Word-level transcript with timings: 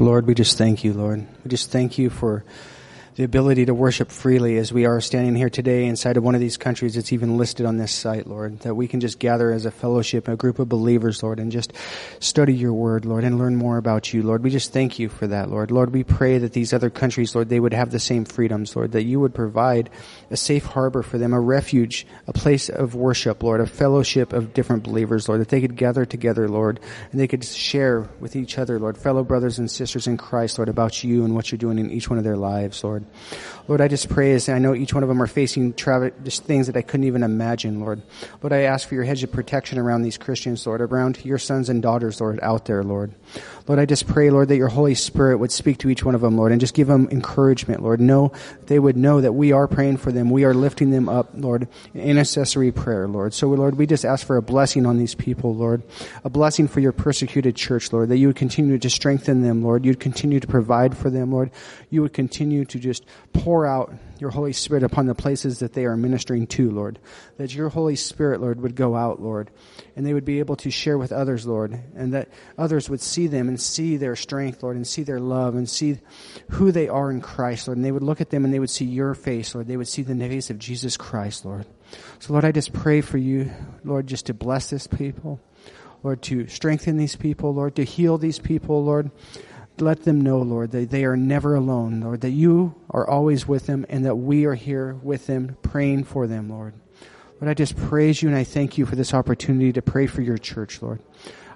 Lord, 0.00 0.26
we 0.26 0.34
just 0.34 0.58
thank 0.58 0.82
you, 0.82 0.92
Lord. 0.92 1.24
We 1.44 1.48
just 1.48 1.70
thank 1.70 1.98
you 1.98 2.10
for 2.10 2.44
the 3.16 3.22
ability 3.22 3.66
to 3.66 3.74
worship 3.74 4.10
freely 4.10 4.56
as 4.56 4.72
we 4.72 4.86
are 4.86 5.00
standing 5.00 5.36
here 5.36 5.48
today 5.48 5.86
inside 5.86 6.16
of 6.16 6.24
one 6.24 6.34
of 6.34 6.40
these 6.40 6.56
countries 6.56 6.94
that's 6.94 7.12
even 7.12 7.36
listed 7.36 7.64
on 7.64 7.76
this 7.76 7.92
site, 7.92 8.26
Lord. 8.26 8.58
That 8.60 8.74
we 8.74 8.88
can 8.88 8.98
just 8.98 9.20
gather 9.20 9.52
as 9.52 9.66
a 9.66 9.70
fellowship, 9.70 10.26
a 10.26 10.36
group 10.36 10.58
of 10.58 10.68
believers, 10.68 11.22
Lord, 11.22 11.38
and 11.38 11.52
just 11.52 11.72
study 12.18 12.54
your 12.54 12.72
word, 12.72 13.04
Lord, 13.04 13.22
and 13.22 13.38
learn 13.38 13.54
more 13.54 13.76
about 13.76 14.12
you, 14.12 14.24
Lord. 14.24 14.42
We 14.42 14.50
just 14.50 14.72
thank 14.72 14.98
you 14.98 15.08
for 15.08 15.28
that, 15.28 15.48
Lord. 15.48 15.70
Lord, 15.70 15.92
we 15.92 16.02
pray 16.02 16.38
that 16.38 16.54
these 16.54 16.72
other 16.72 16.90
countries, 16.90 17.36
Lord, 17.36 17.48
they 17.48 17.60
would 17.60 17.72
have 17.72 17.90
the 17.90 18.00
same 18.00 18.24
freedoms, 18.24 18.74
Lord, 18.74 18.92
that 18.92 19.04
you 19.04 19.20
would 19.20 19.34
provide 19.34 19.90
a 20.32 20.36
safe 20.36 20.64
harbor 20.64 21.04
for 21.04 21.16
them, 21.16 21.32
a 21.32 21.40
refuge, 21.40 22.08
a 22.26 22.32
place 22.32 22.68
of 22.68 22.96
worship, 22.96 23.44
Lord, 23.44 23.60
a 23.60 23.66
fellowship 23.66 24.32
of 24.32 24.54
different 24.54 24.82
believers, 24.82 25.28
Lord, 25.28 25.40
that 25.40 25.50
they 25.50 25.60
could 25.60 25.76
gather 25.76 26.04
together, 26.04 26.48
Lord, 26.48 26.80
and 27.12 27.20
they 27.20 27.28
could 27.28 27.44
share 27.44 28.08
with 28.18 28.34
each 28.34 28.58
other, 28.58 28.80
Lord, 28.80 28.98
fellow 28.98 29.22
brothers 29.22 29.60
and 29.60 29.70
sisters 29.70 30.08
in 30.08 30.16
Christ, 30.16 30.58
Lord, 30.58 30.68
about 30.68 31.04
you 31.04 31.24
and 31.24 31.36
what 31.36 31.52
you're 31.52 31.58
doing 31.58 31.78
in 31.78 31.92
each 31.92 32.10
one 32.10 32.18
of 32.18 32.24
their 32.24 32.36
lives, 32.36 32.82
Lord. 32.82 33.03
Lord, 33.66 33.80
I 33.80 33.88
just 33.88 34.10
pray 34.10 34.32
as 34.32 34.50
I 34.50 34.58
know 34.58 34.74
each 34.74 34.92
one 34.92 35.02
of 35.02 35.08
them 35.08 35.22
are 35.22 35.26
facing 35.26 35.74
just 35.74 36.44
things 36.44 36.66
that 36.66 36.76
I 36.76 36.82
couldn't 36.82 37.06
even 37.06 37.22
imagine, 37.22 37.80
Lord. 37.80 38.02
Lord, 38.42 38.52
I 38.52 38.62
ask 38.62 38.86
for 38.86 38.94
your 38.94 39.04
hedge 39.04 39.22
of 39.22 39.32
protection 39.32 39.78
around 39.78 40.02
these 40.02 40.18
Christians, 40.18 40.66
Lord, 40.66 40.82
around 40.82 41.24
your 41.24 41.38
sons 41.38 41.70
and 41.70 41.80
daughters, 41.82 42.20
Lord, 42.20 42.38
out 42.42 42.66
there, 42.66 42.82
Lord. 42.82 43.14
Lord, 43.66 43.80
I 43.80 43.86
just 43.86 44.06
pray, 44.06 44.28
Lord, 44.28 44.48
that 44.48 44.58
your 44.58 44.68
Holy 44.68 44.94
Spirit 44.94 45.38
would 45.38 45.50
speak 45.50 45.78
to 45.78 45.88
each 45.88 46.04
one 46.04 46.14
of 46.14 46.20
them, 46.20 46.36
Lord, 46.36 46.52
and 46.52 46.60
just 46.60 46.74
give 46.74 46.88
them 46.88 47.08
encouragement, 47.10 47.82
Lord. 47.82 48.02
Know, 48.02 48.32
they 48.66 48.78
would 48.78 48.98
know 48.98 49.22
that 49.22 49.32
we 49.32 49.52
are 49.52 49.66
praying 49.66 49.96
for 49.96 50.12
them. 50.12 50.28
We 50.28 50.44
are 50.44 50.52
lifting 50.52 50.90
them 50.90 51.08
up, 51.08 51.30
Lord, 51.34 51.66
in 51.94 52.02
intercessory 52.02 52.70
prayer, 52.70 53.08
Lord. 53.08 53.32
So, 53.32 53.48
Lord, 53.48 53.78
we 53.78 53.86
just 53.86 54.04
ask 54.04 54.26
for 54.26 54.36
a 54.36 54.42
blessing 54.42 54.84
on 54.84 54.98
these 54.98 55.14
people, 55.14 55.54
Lord. 55.54 55.82
A 56.22 56.28
blessing 56.28 56.68
for 56.68 56.80
your 56.80 56.92
persecuted 56.92 57.56
church, 57.56 57.94
Lord, 57.94 58.10
that 58.10 58.18
you 58.18 58.26
would 58.26 58.36
continue 58.36 58.78
to 58.78 58.90
strengthen 58.90 59.40
them, 59.40 59.64
Lord. 59.64 59.86
You'd 59.86 60.00
continue 60.00 60.38
to 60.38 60.46
provide 60.46 60.94
for 60.94 61.08
them, 61.08 61.32
Lord. 61.32 61.50
You 61.88 62.02
would 62.02 62.12
continue 62.12 62.66
to 62.66 62.78
just 62.78 62.93
pour 63.32 63.66
out 63.66 63.92
your 64.18 64.30
Holy 64.30 64.52
Spirit 64.52 64.82
upon 64.82 65.06
the 65.06 65.14
places 65.14 65.58
that 65.58 65.72
they 65.72 65.84
are 65.84 65.96
ministering 65.96 66.46
to, 66.46 66.70
Lord. 66.70 66.98
That 67.36 67.54
your 67.54 67.68
Holy 67.68 67.96
Spirit, 67.96 68.40
Lord, 68.40 68.60
would 68.60 68.76
go 68.76 68.94
out, 68.94 69.20
Lord, 69.20 69.50
and 69.96 70.06
they 70.06 70.14
would 70.14 70.24
be 70.24 70.38
able 70.38 70.56
to 70.56 70.70
share 70.70 70.96
with 70.98 71.12
others, 71.12 71.46
Lord, 71.46 71.78
and 71.96 72.14
that 72.14 72.28
others 72.56 72.88
would 72.88 73.00
see 73.00 73.26
them 73.26 73.48
and 73.48 73.60
see 73.60 73.96
their 73.96 74.16
strength, 74.16 74.62
Lord, 74.62 74.76
and 74.76 74.86
see 74.86 75.02
their 75.02 75.20
love 75.20 75.54
and 75.54 75.68
see 75.68 75.98
who 76.50 76.72
they 76.72 76.88
are 76.88 77.10
in 77.10 77.20
Christ, 77.20 77.68
Lord. 77.68 77.78
And 77.78 77.84
they 77.84 77.92
would 77.92 78.02
look 78.02 78.20
at 78.20 78.30
them 78.30 78.44
and 78.44 78.52
they 78.52 78.60
would 78.60 78.70
see 78.70 78.84
your 78.84 79.14
face, 79.14 79.54
Lord. 79.54 79.66
They 79.66 79.76
would 79.76 79.88
see 79.88 80.02
the 80.02 80.14
face 80.28 80.50
of 80.50 80.58
Jesus 80.58 80.96
Christ, 80.96 81.44
Lord. 81.44 81.66
So, 82.18 82.32
Lord, 82.32 82.44
I 82.44 82.52
just 82.52 82.72
pray 82.72 83.00
for 83.00 83.18
you, 83.18 83.50
Lord, 83.84 84.06
just 84.06 84.26
to 84.26 84.34
bless 84.34 84.70
this 84.70 84.86
people, 84.86 85.40
Lord, 86.02 86.22
to 86.22 86.48
strengthen 86.48 86.96
these 86.96 87.16
people, 87.16 87.54
Lord, 87.54 87.76
to 87.76 87.84
heal 87.84 88.18
these 88.18 88.38
people, 88.38 88.84
Lord 88.84 89.10
let 89.78 90.04
them 90.04 90.20
know, 90.20 90.38
Lord, 90.38 90.70
that 90.70 90.90
they 90.90 91.04
are 91.04 91.16
never 91.16 91.54
alone, 91.54 92.00
Lord, 92.00 92.20
that 92.20 92.30
you 92.30 92.74
are 92.90 93.08
always 93.08 93.48
with 93.48 93.66
them 93.66 93.84
and 93.88 94.04
that 94.04 94.16
we 94.16 94.44
are 94.44 94.54
here 94.54 94.94
with 95.02 95.26
them 95.26 95.56
praying 95.62 96.04
for 96.04 96.26
them, 96.26 96.48
Lord. 96.48 96.74
Lord, 97.40 97.50
I 97.50 97.54
just 97.54 97.76
praise 97.76 98.22
you 98.22 98.28
and 98.28 98.38
I 98.38 98.44
thank 98.44 98.78
you 98.78 98.86
for 98.86 98.96
this 98.96 99.12
opportunity 99.12 99.72
to 99.72 99.82
pray 99.82 100.06
for 100.06 100.22
your 100.22 100.38
church, 100.38 100.80
Lord. 100.80 101.00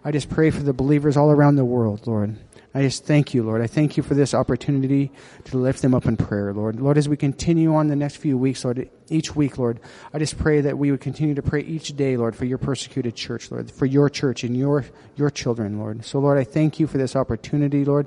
I 0.04 0.10
just 0.10 0.30
pray 0.30 0.50
for 0.50 0.62
the 0.62 0.72
believers 0.72 1.16
all 1.16 1.30
around 1.30 1.56
the 1.56 1.64
world, 1.64 2.06
Lord. 2.06 2.36
I 2.74 2.82
just 2.82 3.04
thank 3.04 3.32
you, 3.32 3.42
Lord. 3.42 3.62
I 3.62 3.66
thank 3.66 3.96
you 3.96 4.02
for 4.02 4.14
this 4.14 4.34
opportunity 4.34 5.10
to 5.44 5.56
lift 5.56 5.80
them 5.80 5.94
up 5.94 6.04
in 6.04 6.16
prayer, 6.18 6.52
Lord. 6.52 6.78
Lord, 6.80 6.98
as 6.98 7.08
we 7.08 7.16
continue 7.16 7.74
on 7.74 7.88
the 7.88 7.96
next 7.96 8.16
few 8.16 8.36
weeks, 8.36 8.64
Lord, 8.64 8.90
each 9.08 9.34
week, 9.34 9.56
Lord, 9.56 9.80
I 10.12 10.18
just 10.18 10.38
pray 10.38 10.60
that 10.60 10.76
we 10.76 10.90
would 10.90 11.00
continue 11.00 11.34
to 11.34 11.42
pray 11.42 11.62
each 11.62 11.96
day, 11.96 12.16
Lord, 12.18 12.36
for 12.36 12.44
your 12.44 12.58
persecuted 12.58 13.14
church, 13.14 13.50
Lord, 13.50 13.70
for 13.70 13.86
your 13.86 14.10
church 14.10 14.44
and 14.44 14.56
your, 14.56 14.84
your 15.16 15.30
children, 15.30 15.78
Lord. 15.78 16.04
So, 16.04 16.18
Lord, 16.18 16.36
I 16.36 16.44
thank 16.44 16.78
you 16.78 16.86
for 16.86 16.98
this 16.98 17.16
opportunity, 17.16 17.86
Lord. 17.86 18.06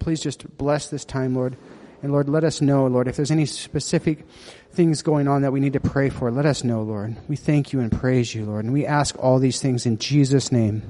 Please 0.00 0.20
just 0.20 0.58
bless 0.58 0.88
this 0.88 1.04
time, 1.04 1.36
Lord. 1.36 1.56
And 2.02 2.10
Lord, 2.10 2.28
let 2.28 2.42
us 2.42 2.60
know, 2.60 2.88
Lord, 2.88 3.06
if 3.06 3.14
there's 3.14 3.30
any 3.30 3.46
specific 3.46 4.26
things 4.72 5.02
going 5.02 5.28
on 5.28 5.42
that 5.42 5.52
we 5.52 5.60
need 5.60 5.74
to 5.74 5.80
pray 5.80 6.10
for, 6.10 6.32
let 6.32 6.46
us 6.46 6.64
know, 6.64 6.82
Lord. 6.82 7.16
We 7.28 7.36
thank 7.36 7.72
you 7.72 7.78
and 7.78 7.92
praise 7.92 8.34
you, 8.34 8.44
Lord. 8.44 8.64
And 8.64 8.74
we 8.74 8.84
ask 8.84 9.16
all 9.20 9.38
these 9.38 9.62
things 9.62 9.86
in 9.86 9.98
Jesus' 9.98 10.50
name. 10.50 10.82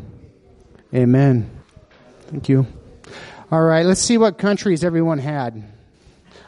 Amen. 0.94 1.50
Thank 2.31 2.49
you. 2.49 2.67
All 3.53 3.61
right, 3.61 3.85
let's 3.85 4.01
see 4.01 4.17
what 4.17 4.39
countries 4.39 4.83
everyone 4.83 5.19
had. 5.19 5.63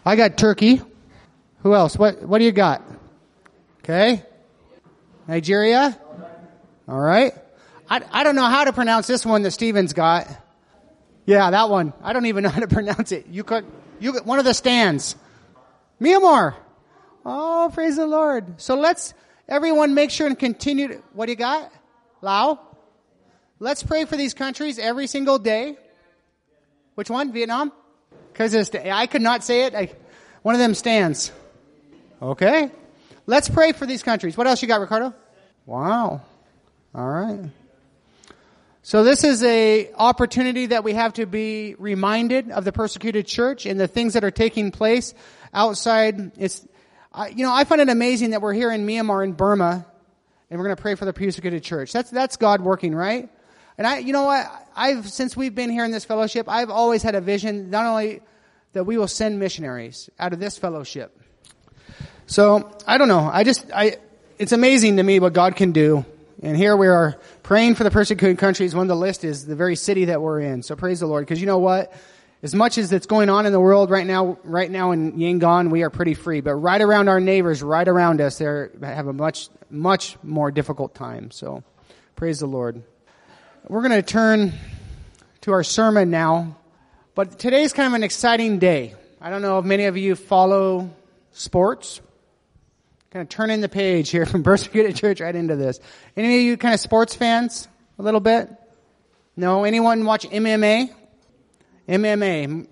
I 0.07 0.17
got 0.17 0.39
Turkey. 0.39 0.81
Who 1.59 1.75
else? 1.75 1.99
What 1.99 2.23
What 2.23 2.39
do 2.39 2.47
you 2.47 2.51
got? 2.51 2.83
Okay. 3.81 4.23
Nigeria. 5.29 6.01
All 6.89 6.99
right. 6.99 7.35
I, 7.91 8.01
I 8.11 8.25
don't 8.25 8.37
know 8.37 8.47
how 8.47 8.65
to 8.65 8.73
pronounce 8.73 9.07
this 9.07 9.27
one 9.27 9.43
that 9.43 9.51
Steven's 9.51 9.93
got. 9.93 10.27
Yeah, 11.27 11.51
that 11.51 11.69
one. 11.69 11.93
I 12.03 12.15
don't 12.15 12.25
even 12.25 12.43
know 12.43 12.49
how 12.49 12.61
to 12.61 12.69
pronounce 12.75 13.13
it. 13.13 13.27
You 13.27 13.45
could, 13.45 13.67
you 14.01 14.15
one 14.21 14.39
of 14.39 14.47
the 14.47 14.55
stands. 14.55 15.15
Myanmar. 16.01 16.55
Oh, 17.27 17.71
praise 17.75 17.97
the 17.97 18.07
Lord. 18.07 18.63
So 18.63 18.77
let's 18.77 19.13
everyone 19.47 19.93
make 19.93 20.11
sure 20.11 20.27
and 20.27 20.39
continue. 20.39 20.89
To, 20.89 20.95
what 21.13 21.27
do 21.27 21.33
you 21.33 21.37
got? 21.37 21.71
Lao. 22.23 22.61
Let's 23.59 23.83
pray 23.83 24.07
for 24.07 24.17
these 24.17 24.33
countries 24.33 24.79
every 24.79 25.07
single 25.07 25.39
day. 25.39 25.77
Which 26.95 27.11
one? 27.11 27.33
Vietnam? 27.33 27.73
Because 28.33 28.71
I 28.75 29.07
could 29.07 29.23
not 29.23 29.45
say 29.45 29.65
it. 29.65 29.75
I, 29.75 29.91
one 30.43 30.55
of 30.55 30.59
them 30.59 30.75
stands. 30.75 31.33
Okay. 32.21 32.71
Let's 33.27 33.49
pray 33.49 33.73
for 33.73 33.87
these 33.87 34.03
countries. 34.03 34.37
What 34.37 34.47
else 34.47 34.61
you 34.63 34.69
got, 34.69 34.81
Ricardo? 34.81 35.15
Wow. 35.67 36.23
All 36.95 37.09
right. 37.09 37.51
So 38.83 39.03
this 39.03 39.25
is 39.25 39.43
a 39.43 39.91
opportunity 39.95 40.67
that 40.67 40.85
we 40.85 40.93
have 40.93 41.15
to 41.15 41.25
be 41.25 41.75
reminded 41.79 42.51
of 42.51 42.65
the 42.67 42.73
persecuted 42.73 43.27
church 43.27 43.65
and 43.65 43.81
the 43.81 43.89
things 43.89 44.13
that 44.13 44.25
are 44.25 44.31
taking 44.31 44.71
place 44.71 45.15
outside. 45.55 46.33
It's, 46.39 46.67
you 47.35 47.45
know, 47.45 47.53
I 47.55 47.65
find 47.65 47.81
it 47.81 47.89
amazing 47.89 48.31
that 48.31 48.43
we're 48.43 48.53
here 48.53 48.71
in 48.71 48.87
Myanmar 48.87 49.25
in 49.25 49.33
Burma 49.33 49.87
and 50.51 50.59
we're 50.59 50.67
going 50.67 50.77
to 50.77 50.83
pray 50.83 50.97
for 50.97 51.07
the 51.07 51.15
persecuted 51.15 51.63
church. 51.63 51.93
That's, 51.93 52.11
that's 52.11 52.37
God 52.37 52.61
working, 52.61 52.95
right? 52.95 53.31
And 53.77 53.87
I, 53.87 53.99
you 53.99 54.13
know 54.13 54.25
what? 54.25 54.47
I've, 54.77 55.09
since 55.09 55.37
we've 55.37 55.55
been 55.55 55.71
here 55.71 55.85
in 55.85 55.91
this 55.91 56.05
fellowship, 56.05 56.49
I've 56.49 56.71
always 56.71 57.03
had 57.03 57.15
a 57.15 57.21
vision, 57.21 57.71
not 57.71 57.87
only 57.87 58.21
that 58.73 58.85
we 58.85 58.99
will 58.99 59.09
send 59.09 59.39
missionaries 59.39 60.11
out 60.19 60.33
of 60.33 60.41
this 60.41 60.59
fellowship. 60.59 61.21
So, 62.27 62.77
I 62.87 62.99
don't 62.99 63.09
know. 63.09 63.31
I 63.33 63.45
just, 63.45 63.67
I, 63.73 63.99
it's 64.39 64.53
amazing 64.53 64.97
to 64.97 65.03
me 65.03 65.21
what 65.21 65.33
God 65.33 65.57
can 65.57 65.73
do. 65.73 66.05
And 66.43 66.57
here 66.57 66.77
we 66.77 66.89
are 66.89 67.19
praying 67.43 67.75
for 67.77 67.85
the 67.85 67.91
persecuted 67.91 68.39
countries. 68.39 68.75
One 68.75 68.83
of 68.83 68.89
the 68.89 68.97
list 68.97 69.25
is 69.25 69.47
the 69.47 69.57
very 69.57 69.77
city 69.77 70.07
that 70.07 70.21
we're 70.21 70.41
in. 70.41 70.63
So 70.63 70.77
praise 70.77 71.01
the 71.01 71.07
Lord. 71.07 71.27
Cause 71.27 71.41
you 71.41 71.47
know 71.47 71.59
what? 71.59 71.93
As 72.43 72.55
much 72.55 72.77
as 72.77 72.91
that's 72.91 73.07
going 73.07 73.31
on 73.31 73.47
in 73.47 73.53
the 73.53 73.61
world 73.61 73.91
right 73.91 74.07
now, 74.07 74.39
right 74.45 74.71
now 74.71 74.91
in 74.91 75.13
Yangon, 75.13 75.71
we 75.71 75.83
are 75.83 75.91
pretty 75.91 76.13
free. 76.13 76.43
But 76.43 76.57
right 76.57 76.83
around 76.83 77.09
our 77.09 77.21
neighbors, 77.21 77.63
right 77.63 77.87
around 77.87 78.21
us, 78.21 78.39
they 78.39 78.45
have 78.83 79.07
a 79.07 79.13
much, 79.13 79.49
much 79.71 80.19
more 80.23 80.51
difficult 80.51 80.95
time. 80.95 81.31
So 81.31 81.63
praise 82.17 82.41
the 82.41 82.47
Lord. 82.47 82.83
We're 83.67 83.81
going 83.81 83.93
to 83.93 84.03
turn 84.03 84.53
to 85.41 85.53
our 85.53 85.65
sermon 85.65 86.11
now, 86.11 86.59
but 87.15 87.39
today's 87.39 87.73
kind 87.73 87.87
of 87.87 87.95
an 87.95 88.03
exciting 88.03 88.59
day. 88.59 88.95
I 89.23 89.31
don't 89.31 89.41
know 89.41 89.59
if 89.59 89.65
many 89.65 89.87
of 89.87 89.97
you 89.97 90.17
follow 90.17 90.91
sports. 91.33 92.03
Kind 93.11 93.23
of 93.23 93.31
turning 93.31 93.63
the 93.63 93.71
page 93.71 94.11
here 94.11 94.27
from 94.27 94.43
persecuted 94.43 94.97
church 94.97 95.23
right 95.23 95.35
into 95.35 95.57
this. 95.57 95.81
Any 96.15 96.37
of 96.37 96.43
you 96.43 96.57
kind 96.59 96.75
of 96.75 96.81
sports 96.81 97.15
fans? 97.15 97.67
A 97.99 98.03
little 98.03 98.21
bit? 98.21 98.51
No? 99.35 99.65
Anyone 99.65 100.05
watch 100.05 100.29
MMA? 100.29 100.91
MMA. 101.89 102.67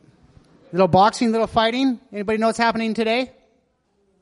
Little 0.73 0.89
boxing, 0.89 1.33
little 1.33 1.47
fighting? 1.47 2.01
Anybody 2.13 2.37
know 2.37 2.49
what's 2.49 2.59
happening 2.59 2.93
today? 2.93 3.33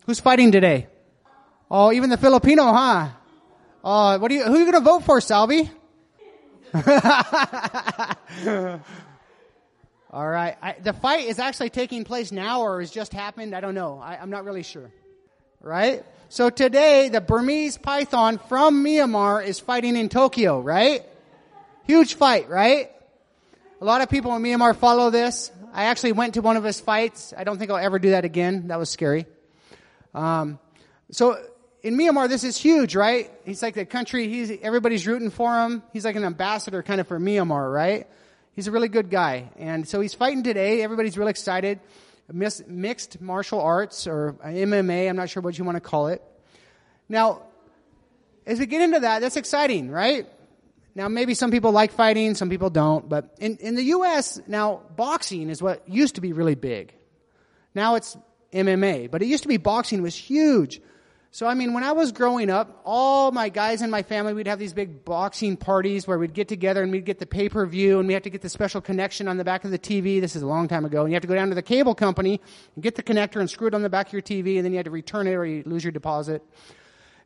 Who's 0.07 0.21
fighting 0.21 0.53
today? 0.53 0.87
Oh, 1.69 1.91
even 1.91 2.11
the 2.11 2.17
Filipino, 2.17 2.73
huh? 2.73 3.09
Uh, 3.83 4.19
what 4.19 4.31
are 4.31 4.35
you, 4.35 4.45
who 4.45 4.55
are 4.55 4.59
you 4.61 4.71
gonna 4.71 4.85
vote 4.85 5.03
for, 5.03 5.21
Salvi? 5.21 5.69
All 10.13 10.29
right. 10.29 10.57
I, 10.63 10.77
the 10.81 10.93
fight 10.93 11.27
is 11.27 11.39
actually 11.39 11.71
taking 11.71 12.05
place 12.05 12.33
now 12.33 12.63
or 12.63 12.81
has 12.81 12.91
just 12.91 13.13
happened. 13.13 13.55
I 13.55 13.61
don't 13.61 13.75
know. 13.75 13.99
I, 13.99 14.17
I'm 14.17 14.31
not 14.31 14.45
really 14.45 14.63
sure. 14.63 14.91
Right? 15.61 16.05
So 16.29 16.49
today, 16.49 17.09
the 17.09 17.21
Burmese 17.21 17.77
python 17.77 18.39
from 18.49 18.85
Myanmar 18.85 19.45
is 19.45 19.59
fighting 19.59 19.97
in 19.97 20.09
Tokyo, 20.09 20.61
right? 20.61 21.05
Huge 21.85 22.15
fight, 22.15 22.49
right? 22.49 22.91
A 23.81 23.85
lot 23.85 24.01
of 24.01 24.09
people 24.09 24.35
in 24.37 24.43
Myanmar 24.43 24.77
follow 24.77 25.11
this. 25.11 25.51
I 25.73 25.85
actually 25.85 26.13
went 26.13 26.35
to 26.35 26.43
one 26.43 26.57
of 26.57 26.65
his 26.65 26.81
fights. 26.81 27.35
I 27.37 27.45
don't 27.45 27.59
think 27.59 27.71
I'll 27.71 27.79
ever 27.79 27.99
do 27.99 28.11
that 28.11 28.25
again. 28.25 28.69
That 28.69 28.79
was 28.79 28.91
scary. 28.91 29.27
Um, 30.15 30.59
so 31.11 31.43
in 31.83 31.97
Myanmar, 31.97 32.29
this 32.29 32.45
is 32.45 32.57
huge, 32.57 32.95
right? 32.95 33.31
He's 33.45 33.63
like 33.63 33.75
the 33.75 33.87
country, 33.87 34.29
he's, 34.29 34.51
everybody's 34.63 35.07
rooting 35.07 35.31
for 35.31 35.65
him. 35.65 35.83
He's 35.93 36.05
like 36.05 36.17
an 36.17 36.25
ambassador 36.25 36.83
kind 36.83 37.01
of 37.01 37.09
for 37.09 37.19
Myanmar, 37.19 37.73
right? 37.73 38.07
He's 38.55 38.67
a 38.67 38.71
really 38.71 38.89
good 38.89 39.11
guy. 39.11 39.51
And 39.57 39.89
so 39.89 40.01
he's 40.01 40.15
fighting 40.15 40.43
today. 40.43 40.83
Everybody's 40.83 41.17
really 41.17 41.31
excited. 41.31 41.81
Mixed 42.31 43.21
martial 43.21 43.61
arts 43.61 44.07
or 44.07 44.37
MMA, 44.45 45.09
I'm 45.09 45.17
not 45.17 45.31
sure 45.31 45.43
what 45.43 45.59
you 45.59 45.65
want 45.65 45.77
to 45.77 45.81
call 45.81 46.09
it. 46.09 46.23
Now, 47.09 47.43
as 48.47 48.59
we 48.59 48.67
get 48.67 48.83
into 48.83 49.01
that, 49.01 49.21
that's 49.21 49.37
exciting, 49.37 49.91
right? 49.91 50.27
Now, 50.95 51.09
maybe 51.09 51.35
some 51.35 51.51
people 51.51 51.73
like 51.73 51.93
fighting, 51.93 52.35
some 52.35 52.51
people 52.51 52.71
don't, 52.71 53.09
but 53.09 53.37
in, 53.39 53.57
in 53.59 53.75
the 53.75 53.85
U.S., 53.85 54.41
now, 54.47 54.83
boxing 54.97 55.49
is 55.49 55.63
what 55.63 55.89
used 55.89 56.17
to 56.17 56.21
be 56.21 56.33
really 56.33 56.55
big. 56.55 56.95
Now 57.75 57.95
it's 57.95 58.17
MMA, 58.53 59.11
but 59.11 59.23
it 59.23 59.27
used 59.27 59.45
to 59.45 59.49
be 59.49 59.57
boxing 59.57 60.03
was 60.03 60.17
huge. 60.17 60.81
So, 61.33 61.47
I 61.47 61.55
mean, 61.55 61.75
when 61.75 61.85
I 61.85 61.93
was 61.93 62.11
growing 62.11 62.51
up, 62.51 62.81
all 62.85 63.31
my 63.31 63.51
guys 63.51 63.83
in 63.83 63.91
my 63.91 64.03
family, 64.03 64.35
we'd 64.35 64.49
have 64.49 64.59
these 64.59 64.73
big 64.73 65.05
boxing 65.05 65.57
parties 65.57 66.05
where 66.05 66.19
we'd 66.19 66.35
get 66.35 66.49
together 66.49 66.83
and 66.83 66.91
we'd 66.91 67.05
get 67.05 67.21
the 67.21 67.27
pay 67.27 67.49
per 67.49 67.65
view 67.67 68.01
and 68.01 68.09
we 68.09 68.15
had 68.15 68.25
to 68.25 68.31
get 68.31 68.43
the 68.43 68.49
special 68.49 68.81
connection 68.81 69.29
on 69.29 69.37
the 69.37 69.45
back 69.45 69.65
of 69.65 69.71
the 69.71 69.79
TV. 69.79 70.21
This 70.21 70.35
is 70.35 70.43
a 70.43 70.47
long 70.47 70.67
time 70.67 70.85
ago. 70.85 71.03
And 71.03 71.11
you 71.11 71.15
have 71.15 71.23
to 71.23 71.29
go 71.29 71.37
down 71.37 71.49
to 71.51 71.55
the 71.55 71.63
cable 71.63 71.95
company 71.95 72.41
and 72.75 72.83
get 72.83 72.97
the 72.97 73.03
connector 73.05 73.39
and 73.39 73.49
screw 73.49 73.69
it 73.69 73.75
on 73.75 73.83
the 73.83 73.89
back 73.89 74.09
of 74.09 74.13
your 74.13 74.23
TV 74.23 74.57
and 74.57 74.65
then 74.65 74.73
you 74.73 74.79
had 74.79 74.87
to 74.87 74.91
return 74.91 75.29
it 75.29 75.35
or 75.35 75.47
you 75.47 75.63
lose 75.67 75.85
your 75.85 75.93
deposit. 75.93 76.43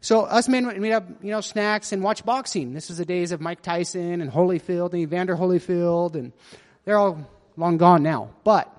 So 0.02 0.24
us 0.24 0.48
men, 0.48 0.82
we'd 0.82 0.90
have, 0.90 1.08
you 1.22 1.30
know, 1.30 1.40
snacks 1.40 1.90
and 1.92 2.02
watch 2.02 2.26
boxing. 2.26 2.74
This 2.74 2.90
is 2.90 2.98
the 2.98 3.06
days 3.06 3.32
of 3.32 3.40
Mike 3.40 3.62
Tyson 3.62 4.20
and 4.20 4.30
Holyfield 4.30 4.92
and 4.92 5.00
Evander 5.00 5.34
Holyfield 5.34 6.14
and 6.14 6.34
they're 6.84 6.98
all 6.98 7.26
long 7.56 7.78
gone 7.78 8.02
now. 8.02 8.28
But 8.44 8.70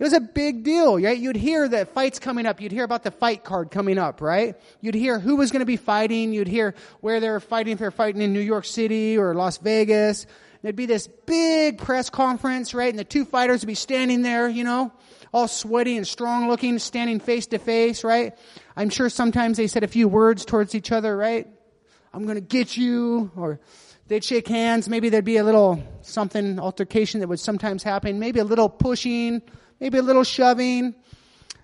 it 0.00 0.02
was 0.02 0.14
a 0.14 0.20
big 0.20 0.62
deal, 0.62 0.98
right? 0.98 1.18
You'd 1.18 1.36
hear 1.36 1.68
that 1.68 1.92
fights 1.92 2.18
coming 2.18 2.46
up. 2.46 2.58
You'd 2.58 2.72
hear 2.72 2.84
about 2.84 3.02
the 3.02 3.10
fight 3.10 3.44
card 3.44 3.70
coming 3.70 3.98
up, 3.98 4.22
right? 4.22 4.56
You'd 4.80 4.94
hear 4.94 5.18
who 5.18 5.36
was 5.36 5.50
going 5.50 5.60
to 5.60 5.66
be 5.66 5.76
fighting. 5.76 6.32
You'd 6.32 6.48
hear 6.48 6.74
where 7.02 7.20
they 7.20 7.28
were 7.28 7.38
fighting. 7.38 7.74
If 7.74 7.80
they're 7.80 7.90
fighting 7.90 8.22
in 8.22 8.32
New 8.32 8.40
York 8.40 8.64
City 8.64 9.18
or 9.18 9.34
Las 9.34 9.58
Vegas. 9.58 10.26
There'd 10.62 10.74
be 10.74 10.86
this 10.86 11.06
big 11.26 11.76
press 11.76 12.08
conference, 12.08 12.72
right? 12.72 12.88
And 12.88 12.98
the 12.98 13.04
two 13.04 13.26
fighters 13.26 13.60
would 13.60 13.66
be 13.66 13.74
standing 13.74 14.22
there, 14.22 14.48
you 14.48 14.64
know, 14.64 14.90
all 15.34 15.48
sweaty 15.48 15.98
and 15.98 16.06
strong 16.06 16.48
looking, 16.48 16.78
standing 16.78 17.20
face 17.20 17.46
to 17.48 17.58
face, 17.58 18.02
right? 18.02 18.34
I'm 18.76 18.88
sure 18.88 19.10
sometimes 19.10 19.58
they 19.58 19.66
said 19.66 19.84
a 19.84 19.88
few 19.88 20.08
words 20.08 20.46
towards 20.46 20.74
each 20.74 20.92
other, 20.92 21.14
right? 21.14 21.46
I'm 22.14 22.24
going 22.24 22.36
to 22.36 22.40
get 22.40 22.74
you, 22.74 23.30
or 23.36 23.60
they'd 24.08 24.24
shake 24.24 24.48
hands. 24.48 24.88
Maybe 24.88 25.10
there'd 25.10 25.26
be 25.26 25.36
a 25.36 25.44
little 25.44 25.82
something 26.00 26.58
altercation 26.58 27.20
that 27.20 27.28
would 27.28 27.38
sometimes 27.38 27.82
happen. 27.82 28.18
Maybe 28.18 28.40
a 28.40 28.44
little 28.44 28.70
pushing, 28.70 29.42
maybe 29.80 29.98
a 29.98 30.02
little 30.02 30.24
shoving. 30.24 30.94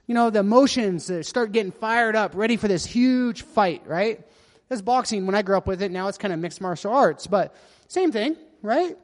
You 0.07 0.15
know, 0.15 0.31
the 0.31 0.41
emotions 0.41 1.11
start 1.27 1.53
getting 1.53 1.73
fired 1.73 2.17
up, 2.17 2.33
ready 2.35 2.57
for 2.57 2.69
this 2.69 2.85
huge 2.85 3.43
fight, 3.43 3.83
right? 3.87 4.25
That's 4.69 4.83
boxing 4.83 5.27
when 5.27 5.35
I 5.35 5.43
grew 5.43 5.57
up 5.57 5.67
with 5.67 5.83
it. 5.83 5.91
Now 5.91 6.09
it's 6.09 6.19
kind 6.19 6.33
of 6.33 6.41
mixed 6.41 6.61
martial 6.61 6.93
arts, 6.93 7.27
but 7.27 7.55
same 7.89 8.13
thing, 8.13 8.37
right? 8.63 8.97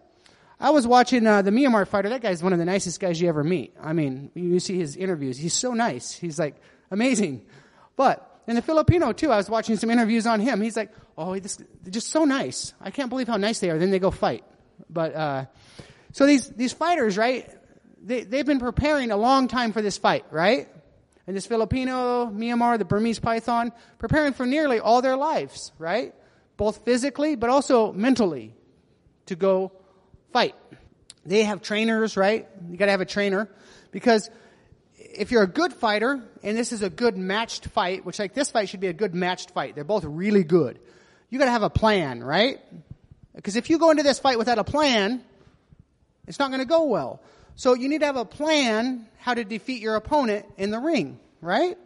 I 0.59 0.71
was 0.71 0.87
watching 0.87 1.27
uh, 1.27 1.43
the 1.43 1.51
Myanmar 1.51 1.87
fighter. 1.89 2.09
That 2.09 2.23
guy's 2.23 2.43
one 2.43 2.53
of 2.53 2.59
the 2.61 2.65
nicest 2.65 3.01
guys 3.01 3.21
you 3.21 3.29
ever 3.29 3.43
meet. 3.43 3.75
I 3.81 3.93
mean, 3.93 4.31
you 4.35 4.61
see 4.61 4.79
his 4.79 4.97
interviews. 4.97 5.37
He's 5.37 5.55
so 5.55 5.73
nice. 5.73 6.13
He's 6.13 6.39
like 6.39 6.55
amazing. 6.91 7.45
But 7.97 8.41
in 8.47 8.55
the 8.55 8.63
Filipino 8.63 9.13
too, 9.13 9.33
I 9.33 9.37
was 9.37 9.51
watching 9.51 9.77
some 9.77 9.91
interviews 9.91 10.25
on 10.27 10.39
him. 10.39 10.61
He's 10.61 10.77
like, 10.77 10.91
oh, 11.19 11.37
this, 11.37 11.59
just 11.91 12.11
so 12.11 12.25
nice. 12.25 12.75
I 12.81 12.93
can't 12.93 13.11
believe 13.11 13.27
how 13.27 13.39
nice 13.39 13.59
they 13.59 13.71
are. 13.71 13.79
Then 13.79 13.91
they 13.91 13.99
go 13.99 14.13
fight. 14.13 14.45
But 14.89 15.15
uh, 15.15 15.45
so 16.13 16.27
these 16.27 16.49
these 16.51 16.73
fighters, 16.73 17.19
right? 17.19 17.49
They, 18.03 18.25
they've 18.25 18.47
been 18.47 18.59
preparing 18.59 19.11
a 19.11 19.17
long 19.17 19.49
time 19.49 19.73
for 19.73 19.81
this 19.81 19.97
fight, 19.97 20.25
right? 20.31 20.69
And 21.27 21.37
this 21.37 21.47
Filipino, 21.47 22.27
Myanmar, 22.27 22.79
the 22.79 22.85
Burmese 22.85 23.21
python, 23.21 23.73
preparing 23.99 24.33
for 24.33 24.45
nearly 24.45 24.81
all 24.81 25.03
their 25.03 25.17
lives, 25.17 25.73
right? 25.79 26.15
Both 26.57 26.85
physically, 26.85 27.37
but 27.37 27.49
also 27.49 27.93
mentally 27.93 28.55
to 29.27 29.37
go 29.37 29.73
fight. 30.33 30.55
They 31.25 31.45
have 31.45 31.63
trainers, 31.63 32.17
right? 32.17 32.49
You 32.69 32.77
gotta 32.77 32.91
have 32.91 33.01
a 33.01 33.07
trainer 33.07 33.49
because 33.93 34.29
if 34.99 35.31
you're 35.31 35.45
a 35.45 35.49
good 35.49 35.73
fighter 35.73 36.23
and 36.43 36.57
this 36.57 36.73
is 36.73 36.83
a 36.83 36.91
good 36.91 37.17
matched 37.17 37.67
fight, 37.67 38.05
which 38.05 38.19
like 38.19 38.35
this 38.35 38.51
fight 38.51 38.69
should 38.69 38.81
be 38.81 38.89
a 38.89 38.93
good 38.93 39.15
matched 39.15 39.53
fight. 39.53 39.77
They're 39.77 39.85
both 39.85 40.05
really 40.05 40.43
good. 40.43 40.81
You 41.31 41.39
gotta 41.39 41.53
have 41.53 41.63
a 41.63 41.71
plan, 41.71 42.23
right? 42.23 42.59
Because 43.35 43.55
if 43.55 43.71
you 43.71 43.79
go 43.79 43.91
into 43.91 44.03
this 44.03 44.19
fight 44.19 44.39
without 44.39 44.59
a 44.59 44.65
plan, 44.65 45.23
it's 46.27 46.41
not 46.41 46.51
gonna 46.51 46.65
go 46.65 46.85
well. 46.85 47.23
So 47.55 47.75
you 47.75 47.89
need 47.89 48.01
to 48.01 48.07
have 48.07 48.17
a 48.17 48.25
plan 48.25 49.07
how 49.19 49.35
to 49.35 49.45
defeat 49.45 49.83
your 49.83 49.97
opponent 49.97 50.47
in 50.57 50.71
the 50.71 50.79
ring, 50.79 51.21
right? 51.41 51.77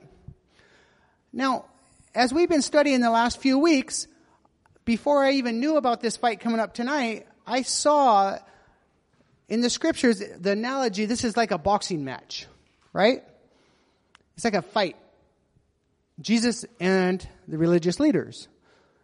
Now, 1.33 1.67
as 2.15 2.33
we've 2.33 2.49
been 2.49 2.63
studying 2.63 3.01
the 3.01 3.11
last 3.11 3.41
few 3.41 3.59
weeks, 3.59 4.07
before 4.85 5.23
I 5.25 5.33
even 5.33 5.61
knew 5.61 5.77
about 5.77 6.01
this 6.01 6.17
fight 6.17 6.41
coming 6.41 6.61
up 6.61 6.73
tonight, 6.73 7.27
I 7.47 7.63
saw 7.63 8.39
in 9.49 9.61
the 9.61 9.71
scriptures 9.71 10.23
the 10.41 10.53
analogy 10.53 11.05
this 11.05 11.25
is 11.25 11.37
like 11.37 11.51
a 11.51 11.59
boxing 11.59 12.05
match, 12.05 12.47
right? 12.93 13.23
It's 14.37 14.45
like 14.45 14.55
a 14.55 14.63
fight. 14.63 14.97
Jesus 16.21 16.65
and 16.81 17.27
the 17.47 17.59
religious 17.59 18.01
leaders. 18.01 18.49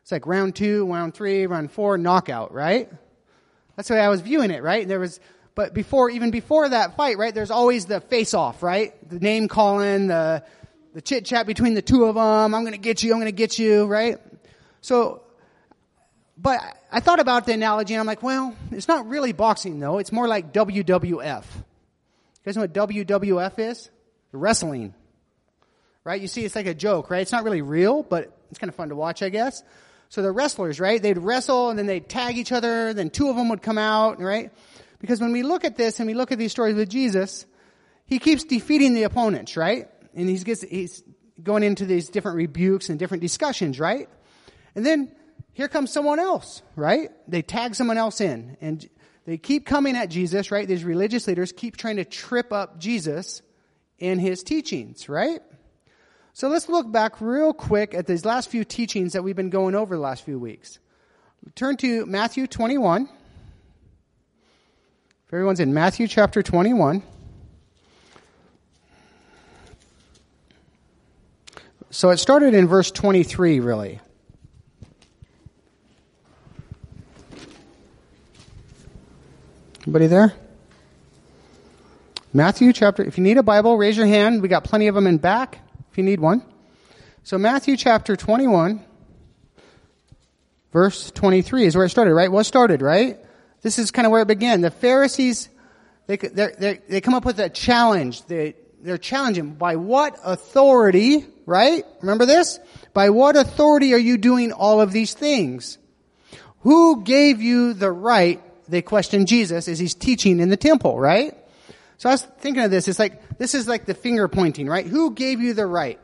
It's 0.03 0.12
like 0.12 0.26
round 0.26 0.56
two, 0.56 0.91
round 0.91 1.14
three, 1.14 1.47
round 1.47 1.70
four, 1.70 1.99
knockout, 1.99 2.53
right? 2.53 2.91
That's 3.76 3.88
the 3.88 3.94
way 3.94 4.00
I 4.00 4.09
was 4.09 4.20
viewing 4.20 4.50
it, 4.50 4.62
right? 4.62 4.87
There 4.87 5.00
was 5.00 5.20
but 5.54 5.75
before, 5.75 6.10
even 6.10 6.31
before 6.31 6.69
that 6.69 6.96
fight, 6.96 7.19
right, 7.19 7.34
there's 7.34 7.50
always 7.50 7.87
the 7.87 8.00
face 8.00 8.32
off, 8.34 8.62
right? 8.62 8.93
The 9.08 9.19
name 9.19 9.49
calling, 9.49 10.06
the, 10.08 10.44
the 10.94 11.02
chit 11.02 11.25
chat 11.25 11.46
between 11.46 11.75
the 11.75 11.82
two 11.82 12.04
of 12.04 12.14
them. 12.14 12.54
I'm 12.54 12.62
going 12.62 12.72
to 12.72 12.78
get 12.78 13.02
you. 13.02 13.12
I'm 13.12 13.19
going 13.19 13.26
to 13.26 13.37
get 13.37 13.58
you, 13.58 13.84
right? 13.84 14.19
So, 14.81 15.22
but 16.38 16.60
I 16.90 17.00
thought 17.00 17.20
about 17.20 17.46
the 17.46 17.52
analogy 17.52 17.94
and 17.94 18.00
I'm 18.00 18.06
like, 18.06 18.22
well, 18.22 18.56
it's 18.70 18.88
not 18.88 19.08
really 19.08 19.32
boxing 19.32 19.78
though. 19.78 19.99
It's 19.99 20.12
more 20.12 20.26
like 20.26 20.52
WWF. 20.52 21.44
You 21.54 22.44
guys 22.44 22.56
know 22.56 22.62
what 22.62 22.72
WWF 22.72 23.58
is? 23.58 23.90
Wrestling. 24.32 24.94
Right? 26.04 26.20
You 26.20 26.26
see, 26.26 26.44
it's 26.44 26.56
like 26.56 26.66
a 26.66 26.75
joke, 26.75 27.10
right? 27.10 27.20
It's 27.20 27.31
not 27.31 27.44
really 27.44 27.62
real, 27.62 28.02
but 28.02 28.37
it's 28.50 28.58
kind 28.58 28.69
of 28.69 28.75
fun 28.75 28.88
to 28.88 28.96
watch, 28.96 29.22
I 29.22 29.28
guess. 29.28 29.62
So 30.08 30.20
the 30.20 30.32
wrestlers, 30.32 30.81
right? 30.81 31.00
They'd 31.00 31.16
wrestle 31.16 31.70
and 31.70 31.78
then 31.78 31.87
they'd 31.87 32.08
tag 32.08 32.37
each 32.37 32.50
other, 32.50 32.93
then 32.93 33.08
two 33.08 33.28
of 33.28 33.37
them 33.37 33.49
would 33.50 33.62
come 33.62 33.78
out, 33.78 34.20
right? 34.20 34.50
Because 35.02 35.20
when 35.20 35.32
we 35.32 35.43
look 35.43 35.64
at 35.64 35.76
this 35.76 36.00
and 36.00 36.06
we 36.06 36.14
look 36.14 36.32
at 36.32 36.38
these 36.38 36.52
stories 36.52 36.76
with 36.76 36.88
Jesus, 36.88 37.44
he 38.06 38.19
keeps 38.19 38.44
defeating 38.44 38.94
the 38.94 39.02
opponents, 39.02 39.56
right? 39.56 39.88
And 40.14 40.28
he's, 40.28 40.44
gets, 40.44 40.62
he's 40.62 41.02
going 41.43 41.64
into 41.64 41.84
these 41.84 42.08
different 42.08 42.37
rebukes 42.37 42.88
and 42.88 42.99
different 42.99 43.20
discussions, 43.20 43.81
right? 43.81 44.08
And 44.75 44.87
then 44.87 45.12
here 45.52 45.69
comes 45.69 45.93
someone 45.93 46.20
else, 46.20 46.62
right? 46.76 47.10
They 47.28 47.43
tag 47.43 47.75
someone 47.75 47.99
else 47.99 48.20
in 48.20 48.56
and 48.60 48.88
they 49.26 49.38
keep 49.38 49.66
coming 49.66 49.96
at 49.96 50.08
Jesus, 50.08 50.52
right? 50.52 50.66
These 50.66 50.84
religious 50.84 51.26
leaders 51.26 51.52
keep 51.52 51.76
trying 51.76 51.96
to 51.96 52.04
trip 52.04 52.52
up 52.52 52.78
Jesus 52.78 53.43
in 53.99 54.20
his 54.20 54.44
teachings, 54.44 55.08
right? 55.08 55.40
So 56.32 56.49
let's 56.49 56.69
look 56.69 56.90
back 56.90 57.20
real 57.20 57.52
quick 57.52 57.93
at 57.93 58.06
these 58.06 58.25
last 58.25 58.50
few 58.50 58.64
teachings 58.64 59.14
that 59.14 59.25
we've 59.25 59.37
been 59.37 59.50
going 59.50 59.75
over 59.75 59.96
the 59.96 60.00
last 60.00 60.25
few 60.25 60.38
weeks. 60.38 60.78
Turn 61.56 61.76
to 61.78 62.06
Matthew 62.06 62.46
21. 62.46 63.08
Everyone's 65.32 65.61
in 65.61 65.73
Matthew 65.73 66.08
chapter 66.08 66.43
21. 66.43 67.02
So 71.88 72.11
it 72.11 72.18
started 72.18 72.52
in 72.52 72.68
verse 72.68 72.90
23, 72.90 73.61
really. 73.61 73.99
Anybody 79.85 80.06
there? 80.06 80.35
Matthew 82.35 82.75
chapter, 82.75 83.02
if 83.02 83.16
you 83.16 83.25
need 83.25 83.38
a 83.38 83.42
Bible, 83.42 83.78
raise 83.78 83.97
your 83.97 84.04
hand. 84.04 84.42
We 84.42 84.49
got 84.49 84.64
plenty 84.64 84.88
of 84.88 84.95
them 84.95 85.06
in 85.06 85.16
back 85.16 85.61
if 85.90 85.97
you 85.97 86.04
need 86.04 86.21
one. 86.21 86.45
So 87.23 87.38
Matthew 87.38 87.78
chapter 87.78 88.16
21, 88.16 88.85
verse 90.75 91.11
23 91.11 91.64
is 91.64 91.75
where 91.75 91.87
it 91.87 91.88
started, 91.88 92.12
right? 92.12 92.30
What 92.30 92.45
started, 92.45 92.83
right? 92.83 93.18
This 93.62 93.78
is 93.78 93.90
kind 93.90 94.07
of 94.07 94.12
where 94.12 94.23
it 94.23 94.28
began. 94.28 94.61
The 94.61 94.71
Pharisees, 94.71 95.49
they, 96.07 96.16
they 96.16 96.81
they 96.88 97.00
come 97.00 97.14
up 97.14 97.25
with 97.25 97.38
a 97.38 97.49
challenge. 97.49 98.26
They, 98.26 98.54
they're 98.83 98.99
challenging 98.99 99.54
by 99.54 99.76
what 99.76 100.19
authority, 100.25 101.25
right? 101.47 101.85
Remember 102.00 102.26
this? 102.26 102.59
By 102.92 103.11
what 103.11 103.37
authority 103.37 103.95
are 103.95 103.99
you 103.99 104.19
doing 104.19 104.52
all 104.52 104.81
of 104.81 104.92
these 104.92 105.14
things? 105.14 105.78
Who 106.61 107.02
gave 107.02 107.40
you 107.40 107.75
the 107.75 107.90
right? 107.90 108.40
They 108.69 108.83
question 108.83 109.26
Jesus 109.26 109.69
as 109.69 109.78
he's 109.78 109.95
teaching 109.95 110.40
in 110.40 110.49
the 110.49 110.57
temple, 110.57 110.99
right? 110.99 111.37
So 111.99 112.09
I 112.09 112.12
was 112.12 112.23
thinking 112.23 112.64
of 112.64 112.71
this. 112.71 112.88
It's 112.88 112.99
like, 112.99 113.38
this 113.38 113.54
is 113.54 113.69
like 113.69 113.85
the 113.85 113.95
finger 113.95 114.26
pointing, 114.26 114.69
right? 114.69 114.87
Who 114.87 115.14
gave 115.14 115.40
you 115.40 115.54
the 115.54 115.66
right? 115.66 116.00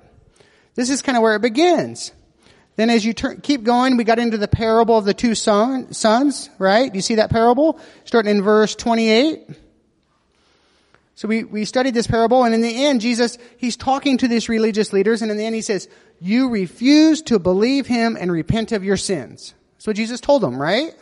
This 0.74 0.90
is 0.90 1.02
kind 1.02 1.16
of 1.16 1.22
where 1.22 1.34
it 1.34 1.42
begins. 1.42 2.12
Then 2.78 2.90
as 2.90 3.04
you 3.04 3.12
turn, 3.12 3.40
keep 3.40 3.64
going, 3.64 3.96
we 3.96 4.04
got 4.04 4.20
into 4.20 4.38
the 4.38 4.46
parable 4.46 4.96
of 4.96 5.04
the 5.04 5.12
two 5.12 5.34
son, 5.34 5.92
sons, 5.92 6.48
right? 6.60 6.92
Do 6.92 6.96
you 6.96 7.02
see 7.02 7.16
that 7.16 7.28
parable? 7.28 7.80
Starting 8.04 8.30
in 8.30 8.40
verse 8.40 8.76
28. 8.76 9.48
So 11.16 11.26
we, 11.26 11.42
we 11.42 11.64
studied 11.64 11.92
this 11.92 12.06
parable 12.06 12.44
and 12.44 12.54
in 12.54 12.60
the 12.60 12.86
end, 12.86 13.00
Jesus, 13.00 13.36
he's 13.56 13.76
talking 13.76 14.18
to 14.18 14.28
these 14.28 14.48
religious 14.48 14.92
leaders 14.92 15.22
and 15.22 15.30
in 15.32 15.36
the 15.36 15.44
end 15.44 15.56
he 15.56 15.60
says, 15.60 15.88
you 16.20 16.50
refuse 16.50 17.20
to 17.22 17.40
believe 17.40 17.88
him 17.88 18.16
and 18.16 18.30
repent 18.30 18.70
of 18.70 18.84
your 18.84 18.96
sins. 18.96 19.54
That's 19.72 19.88
what 19.88 19.96
Jesus 19.96 20.20
told 20.20 20.44
them, 20.44 20.62
right? 20.62 20.94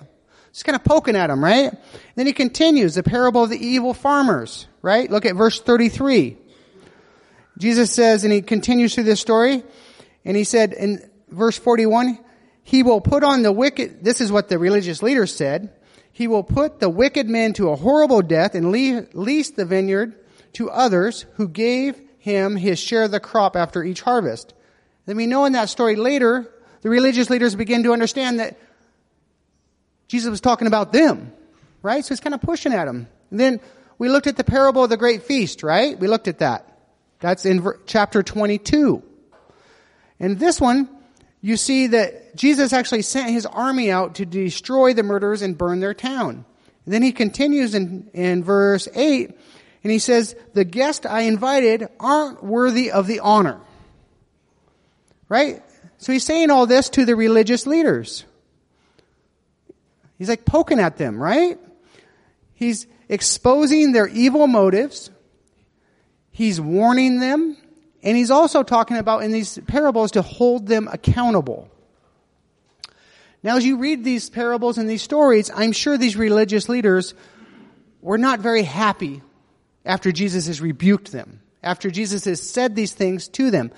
Just 0.54 0.64
kind 0.64 0.76
of 0.76 0.82
poking 0.82 1.14
at 1.14 1.26
them, 1.26 1.44
right? 1.44 1.68
And 1.68 1.78
then 2.14 2.26
he 2.26 2.32
continues 2.32 2.94
the 2.94 3.02
parable 3.02 3.44
of 3.44 3.50
the 3.50 3.62
evil 3.62 3.92
farmers, 3.92 4.66
right? 4.80 5.10
Look 5.10 5.26
at 5.26 5.36
verse 5.36 5.60
33. 5.60 6.38
Jesus 7.58 7.92
says, 7.92 8.24
and 8.24 8.32
he 8.32 8.40
continues 8.40 8.94
through 8.94 9.04
this 9.04 9.20
story, 9.20 9.62
and 10.24 10.36
he 10.38 10.44
said, 10.44 10.72
and 10.72 11.10
verse 11.28 11.58
41, 11.58 12.18
he 12.62 12.82
will 12.82 13.00
put 13.00 13.22
on 13.22 13.42
the 13.42 13.52
wicked, 13.52 14.02
this 14.04 14.20
is 14.20 14.32
what 14.32 14.48
the 14.48 14.58
religious 14.58 15.02
leaders 15.02 15.34
said, 15.34 15.72
he 16.12 16.26
will 16.26 16.42
put 16.42 16.80
the 16.80 16.88
wicked 16.88 17.28
men 17.28 17.52
to 17.54 17.70
a 17.70 17.76
horrible 17.76 18.22
death 18.22 18.54
and 18.54 18.72
lease 18.72 19.50
the 19.50 19.64
vineyard 19.64 20.14
to 20.54 20.70
others 20.70 21.26
who 21.34 21.46
gave 21.46 22.00
him 22.18 22.56
his 22.56 22.78
share 22.78 23.04
of 23.04 23.10
the 23.10 23.20
crop 23.20 23.54
after 23.54 23.84
each 23.84 24.00
harvest. 24.00 24.54
Then 25.04 25.16
we 25.16 25.26
know 25.26 25.44
in 25.44 25.52
that 25.52 25.68
story 25.68 25.94
later, 25.94 26.50
the 26.80 26.88
religious 26.88 27.30
leaders 27.30 27.54
begin 27.54 27.82
to 27.82 27.92
understand 27.92 28.40
that 28.40 28.58
Jesus 30.08 30.30
was 30.30 30.40
talking 30.40 30.66
about 30.66 30.92
them, 30.92 31.32
right? 31.82 32.04
So 32.04 32.08
he's 32.08 32.20
kind 32.20 32.34
of 32.34 32.40
pushing 32.40 32.72
at 32.72 32.86
them. 32.86 33.08
And 33.30 33.38
then 33.38 33.60
we 33.98 34.08
looked 34.08 34.26
at 34.26 34.36
the 34.36 34.44
parable 34.44 34.84
of 34.84 34.90
the 34.90 34.96
great 34.96 35.24
feast, 35.24 35.62
right? 35.62 35.98
We 35.98 36.08
looked 36.08 36.28
at 36.28 36.38
that. 36.38 36.78
That's 37.20 37.44
in 37.44 37.66
chapter 37.86 38.22
22. 38.22 39.02
And 40.18 40.38
this 40.38 40.60
one, 40.60 40.88
you 41.40 41.56
see 41.56 41.88
that 41.88 42.36
Jesus 42.36 42.72
actually 42.72 43.02
sent 43.02 43.30
his 43.30 43.46
army 43.46 43.90
out 43.90 44.16
to 44.16 44.26
destroy 44.26 44.94
the 44.94 45.02
murderers 45.02 45.42
and 45.42 45.56
burn 45.56 45.80
their 45.80 45.94
town. 45.94 46.44
And 46.84 46.94
then 46.94 47.02
he 47.02 47.12
continues 47.12 47.74
in, 47.74 48.10
in 48.14 48.44
verse 48.44 48.88
8, 48.94 49.30
and 49.82 49.92
he 49.92 49.98
says, 49.98 50.34
The 50.54 50.64
guests 50.64 51.06
I 51.06 51.22
invited 51.22 51.88
aren't 52.00 52.42
worthy 52.42 52.90
of 52.90 53.06
the 53.06 53.20
honor. 53.20 53.60
Right? 55.28 55.62
So 55.98 56.12
he's 56.12 56.24
saying 56.24 56.50
all 56.50 56.66
this 56.66 56.88
to 56.90 57.04
the 57.04 57.16
religious 57.16 57.66
leaders. 57.66 58.24
He's 60.18 60.28
like 60.28 60.44
poking 60.44 60.80
at 60.80 60.96
them, 60.96 61.18
right? 61.18 61.58
He's 62.54 62.86
exposing 63.08 63.92
their 63.92 64.06
evil 64.06 64.46
motives. 64.46 65.10
He's 66.30 66.60
warning 66.60 67.20
them. 67.20 67.56
And 68.06 68.16
he's 68.16 68.30
also 68.30 68.62
talking 68.62 68.98
about 68.98 69.24
in 69.24 69.32
these 69.32 69.58
parables 69.66 70.12
to 70.12 70.22
hold 70.22 70.68
them 70.68 70.88
accountable. 70.90 71.68
Now, 73.42 73.56
as 73.56 73.66
you 73.66 73.78
read 73.78 74.04
these 74.04 74.30
parables 74.30 74.78
and 74.78 74.88
these 74.88 75.02
stories, 75.02 75.50
I'm 75.52 75.72
sure 75.72 75.98
these 75.98 76.16
religious 76.16 76.68
leaders 76.68 77.14
were 78.00 78.16
not 78.16 78.38
very 78.38 78.62
happy 78.62 79.22
after 79.84 80.12
Jesus 80.12 80.46
has 80.46 80.60
rebuked 80.60 81.10
them, 81.10 81.40
after 81.64 81.90
Jesus 81.90 82.24
has 82.26 82.40
said 82.40 82.76
these 82.76 82.94
things 82.94 83.26
to 83.30 83.50
them. 83.50 83.72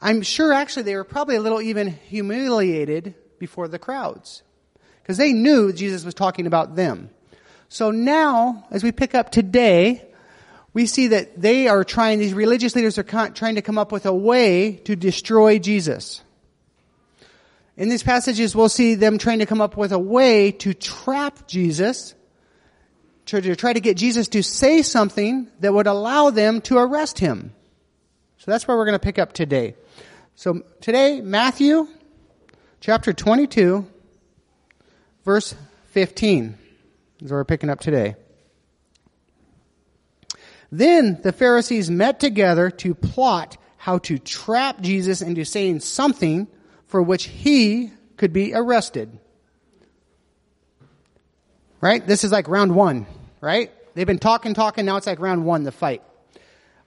I'm 0.00 0.22
sure 0.22 0.52
actually 0.52 0.82
they 0.82 0.96
were 0.96 1.04
probably 1.04 1.36
a 1.36 1.40
little 1.40 1.62
even 1.62 1.86
humiliated 1.86 3.14
before 3.38 3.68
the 3.68 3.78
crowds 3.78 4.42
because 5.02 5.18
they 5.18 5.32
knew 5.32 5.72
Jesus 5.72 6.04
was 6.04 6.14
talking 6.14 6.48
about 6.48 6.74
them. 6.74 7.10
So 7.68 7.92
now, 7.92 8.66
as 8.72 8.82
we 8.82 8.90
pick 8.90 9.14
up 9.14 9.30
today, 9.30 10.04
we 10.74 10.86
see 10.86 11.08
that 11.08 11.40
they 11.40 11.68
are 11.68 11.84
trying, 11.84 12.18
these 12.18 12.34
religious 12.34 12.74
leaders 12.74 12.98
are 12.98 13.02
trying 13.02 13.56
to 13.56 13.62
come 13.62 13.78
up 13.78 13.92
with 13.92 14.06
a 14.06 14.14
way 14.14 14.76
to 14.84 14.96
destroy 14.96 15.58
Jesus. 15.58 16.22
In 17.76 17.88
these 17.88 18.02
passages, 18.02 18.54
we'll 18.54 18.68
see 18.68 18.94
them 18.94 19.18
trying 19.18 19.40
to 19.40 19.46
come 19.46 19.60
up 19.60 19.76
with 19.76 19.92
a 19.92 19.98
way 19.98 20.52
to 20.52 20.74
trap 20.74 21.46
Jesus, 21.46 22.14
to, 23.26 23.40
to 23.40 23.56
try 23.56 23.72
to 23.72 23.80
get 23.80 23.96
Jesus 23.96 24.28
to 24.28 24.42
say 24.42 24.82
something 24.82 25.48
that 25.60 25.72
would 25.72 25.86
allow 25.86 26.30
them 26.30 26.60
to 26.62 26.78
arrest 26.78 27.18
him. 27.18 27.54
So 28.38 28.50
that's 28.50 28.66
where 28.66 28.76
we're 28.76 28.86
going 28.86 28.98
to 28.98 29.04
pick 29.04 29.18
up 29.18 29.32
today. 29.32 29.74
So 30.34 30.62
today, 30.80 31.20
Matthew 31.20 31.86
chapter 32.80 33.12
22, 33.12 33.86
verse 35.24 35.54
15 35.90 36.58
is 37.20 37.30
where 37.30 37.40
we're 37.40 37.44
picking 37.44 37.70
up 37.70 37.80
today. 37.80 38.16
Then 40.72 41.20
the 41.22 41.32
Pharisees 41.32 41.90
met 41.90 42.18
together 42.18 42.70
to 42.70 42.94
plot 42.94 43.58
how 43.76 43.98
to 43.98 44.18
trap 44.18 44.80
Jesus 44.80 45.20
into 45.20 45.44
saying 45.44 45.80
something 45.80 46.48
for 46.86 47.02
which 47.02 47.24
he 47.24 47.92
could 48.16 48.32
be 48.32 48.54
arrested. 48.54 49.18
Right? 51.82 52.04
This 52.06 52.24
is 52.24 52.32
like 52.32 52.48
round 52.48 52.74
one, 52.74 53.06
right? 53.42 53.70
They've 53.94 54.06
been 54.06 54.18
talking, 54.18 54.54
talking, 54.54 54.86
now 54.86 54.96
it's 54.96 55.06
like 55.06 55.20
round 55.20 55.44
one, 55.44 55.64
the 55.64 55.72
fight. 55.72 56.02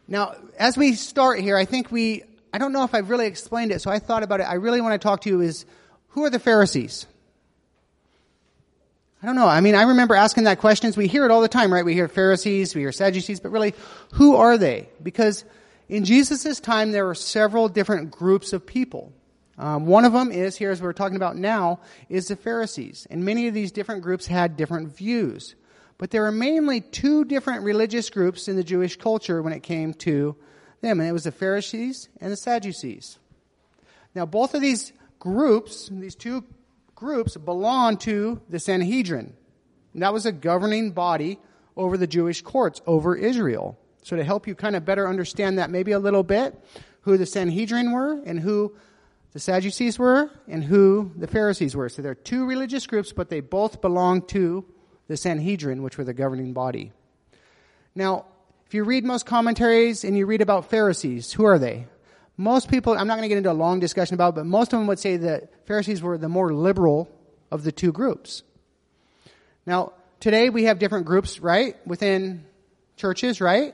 Now, 0.08 0.36
as 0.58 0.77
we 0.77 0.94
start 0.94 1.39
here, 1.39 1.56
I 1.56 1.65
think 1.65 1.92
we, 1.92 2.24
I 2.51 2.58
don't 2.58 2.72
know 2.72 2.86
if 2.86 2.96
I've 2.96 3.10
really 3.10 3.27
explained 3.27 3.72
it, 3.72 3.82
so 3.82 3.92
I 3.92 4.00
thought 4.00 4.24
about 4.24 4.39
it. 4.39 4.44
I 4.44 4.56
really 4.56 4.82
want 4.82 5.00
to 5.00 5.06
talk 5.06 5.22
to 5.22 5.30
you 5.30 5.42
is, 5.42 5.65
who 6.10 6.24
are 6.24 6.30
the 6.30 6.39
Pharisees? 6.39 7.06
I 9.25 9.27
don't 9.27 9.38
know. 9.38 9.48
I 9.48 9.60
mean, 9.60 9.74
I 9.74 9.82
remember 9.82 10.13
asking 10.13 10.44
that 10.44 10.60
question. 10.60 10.94
We 10.96 11.08
hear 11.08 11.25
it 11.25 11.32
all 11.32 11.41
the 11.41 11.48
time, 11.48 11.74
right? 11.74 11.84
We 11.84 11.96
hear 11.96 12.08
Pharisees, 12.08 12.75
we 12.75 12.82
hear 12.82 12.91
Sadducees, 12.91 13.39
but 13.39 13.50
really, 13.50 13.74
who 14.13 14.36
are 14.36 14.55
they? 14.55 14.88
Because 15.01 15.46
in 15.89 16.05
Jesus' 16.05 16.60
time, 16.60 16.91
there 16.91 17.08
were 17.08 17.15
several 17.15 17.67
different 17.67 18.12
groups 18.12 18.53
of 18.53 18.67
people. 18.67 19.12
Um, 19.58 19.88
one 19.88 20.05
of 20.05 20.13
them 20.13 20.32
is, 20.32 20.55
here 20.55 20.70
as 20.70 20.79
we're 20.79 20.94
talking 20.94 21.15
about 21.15 21.38
now, 21.38 21.79
is 22.08 22.27
the 22.27 22.36
Pharisees. 22.36 23.08
And 23.10 23.25
many 23.25 23.48
of 23.48 23.55
these 23.55 23.72
different 23.72 24.03
groups 24.03 24.27
had 24.27 24.58
different 24.58 24.96
views. 24.96 25.55
But 25.98 26.12
there 26.12 26.22
were 26.22 26.32
mainly 26.32 26.82
two 26.82 27.25
different 27.25 27.63
religious 27.63 28.12
groups 28.12 28.48
in 28.48 28.58
the 28.58 28.63
Jewish 28.63 28.96
culture 28.96 29.41
when 29.41 29.53
it 29.53 29.63
came 29.63 29.96
to 29.96 30.36
them, 30.82 31.00
and 31.00 31.10
it 31.10 31.13
was 31.13 31.24
the 31.24 31.32
Pharisees 31.32 32.10
and 32.22 32.32
the 32.32 32.38
Sadducees. 32.38 33.17
Now, 34.13 34.27
both 34.27 34.53
of 34.53 34.62
these 34.62 34.94
groups, 35.17 35.89
these 35.91 36.13
two 36.13 36.44
groups 36.95 37.37
belonged 37.37 38.01
to 38.01 38.41
the 38.49 38.59
Sanhedrin. 38.59 39.33
And 39.93 40.01
that 40.01 40.13
was 40.13 40.25
a 40.25 40.31
governing 40.31 40.91
body 40.91 41.39
over 41.77 41.97
the 41.97 42.07
Jewish 42.07 42.41
courts, 42.41 42.81
over 42.87 43.15
Israel. 43.15 43.77
So 44.03 44.15
to 44.15 44.23
help 44.23 44.47
you 44.47 44.55
kind 44.55 44.75
of 44.75 44.85
better 44.85 45.07
understand 45.07 45.57
that 45.57 45.69
maybe 45.69 45.91
a 45.91 45.99
little 45.99 46.23
bit, 46.23 46.59
who 47.01 47.17
the 47.17 47.25
Sanhedrin 47.25 47.91
were 47.91 48.19
and 48.25 48.39
who 48.39 48.75
the 49.33 49.39
Sadducees 49.39 49.99
were 49.99 50.29
and 50.47 50.63
who 50.63 51.11
the 51.15 51.27
Pharisees 51.27 51.75
were. 51.75 51.89
So 51.89 52.01
there 52.01 52.11
are 52.11 52.15
two 52.15 52.45
religious 52.45 52.87
groups, 52.87 53.13
but 53.13 53.29
they 53.29 53.41
both 53.41 53.81
belong 53.81 54.21
to 54.27 54.65
the 55.07 55.17
Sanhedrin, 55.17 55.83
which 55.83 55.97
were 55.97 56.03
the 56.03 56.13
governing 56.13 56.53
body. 56.53 56.93
Now, 57.93 58.25
if 58.65 58.73
you 58.73 58.83
read 58.83 59.05
most 59.05 59.25
commentaries 59.25 60.03
and 60.03 60.17
you 60.17 60.25
read 60.25 60.41
about 60.41 60.69
Pharisees, 60.69 61.31
who 61.31 61.45
are 61.45 61.59
they? 61.59 61.87
Most 62.38 62.70
people, 62.70 62.94
I'm 62.94 63.08
not 63.08 63.15
going 63.15 63.24
to 63.24 63.30
get 63.30 63.38
into 63.38 63.51
a 63.51 63.54
long 63.54 63.80
discussion 63.80 64.15
about 64.15 64.36
but 64.36 64.46
most 64.46 64.74
of 64.74 64.80
them 64.80 64.88
would 64.88 65.00
say 65.00 65.18
that 65.18 65.65
Pharisees 65.68 66.01
were 66.01 66.18
the 66.18 66.30
more 66.30 66.54
liberal 66.54 67.10
of 67.51 67.63
the 67.63 67.72
two 67.72 67.92
groups. 67.92 68.44
Now, 69.65 69.94
today 70.20 70.50
we 70.50 70.65
have 70.65 70.80
different 70.80 71.06
groups, 71.06 71.39
right? 71.39 71.75
Within 71.88 72.46
churches, 72.98 73.42
right? 73.42 73.74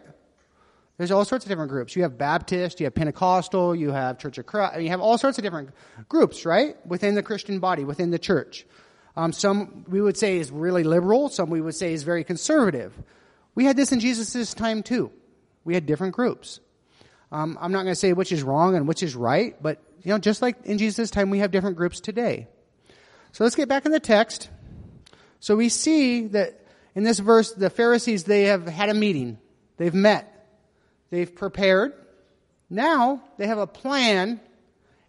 There's 0.97 1.11
all 1.11 1.25
sorts 1.25 1.45
of 1.45 1.49
different 1.49 1.71
groups. 1.71 1.95
You 1.95 2.03
have 2.03 2.17
Baptist, 2.17 2.79
you 2.79 2.85
have 2.85 2.93
Pentecostal, 2.93 3.75
you 3.75 3.91
have 3.91 4.19
Church 4.19 4.37
of 4.37 4.45
Christ, 4.45 4.79
you 4.81 4.89
have 4.89 5.01
all 5.01 5.17
sorts 5.17 5.39
of 5.39 5.43
different 5.43 5.71
groups, 6.07 6.45
right? 6.45 6.75
Within 6.85 7.15
the 7.15 7.23
Christian 7.23 7.59
body, 7.59 7.83
within 7.83 8.11
the 8.11 8.19
church. 8.19 8.65
Um, 9.17 9.33
some 9.33 9.83
we 9.87 9.99
would 9.99 10.15
say 10.15 10.37
is 10.37 10.51
really 10.51 10.83
liberal, 10.83 11.29
some 11.29 11.49
we 11.49 11.59
would 11.59 11.75
say 11.75 11.93
is 11.93 12.03
very 12.03 12.23
conservative. 12.23 12.93
We 13.55 13.65
had 13.65 13.75
this 13.75 13.91
in 13.91 13.99
Jesus' 13.99 14.53
time 14.53 14.83
too. 14.83 15.11
We 15.63 15.73
had 15.73 15.85
different 15.85 16.13
groups. 16.13 16.59
Um, 17.31 17.57
I'm 17.61 17.71
not 17.71 17.83
going 17.83 17.93
to 17.93 17.99
say 17.99 18.13
which 18.13 18.31
is 18.31 18.43
wrong 18.43 18.75
and 18.75 18.87
which 18.87 19.03
is 19.03 19.15
right, 19.15 19.55
but 19.61 19.81
you 20.03 20.09
know, 20.11 20.17
just 20.17 20.41
like 20.41 20.65
in 20.65 20.77
Jesus' 20.77 21.09
time, 21.11 21.29
we 21.29 21.39
have 21.39 21.51
different 21.51 21.77
groups 21.77 21.99
today. 21.99 22.47
So 23.31 23.43
let's 23.43 23.55
get 23.55 23.69
back 23.69 23.85
in 23.85 23.91
the 23.91 23.99
text. 23.99 24.49
So 25.39 25.55
we 25.55 25.69
see 25.69 26.27
that 26.27 26.59
in 26.95 27.03
this 27.03 27.19
verse, 27.19 27.53
the 27.53 27.69
Pharisees, 27.69 28.25
they 28.25 28.43
have 28.43 28.67
had 28.67 28.89
a 28.89 28.93
meeting. 28.93 29.37
They've 29.77 29.93
met. 29.93 30.27
They've 31.09 31.33
prepared. 31.33 31.93
Now 32.69 33.23
they 33.37 33.47
have 33.47 33.57
a 33.57 33.67
plan 33.67 34.39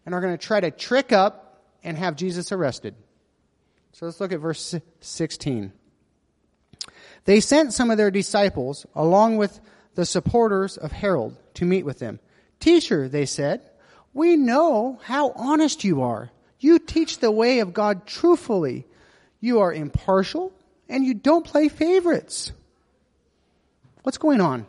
and 0.06 0.14
are 0.14 0.20
going 0.20 0.36
to 0.36 0.46
try 0.46 0.60
to 0.60 0.70
trick 0.70 1.12
up 1.12 1.64
and 1.82 1.96
have 1.96 2.16
Jesus 2.16 2.52
arrested. 2.52 2.94
So 3.92 4.06
let's 4.06 4.20
look 4.20 4.32
at 4.32 4.40
verse 4.40 4.74
16. 5.00 5.72
They 7.24 7.40
sent 7.40 7.72
some 7.72 7.90
of 7.90 7.98
their 7.98 8.10
disciples 8.10 8.86
along 8.94 9.36
with 9.36 9.60
the 9.94 10.06
supporters 10.06 10.76
of 10.76 10.92
Herod 10.92 11.36
to 11.54 11.64
meet 11.64 11.84
with 11.84 11.98
them. 11.98 12.20
Teacher, 12.60 13.08
they 13.08 13.26
said, 13.26 13.62
we 14.14 14.36
know 14.36 15.00
how 15.04 15.30
honest 15.32 15.84
you 15.84 16.02
are. 16.02 16.30
You 16.60 16.78
teach 16.78 17.18
the 17.18 17.30
way 17.30 17.60
of 17.60 17.72
God 17.72 18.06
truthfully. 18.06 18.86
You 19.40 19.60
are 19.60 19.72
impartial 19.72 20.52
and 20.88 21.04
you 21.04 21.14
don't 21.14 21.44
play 21.44 21.68
favorites. 21.68 22.52
What's 24.02 24.18
going 24.18 24.40
on? 24.40 24.66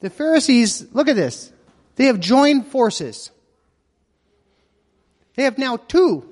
The 0.00 0.10
Pharisees, 0.10 0.86
look 0.92 1.08
at 1.08 1.16
this. 1.16 1.52
They 1.96 2.06
have 2.06 2.20
joined 2.20 2.66
forces. 2.66 3.30
They 5.36 5.44
have 5.44 5.58
now 5.58 5.76
two 5.76 6.28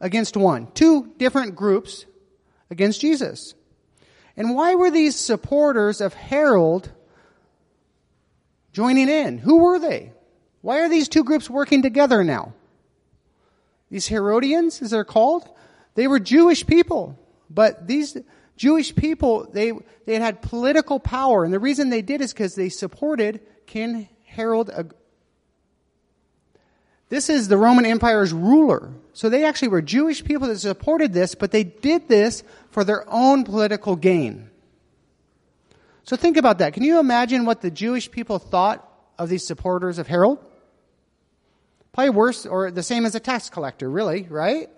against 0.00 0.36
one. 0.36 0.68
Two 0.72 1.12
different 1.16 1.56
groups 1.56 2.04
against 2.70 3.00
Jesus. 3.00 3.54
And 4.36 4.54
why 4.54 4.74
were 4.74 4.90
these 4.90 5.16
supporters 5.16 6.00
of 6.00 6.14
Herod 6.14 6.90
joining 8.76 9.08
in? 9.08 9.38
Who 9.38 9.56
were 9.56 9.78
they? 9.78 10.12
Why 10.60 10.80
are 10.80 10.88
these 10.90 11.08
two 11.08 11.24
groups 11.24 11.48
working 11.48 11.80
together 11.80 12.22
now? 12.22 12.52
These 13.90 14.06
Herodians, 14.08 14.82
as 14.82 14.90
they're 14.90 15.02
called, 15.02 15.48
they 15.94 16.06
were 16.06 16.20
Jewish 16.20 16.66
people. 16.66 17.18
But 17.48 17.86
these 17.86 18.18
Jewish 18.58 18.94
people, 18.94 19.48
they, 19.50 19.72
they 20.04 20.12
had, 20.12 20.22
had 20.22 20.42
political 20.42 21.00
power. 21.00 21.42
And 21.42 21.54
the 21.54 21.58
reason 21.58 21.88
they 21.88 22.02
did 22.02 22.20
is 22.20 22.34
because 22.34 22.54
they 22.54 22.68
supported 22.68 23.40
King 23.64 24.10
Herod. 24.26 24.92
This 27.08 27.30
is 27.30 27.48
the 27.48 27.56
Roman 27.56 27.86
Empire's 27.86 28.34
ruler. 28.34 28.92
So 29.14 29.30
they 29.30 29.46
actually 29.46 29.68
were 29.68 29.80
Jewish 29.80 30.22
people 30.22 30.48
that 30.48 30.58
supported 30.58 31.14
this, 31.14 31.34
but 31.34 31.50
they 31.50 31.64
did 31.64 32.08
this 32.08 32.42
for 32.68 32.84
their 32.84 33.08
own 33.08 33.44
political 33.44 33.96
gain. 33.96 34.50
So 36.06 36.14
think 36.16 36.36
about 36.36 36.58
that. 36.58 36.72
Can 36.72 36.84
you 36.84 37.00
imagine 37.00 37.44
what 37.44 37.60
the 37.60 37.70
Jewish 37.70 38.10
people 38.10 38.38
thought 38.38 38.88
of 39.18 39.28
these 39.28 39.44
supporters 39.44 39.98
of 39.98 40.06
Herod? 40.06 40.38
Probably 41.92 42.10
worse 42.10 42.46
or 42.46 42.70
the 42.70 42.84
same 42.84 43.04
as 43.04 43.16
a 43.16 43.20
tax 43.20 43.50
collector, 43.50 43.90
really, 43.90 44.22
right? 44.30 44.70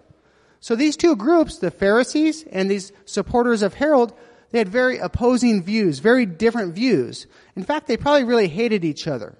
So 0.61 0.75
these 0.75 0.97
two 0.97 1.17
groups, 1.17 1.59
the 1.59 1.71
Pharisees 1.71 2.45
and 2.51 2.71
these 2.71 2.93
supporters 3.05 3.61
of 3.61 3.75
Herod, 3.75 4.13
they 4.51 4.59
had 4.59 4.71
very 4.71 4.97
opposing 4.97 5.63
views, 5.63 5.99
very 5.99 6.25
different 6.25 6.75
views. 6.75 7.27
In 7.55 7.63
fact, 7.63 7.89
they 7.89 7.99
probably 7.99 8.25
really 8.25 8.49
hated 8.49 8.83
each 8.83 9.07
other. 9.07 9.37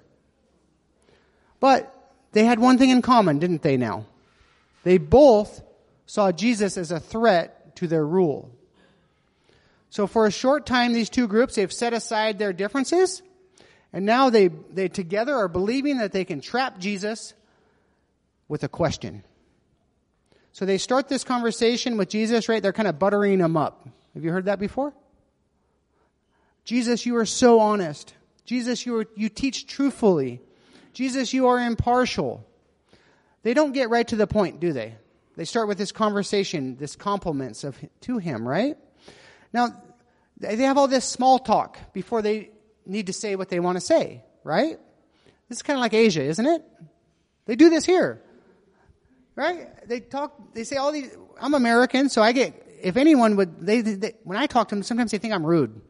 But 1.59 1.91
they 2.33 2.45
had 2.45 2.59
one 2.59 2.77
thing 2.77 2.91
in 2.91 3.01
common, 3.01 3.39
didn't 3.39 3.63
they 3.63 3.77
now? 3.77 4.05
They 4.83 4.99
both 4.99 5.63
saw 6.05 6.31
Jesus 6.31 6.77
as 6.77 6.91
a 6.91 6.99
threat 6.99 7.75
to 7.77 7.87
their 7.87 8.05
rule. 8.05 8.51
So 9.89 10.05
for 10.07 10.25
a 10.25 10.31
short 10.31 10.65
time, 10.65 10.93
these 10.93 11.09
two 11.09 11.27
groups, 11.27 11.55
they've 11.55 11.71
set 11.71 11.93
aside 11.93 12.37
their 12.37 12.53
differences, 12.53 13.21
and 13.91 14.05
now 14.05 14.29
they, 14.29 14.47
they 14.47 14.87
together 14.87 15.35
are 15.35 15.47
believing 15.47 15.97
that 15.97 16.11
they 16.11 16.25
can 16.25 16.41
trap 16.41 16.77
Jesus 16.77 17.33
with 18.47 18.63
a 18.63 18.69
question. 18.69 19.23
So 20.51 20.65
they 20.65 20.77
start 20.77 21.07
this 21.07 21.23
conversation 21.23 21.97
with 21.97 22.09
Jesus, 22.09 22.49
right? 22.49 22.61
They're 22.61 22.73
kind 22.73 22.87
of 22.87 22.99
buttering 22.99 23.39
him 23.39 23.57
up. 23.57 23.87
Have 24.13 24.23
you 24.23 24.31
heard 24.31 24.45
that 24.45 24.59
before? 24.59 24.93
Jesus, 26.65 27.05
you 27.05 27.15
are 27.17 27.25
so 27.25 27.59
honest. 27.59 28.13
Jesus, 28.45 28.85
you, 28.85 28.97
are, 28.97 29.05
you 29.15 29.29
teach 29.29 29.67
truthfully. 29.67 30.41
Jesus, 30.93 31.33
you 31.33 31.47
are 31.47 31.59
impartial. 31.59 32.45
They 33.43 33.53
don't 33.53 33.71
get 33.71 33.89
right 33.89 34.07
to 34.07 34.15
the 34.15 34.27
point, 34.27 34.59
do 34.59 34.73
they? 34.73 34.95
They 35.35 35.45
start 35.45 35.67
with 35.67 35.77
this 35.77 35.91
conversation, 35.91 36.75
this 36.75 36.95
compliments 36.95 37.63
of 37.63 37.77
to 38.01 38.17
him, 38.17 38.47
right? 38.47 38.77
Now, 39.53 39.69
they 40.37 40.55
have 40.57 40.77
all 40.77 40.87
this 40.87 41.05
small 41.05 41.39
talk 41.39 41.77
before 41.93 42.21
they 42.21 42.51
need 42.85 43.07
to 43.07 43.13
say 43.13 43.35
what 43.35 43.49
they 43.49 43.59
want 43.59 43.77
to 43.77 43.81
say, 43.81 44.23
right? 44.43 44.79
This 45.47 45.57
is 45.57 45.61
kind 45.63 45.77
of 45.77 45.81
like 45.81 45.93
Asia, 45.93 46.23
isn't 46.23 46.45
it? 46.45 46.63
They 47.45 47.55
do 47.55 47.69
this 47.69 47.85
here. 47.85 48.21
Right? 49.35 49.67
They 49.87 49.99
talk, 49.99 50.53
they 50.53 50.63
say 50.63 50.75
all 50.75 50.91
these, 50.91 51.15
I'm 51.39 51.53
American, 51.53 52.09
so 52.09 52.21
I 52.21 52.31
get, 52.31 52.53
if 52.81 52.97
anyone 52.97 53.35
would, 53.37 53.65
they, 53.65 53.81
they, 53.81 54.13
when 54.23 54.37
I 54.37 54.47
talk 54.47 54.69
to 54.69 54.75
them, 54.75 54.83
sometimes 54.83 55.11
they 55.11 55.17
think 55.17 55.33
I'm 55.33 55.45
rude. 55.45 55.81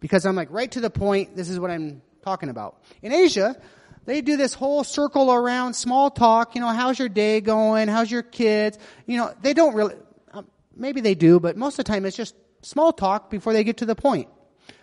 Because 0.00 0.26
I'm 0.26 0.36
like, 0.36 0.50
right 0.50 0.70
to 0.72 0.80
the 0.80 0.90
point, 0.90 1.34
this 1.34 1.48
is 1.48 1.58
what 1.58 1.70
I'm 1.70 2.02
talking 2.22 2.48
about. 2.48 2.82
In 3.02 3.12
Asia, 3.12 3.56
they 4.04 4.20
do 4.20 4.36
this 4.36 4.54
whole 4.54 4.84
circle 4.84 5.32
around 5.32 5.74
small 5.74 6.10
talk, 6.10 6.54
you 6.54 6.60
know, 6.60 6.68
how's 6.68 6.98
your 6.98 7.08
day 7.08 7.40
going? 7.40 7.88
How's 7.88 8.10
your 8.10 8.22
kids? 8.22 8.78
You 9.06 9.16
know, 9.16 9.34
they 9.42 9.54
don't 9.54 9.74
really, 9.74 9.94
um, 10.32 10.46
maybe 10.76 11.00
they 11.00 11.14
do, 11.14 11.40
but 11.40 11.56
most 11.56 11.78
of 11.78 11.84
the 11.84 11.92
time 11.92 12.04
it's 12.04 12.16
just 12.16 12.34
small 12.62 12.92
talk 12.92 13.30
before 13.30 13.52
they 13.52 13.64
get 13.64 13.78
to 13.78 13.86
the 13.86 13.94
point. 13.94 14.28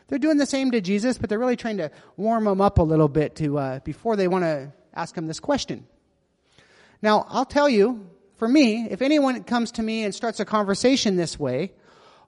They're 0.08 0.20
doing 0.20 0.38
the 0.38 0.46
same 0.46 0.72
to 0.72 0.82
Jesus, 0.82 1.17
but 1.17 1.29
they're 1.29 1.39
really 1.39 1.55
trying 1.55 1.77
to 1.77 1.91
warm 2.15 2.48
him 2.48 2.62
up 2.62 2.77
a 2.77 2.84
little 2.84 3.08
bit 3.08 3.36
to, 3.38 3.58
uh, 3.58 3.79
before 3.79 4.15
they 4.15 4.27
want 4.27 4.44
to 4.44 4.72
ask 4.94 5.15
him 5.15 5.27
this 5.27 5.39
question. 5.39 5.88
Now, 7.01 7.25
I'll 7.29 7.46
tell 7.46 7.67
you, 7.67 8.08
for 8.38 8.48
me, 8.48 8.88
if 8.89 9.01
anyone 9.01 9.44
comes 9.44 9.72
to 9.74 9.84
me 9.84 10.03
and 10.03 10.13
starts 10.13 10.39
a 10.39 10.46
conversation 10.46 11.15
this 11.15 11.39
way, 11.39 11.72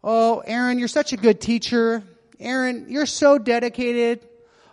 oh, 0.03 0.39
Aaron, 0.45 0.79
you're 0.79 0.87
such 0.87 1.13
a 1.13 1.17
good 1.17 1.39
teacher. 1.39 2.03
Aaron, 2.39 2.87
you're 2.89 3.05
so 3.05 3.37
dedicated. 3.37 4.27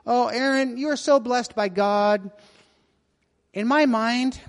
Oh, 0.06 0.28
Aaron, 0.28 0.76
you 0.76 0.88
are 0.88 0.96
so 0.96 1.20
blessed 1.20 1.54
by 1.54 1.68
God. 1.68 2.30
In 3.52 3.66
my 3.66 3.86
mind, 3.86 4.40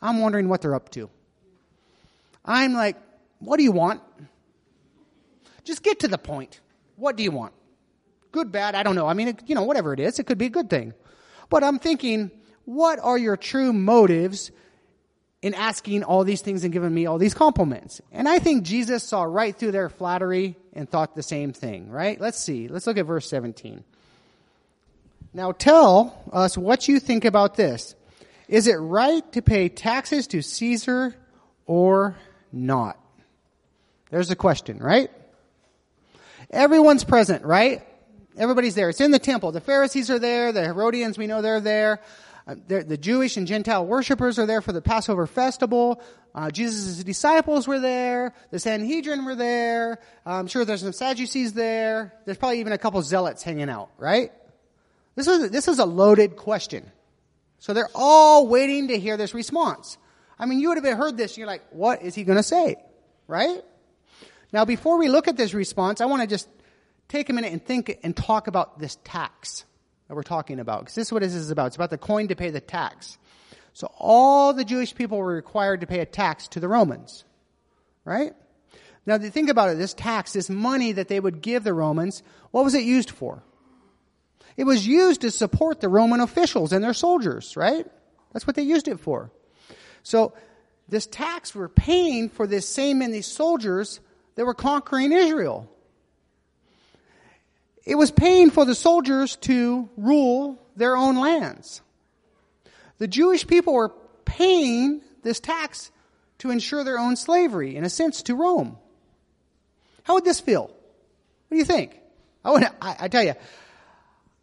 I'm 0.00 0.20
wondering 0.20 0.48
what 0.48 0.62
they're 0.62 0.74
up 0.74 0.90
to. 0.90 1.10
I'm 2.44 2.74
like, 2.74 2.96
what 3.40 3.56
do 3.56 3.64
you 3.64 3.72
want? 3.72 4.00
Just 5.66 5.82
get 5.82 6.00
to 6.00 6.08
the 6.08 6.16
point. 6.16 6.60
What 6.94 7.16
do 7.16 7.24
you 7.24 7.32
want? 7.32 7.52
Good, 8.30 8.52
bad, 8.52 8.74
I 8.74 8.82
don't 8.82 8.94
know. 8.94 9.06
I 9.06 9.14
mean, 9.14 9.36
you 9.46 9.54
know, 9.54 9.64
whatever 9.64 9.92
it 9.92 10.00
is, 10.00 10.18
it 10.18 10.24
could 10.24 10.38
be 10.38 10.46
a 10.46 10.50
good 10.50 10.70
thing. 10.70 10.94
But 11.50 11.64
I'm 11.64 11.78
thinking, 11.78 12.30
what 12.64 12.98
are 13.00 13.18
your 13.18 13.36
true 13.36 13.72
motives 13.72 14.52
in 15.42 15.54
asking 15.54 16.04
all 16.04 16.24
these 16.24 16.40
things 16.40 16.62
and 16.64 16.72
giving 16.72 16.94
me 16.94 17.06
all 17.06 17.18
these 17.18 17.34
compliments? 17.34 18.00
And 18.12 18.28
I 18.28 18.38
think 18.38 18.62
Jesus 18.62 19.02
saw 19.02 19.24
right 19.24 19.56
through 19.56 19.72
their 19.72 19.88
flattery 19.88 20.56
and 20.72 20.88
thought 20.88 21.16
the 21.16 21.22
same 21.22 21.52
thing, 21.52 21.90
right? 21.90 22.20
Let's 22.20 22.38
see. 22.38 22.68
Let's 22.68 22.86
look 22.86 22.98
at 22.98 23.06
verse 23.06 23.28
17. 23.28 23.82
Now 25.34 25.52
tell 25.52 26.22
us 26.32 26.56
what 26.56 26.88
you 26.88 27.00
think 27.00 27.24
about 27.24 27.56
this. 27.56 27.94
Is 28.48 28.68
it 28.68 28.76
right 28.76 29.30
to 29.32 29.42
pay 29.42 29.68
taxes 29.68 30.28
to 30.28 30.42
Caesar 30.42 31.16
or 31.66 32.16
not? 32.52 32.98
There's 34.10 34.30
a 34.30 34.36
question, 34.36 34.78
right? 34.78 35.10
Everyone's 36.50 37.04
present, 37.04 37.44
right? 37.44 37.82
Everybody's 38.36 38.74
there. 38.74 38.88
It's 38.88 39.00
in 39.00 39.10
the 39.10 39.18
temple. 39.18 39.52
The 39.52 39.60
Pharisees 39.60 40.10
are 40.10 40.18
there. 40.18 40.52
The 40.52 40.62
Herodians, 40.62 41.18
we 41.18 41.26
know 41.26 41.42
they're 41.42 41.60
there. 41.60 42.00
Uh, 42.46 42.54
the 42.68 42.96
Jewish 42.96 43.36
and 43.36 43.46
Gentile 43.46 43.84
worshippers 43.84 44.38
are 44.38 44.46
there 44.46 44.60
for 44.60 44.72
the 44.72 44.80
Passover 44.80 45.26
festival. 45.26 46.00
Uh, 46.32 46.50
Jesus' 46.50 47.02
disciples 47.02 47.66
were 47.66 47.80
there. 47.80 48.34
The 48.50 48.60
Sanhedrin 48.60 49.24
were 49.24 49.34
there. 49.34 49.98
I'm 50.24 50.46
sure 50.46 50.64
there's 50.64 50.82
some 50.82 50.92
Sadducees 50.92 51.54
there. 51.54 52.12
There's 52.24 52.38
probably 52.38 52.60
even 52.60 52.72
a 52.72 52.78
couple 52.78 53.02
zealots 53.02 53.42
hanging 53.42 53.68
out, 53.68 53.90
right? 53.98 54.30
This 55.16 55.26
is, 55.26 55.50
this 55.50 55.66
is 55.66 55.80
a 55.80 55.84
loaded 55.86 56.36
question. 56.36 56.92
So 57.58 57.72
they're 57.72 57.88
all 57.94 58.46
waiting 58.46 58.88
to 58.88 58.98
hear 58.98 59.16
this 59.16 59.34
response. 59.34 59.98
I 60.38 60.46
mean, 60.46 60.60
you 60.60 60.68
would 60.68 60.84
have 60.84 60.96
heard 60.96 61.16
this 61.16 61.32
and 61.32 61.38
you're 61.38 61.46
like, 61.46 61.64
what 61.70 62.02
is 62.02 62.14
he 62.14 62.22
going 62.22 62.36
to 62.36 62.44
say? 62.44 62.76
Right? 63.26 63.62
Now, 64.52 64.64
before 64.64 64.98
we 64.98 65.08
look 65.08 65.28
at 65.28 65.36
this 65.36 65.54
response, 65.54 66.00
I 66.00 66.06
want 66.06 66.22
to 66.22 66.28
just 66.28 66.48
take 67.08 67.28
a 67.30 67.32
minute 67.32 67.52
and 67.52 67.64
think 67.64 67.98
and 68.02 68.16
talk 68.16 68.46
about 68.46 68.78
this 68.78 68.98
tax 69.04 69.64
that 70.08 70.14
we're 70.14 70.22
talking 70.22 70.60
about. 70.60 70.80
Because 70.80 70.94
this 70.94 71.08
is 71.08 71.12
what 71.12 71.22
this 71.22 71.34
is 71.34 71.50
about. 71.50 71.68
It's 71.68 71.76
about 71.76 71.90
the 71.90 71.98
coin 71.98 72.28
to 72.28 72.36
pay 72.36 72.50
the 72.50 72.60
tax. 72.60 73.18
So 73.72 73.92
all 73.98 74.52
the 74.52 74.64
Jewish 74.64 74.94
people 74.94 75.18
were 75.18 75.34
required 75.34 75.80
to 75.82 75.86
pay 75.86 76.00
a 76.00 76.06
tax 76.06 76.48
to 76.48 76.60
the 76.60 76.68
Romans. 76.68 77.24
Right? 78.04 78.32
Now, 79.04 79.18
think 79.18 79.50
about 79.50 79.70
it. 79.70 79.78
This 79.78 79.94
tax, 79.94 80.32
this 80.32 80.50
money 80.50 80.92
that 80.92 81.08
they 81.08 81.20
would 81.20 81.40
give 81.40 81.62
the 81.62 81.74
Romans, 81.74 82.22
what 82.50 82.64
was 82.64 82.74
it 82.74 82.82
used 82.82 83.10
for? 83.10 83.42
It 84.56 84.64
was 84.64 84.86
used 84.86 85.20
to 85.20 85.30
support 85.30 85.80
the 85.80 85.88
Roman 85.88 86.20
officials 86.20 86.72
and 86.72 86.82
their 86.82 86.94
soldiers, 86.94 87.56
right? 87.56 87.86
That's 88.32 88.46
what 88.46 88.56
they 88.56 88.62
used 88.62 88.88
it 88.88 88.98
for. 88.98 89.30
So, 90.02 90.32
this 90.88 91.06
tax 91.06 91.54
we're 91.54 91.68
paying 91.68 92.28
for 92.28 92.46
this 92.46 92.68
same 92.68 93.00
these 93.00 93.26
soldiers 93.26 94.00
that 94.36 94.46
were 94.46 94.54
conquering 94.54 95.12
Israel. 95.12 95.68
It 97.84 97.96
was 97.96 98.10
paying 98.10 98.50
for 98.50 98.64
the 98.64 98.74
soldiers 98.74 99.36
to 99.36 99.88
rule 99.96 100.58
their 100.76 100.96
own 100.96 101.16
lands. 101.16 101.80
The 102.98 103.08
Jewish 103.08 103.46
people 103.46 103.74
were 103.74 103.92
paying 104.24 105.00
this 105.22 105.40
tax 105.40 105.90
to 106.38 106.50
ensure 106.50 106.84
their 106.84 106.98
own 106.98 107.16
slavery, 107.16 107.76
in 107.76 107.84
a 107.84 107.90
sense, 107.90 108.22
to 108.22 108.34
Rome. 108.34 108.76
How 110.02 110.14
would 110.14 110.24
this 110.24 110.40
feel? 110.40 110.62
What 110.62 111.50
do 111.50 111.56
you 111.56 111.64
think? 111.64 111.98
I, 112.44 112.50
would, 112.50 112.64
I, 112.80 112.96
I 113.00 113.08
tell 113.08 113.22
you, 113.22 113.34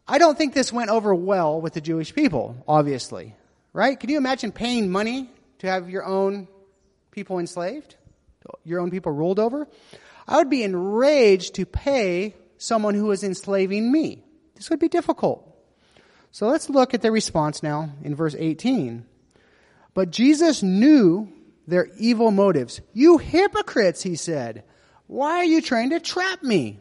I 0.07 0.17
don't 0.17 0.37
think 0.37 0.53
this 0.53 0.73
went 0.73 0.89
over 0.89 1.13
well 1.13 1.61
with 1.61 1.73
the 1.73 1.81
Jewish 1.81 2.13
people, 2.13 2.63
obviously. 2.67 3.35
Right? 3.71 3.99
Can 3.99 4.09
you 4.09 4.17
imagine 4.17 4.51
paying 4.51 4.91
money 4.91 5.29
to 5.59 5.67
have 5.67 5.89
your 5.89 6.05
own 6.05 6.47
people 7.11 7.39
enslaved? 7.39 7.95
Your 8.63 8.79
own 8.79 8.91
people 8.91 9.11
ruled 9.11 9.39
over? 9.39 9.67
I 10.27 10.37
would 10.37 10.49
be 10.49 10.63
enraged 10.63 11.55
to 11.55 11.65
pay 11.65 12.35
someone 12.57 12.95
who 12.95 13.05
was 13.05 13.23
enslaving 13.23 13.91
me. 13.91 14.23
This 14.55 14.69
would 14.69 14.79
be 14.79 14.87
difficult. 14.87 15.49
So 16.31 16.47
let's 16.47 16.69
look 16.69 16.93
at 16.93 17.01
the 17.01 17.11
response 17.11 17.61
now 17.61 17.91
in 18.03 18.15
verse 18.15 18.35
18. 18.37 19.05
But 19.93 20.09
Jesus 20.09 20.63
knew 20.63 21.31
their 21.67 21.89
evil 21.97 22.31
motives. 22.31 22.81
You 22.93 23.17
hypocrites, 23.17 24.01
he 24.01 24.15
said. 24.15 24.63
Why 25.07 25.37
are 25.37 25.45
you 25.45 25.61
trying 25.61 25.91
to 25.91 25.99
trap 25.99 26.41
me? 26.41 26.79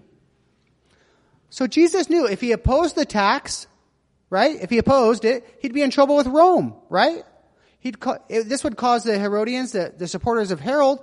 So 1.51 1.67
Jesus 1.67 2.09
knew 2.09 2.27
if 2.27 2.41
he 2.41 2.53
opposed 2.53 2.97
the 2.97 3.05
tax, 3.05 3.67
right? 4.31 4.57
If 4.63 4.71
he 4.71 4.79
opposed 4.79 5.25
it, 5.25 5.59
he'd 5.61 5.75
be 5.75 5.83
in 5.83 5.91
trouble 5.91 6.17
with 6.17 6.27
Rome, 6.27 6.75
right? 6.89 7.25
He'd, 7.79 7.97
this 8.29 8.65
would 8.65 8.77
cause 8.77 9.05
the 9.05 9.19
Herodians, 9.19 9.73
the, 9.73 9.93
the 9.95 10.09
supporters 10.09 10.51
of 10.51 10.61
Herod, 10.61 11.01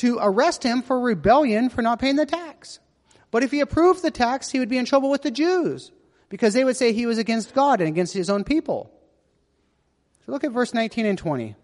to 0.00 0.18
arrest 0.18 0.62
him 0.62 0.80
for 0.80 0.98
rebellion 0.98 1.68
for 1.68 1.82
not 1.82 1.98
paying 1.98 2.16
the 2.16 2.24
tax. 2.24 2.78
But 3.30 3.42
if 3.42 3.50
he 3.50 3.60
approved 3.60 4.02
the 4.02 4.10
tax, 4.10 4.50
he 4.50 4.58
would 4.58 4.70
be 4.70 4.78
in 4.78 4.86
trouble 4.86 5.10
with 5.10 5.20
the 5.20 5.30
Jews 5.30 5.92
because 6.30 6.54
they 6.54 6.64
would 6.64 6.78
say 6.78 6.92
he 6.92 7.04
was 7.04 7.18
against 7.18 7.54
God 7.54 7.80
and 7.80 7.88
against 7.88 8.14
his 8.14 8.30
own 8.30 8.44
people. 8.44 8.90
So 10.24 10.32
look 10.32 10.42
at 10.42 10.52
verse 10.52 10.72
19 10.72 11.04
and 11.04 11.18
20. 11.18 11.54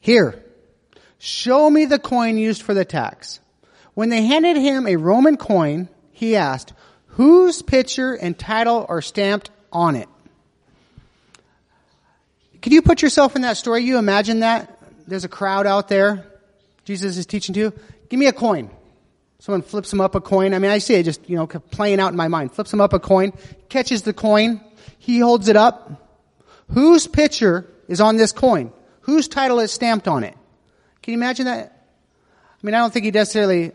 Here, 0.00 0.44
show 1.18 1.70
me 1.70 1.84
the 1.84 2.00
coin 2.00 2.36
used 2.36 2.62
for 2.62 2.74
the 2.74 2.84
tax. 2.84 3.38
When 3.94 4.08
they 4.08 4.26
handed 4.26 4.56
him 4.56 4.88
a 4.88 4.96
Roman 4.96 5.36
coin, 5.36 5.88
he 6.10 6.34
asked, 6.34 6.72
whose 7.06 7.62
picture 7.62 8.14
and 8.14 8.36
title 8.36 8.86
are 8.88 9.02
stamped 9.02 9.50
on 9.70 9.94
it? 9.94 10.08
Can 12.60 12.72
you 12.72 12.82
put 12.82 13.02
yourself 13.02 13.36
in 13.36 13.42
that 13.42 13.56
story? 13.56 13.84
You 13.84 13.98
imagine 13.98 14.40
that? 14.40 14.81
There's 15.06 15.24
a 15.24 15.28
crowd 15.28 15.66
out 15.66 15.88
there. 15.88 16.26
Jesus 16.84 17.16
is 17.16 17.26
teaching 17.26 17.54
to. 17.54 17.72
Give 18.08 18.18
me 18.18 18.26
a 18.26 18.32
coin. 18.32 18.70
Someone 19.38 19.62
flips 19.62 19.92
him 19.92 20.00
up 20.00 20.14
a 20.14 20.20
coin. 20.20 20.54
I 20.54 20.58
mean, 20.58 20.70
I 20.70 20.78
see 20.78 20.94
it 20.94 21.02
just, 21.02 21.28
you 21.28 21.36
know, 21.36 21.46
playing 21.46 21.98
out 21.98 22.12
in 22.12 22.16
my 22.16 22.28
mind. 22.28 22.52
Flips 22.52 22.72
him 22.72 22.80
up 22.80 22.92
a 22.92 23.00
coin, 23.00 23.32
catches 23.68 24.02
the 24.02 24.12
coin. 24.12 24.60
He 24.98 25.18
holds 25.18 25.48
it 25.48 25.56
up. 25.56 25.90
Whose 26.70 27.06
picture 27.08 27.66
is 27.88 28.00
on 28.00 28.16
this 28.16 28.30
coin? 28.30 28.72
Whose 29.00 29.26
title 29.26 29.58
is 29.58 29.72
stamped 29.72 30.06
on 30.06 30.22
it? 30.22 30.36
Can 31.02 31.12
you 31.12 31.18
imagine 31.18 31.46
that? 31.46 31.86
I 32.62 32.66
mean, 32.66 32.74
I 32.74 32.78
don't 32.78 32.92
think 32.92 33.04
he 33.04 33.10
necessarily, 33.10 33.72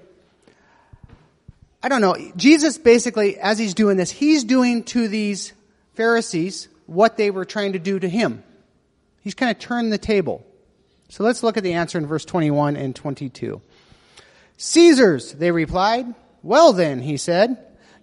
I 1.84 1.90
don't 1.90 2.00
know. 2.00 2.16
Jesus 2.38 2.78
basically, 2.78 3.38
as 3.38 3.60
he's 3.60 3.74
doing 3.74 3.98
this, 3.98 4.10
he's 4.10 4.46
doing 4.46 4.84
to 4.86 5.10
these 5.10 5.52
Pharisees 5.96 6.70
what 6.86 7.18
they 7.18 7.30
were 7.30 7.44
trying 7.44 7.74
to 7.74 7.80
do 7.80 8.00
to 8.00 8.08
him. 8.08 8.42
He's 9.20 9.34
kind 9.34 9.52
of 9.52 9.60
turned 9.60 9.92
the 9.92 9.98
table. 9.98 10.46
So 11.10 11.24
let's 11.24 11.44
look 11.44 11.58
at 11.58 11.64
the 11.64 11.74
answer 11.74 11.98
in 11.98 12.06
verse 12.06 12.26
21 12.26 12.76
and 12.76 12.96
22. 12.96 13.62
Caesar's, 14.58 15.34
they 15.34 15.52
replied. 15.52 16.14
Well 16.44 16.74
then, 16.74 17.02
he 17.02 17.18
said, 17.18 17.58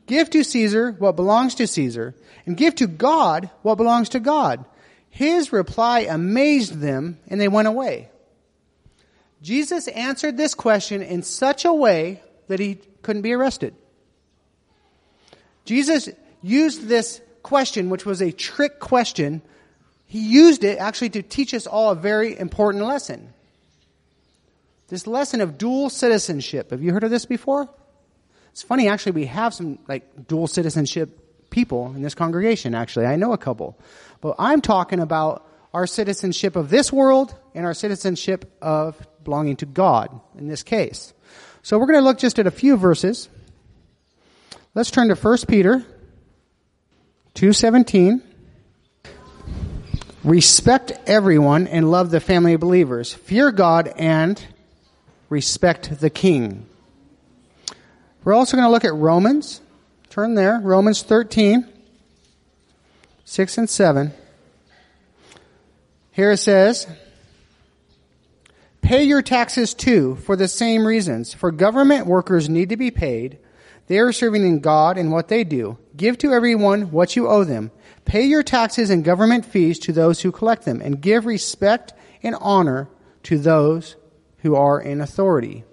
give 0.07 0.31
to 0.31 0.45
Caesar 0.45 0.93
what 0.93 1.17
belongs 1.17 1.55
to 1.57 1.67
Caesar, 1.67 2.15
and 2.47 2.57
give 2.57 2.75
to 2.77 2.87
God 2.87 3.51
what 3.63 3.77
belongs 3.77 4.11
to 4.11 4.21
God. 4.21 4.65
His 5.11 5.53
reply 5.53 6.01
amazed 6.01 6.81
them, 6.81 7.19
and 7.29 7.41
they 7.41 7.49
went 7.49 7.69
away. 7.69 8.11
Jesus 9.43 9.89
answered 9.89 10.37
this 10.37 10.55
question 10.55 11.03
in 11.03 11.23
such 11.23 11.65
a 11.65 11.73
way 11.73 12.23
that 12.49 12.61
he 12.61 12.79
couldn't 13.03 13.23
be 13.23 13.33
arrested. 13.33 13.75
Jesus 15.65 16.09
used 16.43 16.89
this 16.89 17.21
question, 17.43 17.91
which 17.91 18.07
was 18.07 18.21
a 18.21 18.33
trick 18.33 18.81
question, 18.81 19.43
he 20.07 20.21
used 20.21 20.65
it 20.65 20.79
actually 20.79 21.11
to 21.11 21.23
teach 21.23 21.55
us 21.55 21.67
all 21.67 21.91
a 21.91 21.95
very 21.95 22.39
important 22.39 22.85
lesson. 22.85 23.33
This 24.89 25.07
lesson 25.07 25.41
of 25.41 25.59
dual 25.59 25.91
citizenship. 25.91 26.71
Have 26.71 26.83
you 26.83 26.93
heard 26.93 27.05
of 27.05 27.11
this 27.11 27.27
before? 27.27 27.69
It's 28.53 28.63
funny, 28.63 28.89
actually, 28.89 29.13
we 29.13 29.27
have 29.27 29.55
some 29.55 29.79
like 29.89 30.29
dual 30.29 30.47
citizenship 30.47 31.51
people 31.51 31.93
in 31.97 32.03
this 32.03 32.15
congregation, 32.15 32.75
actually. 32.75 33.07
I 33.07 33.17
know 33.17 33.33
a 33.33 33.39
couple. 33.39 33.79
But 34.21 34.37
I'm 34.39 34.61
talking 34.61 35.01
about 35.01 35.47
our 35.73 35.87
citizenship 35.87 36.55
of 36.55 36.71
this 36.71 36.93
world 36.93 37.35
and 37.55 37.67
our 37.67 37.75
citizenship 37.75 38.57
of 38.63 38.97
belonging 39.25 39.57
to 39.57 39.67
God 39.67 40.21
in 40.39 40.47
this 40.47 40.63
case. 40.63 41.13
So 41.63 41.79
we're 41.79 41.87
going 41.87 41.99
to 41.99 42.05
look 42.05 42.19
just 42.19 42.39
at 42.39 42.47
a 42.47 42.51
few 42.51 42.77
verses. 42.77 43.29
Let's 44.75 44.91
turn 44.91 45.09
to 45.09 45.15
1 45.15 45.39
Peter 45.49 45.85
217. 47.35 48.23
Respect 50.25 50.93
everyone 51.07 51.67
and 51.67 51.91
love 51.91 52.11
the 52.11 52.21
family 52.21 52.55
of 52.55 52.61
believers. 52.61 53.13
Fear 53.13 53.53
God 53.53 53.93
and 53.99 54.43
respect 55.29 56.01
the 56.01 56.09
king. 56.09 56.67
We're 58.25 58.33
also 58.33 58.57
going 58.57 58.67
to 58.67 58.73
look 58.73 58.87
at 58.87 58.95
Romans. 58.95 59.61
Turn 60.09 60.35
there. 60.35 60.61
Romans 60.61 61.03
13, 61.03 61.67
6 63.25 63.59
and 63.59 63.69
7. 63.69 64.13
Here 66.13 66.31
it 66.31 66.39
says, 66.39 66.87
Pay 68.81 69.05
your 69.05 69.21
taxes 69.21 69.75
too 69.75 70.17
for 70.17 70.37
the 70.37 70.49
same 70.49 70.87
reasons. 70.87 71.35
For 71.35 71.51
government 71.51 72.07
workers 72.07 72.49
need 72.49 72.71
to 72.71 72.77
be 72.77 72.91
paid 72.91 73.39
they 73.87 73.99
are 73.99 74.13
serving 74.13 74.47
in 74.47 74.61
God 74.61 74.97
and 74.97 75.13
what 75.13 75.29
they 75.29 75.45
do. 75.45 75.79
Give 75.97 76.17
to 76.19 76.33
everyone 76.33 76.91
what 76.91 77.17
you 77.17 77.29
owe 77.29 77.45
them. 77.45 77.71
Pay 78.05 78.25
your 78.25 78.43
taxes 78.43 78.91
and 78.91 79.05
government 79.05 79.45
fees 79.45 79.79
to 79.81 79.93
those 79.93 80.21
who 80.21 80.33
collect 80.33 80.65
them, 80.65 80.81
and 80.81 81.01
give 81.01 81.27
respect 81.27 81.95
and 82.23 82.37
honor 82.41 82.89
to 83.25 83.39
those 83.39 83.97
who 84.39 84.55
are 84.55 84.81
in 84.81 85.01
authority. 85.01 85.65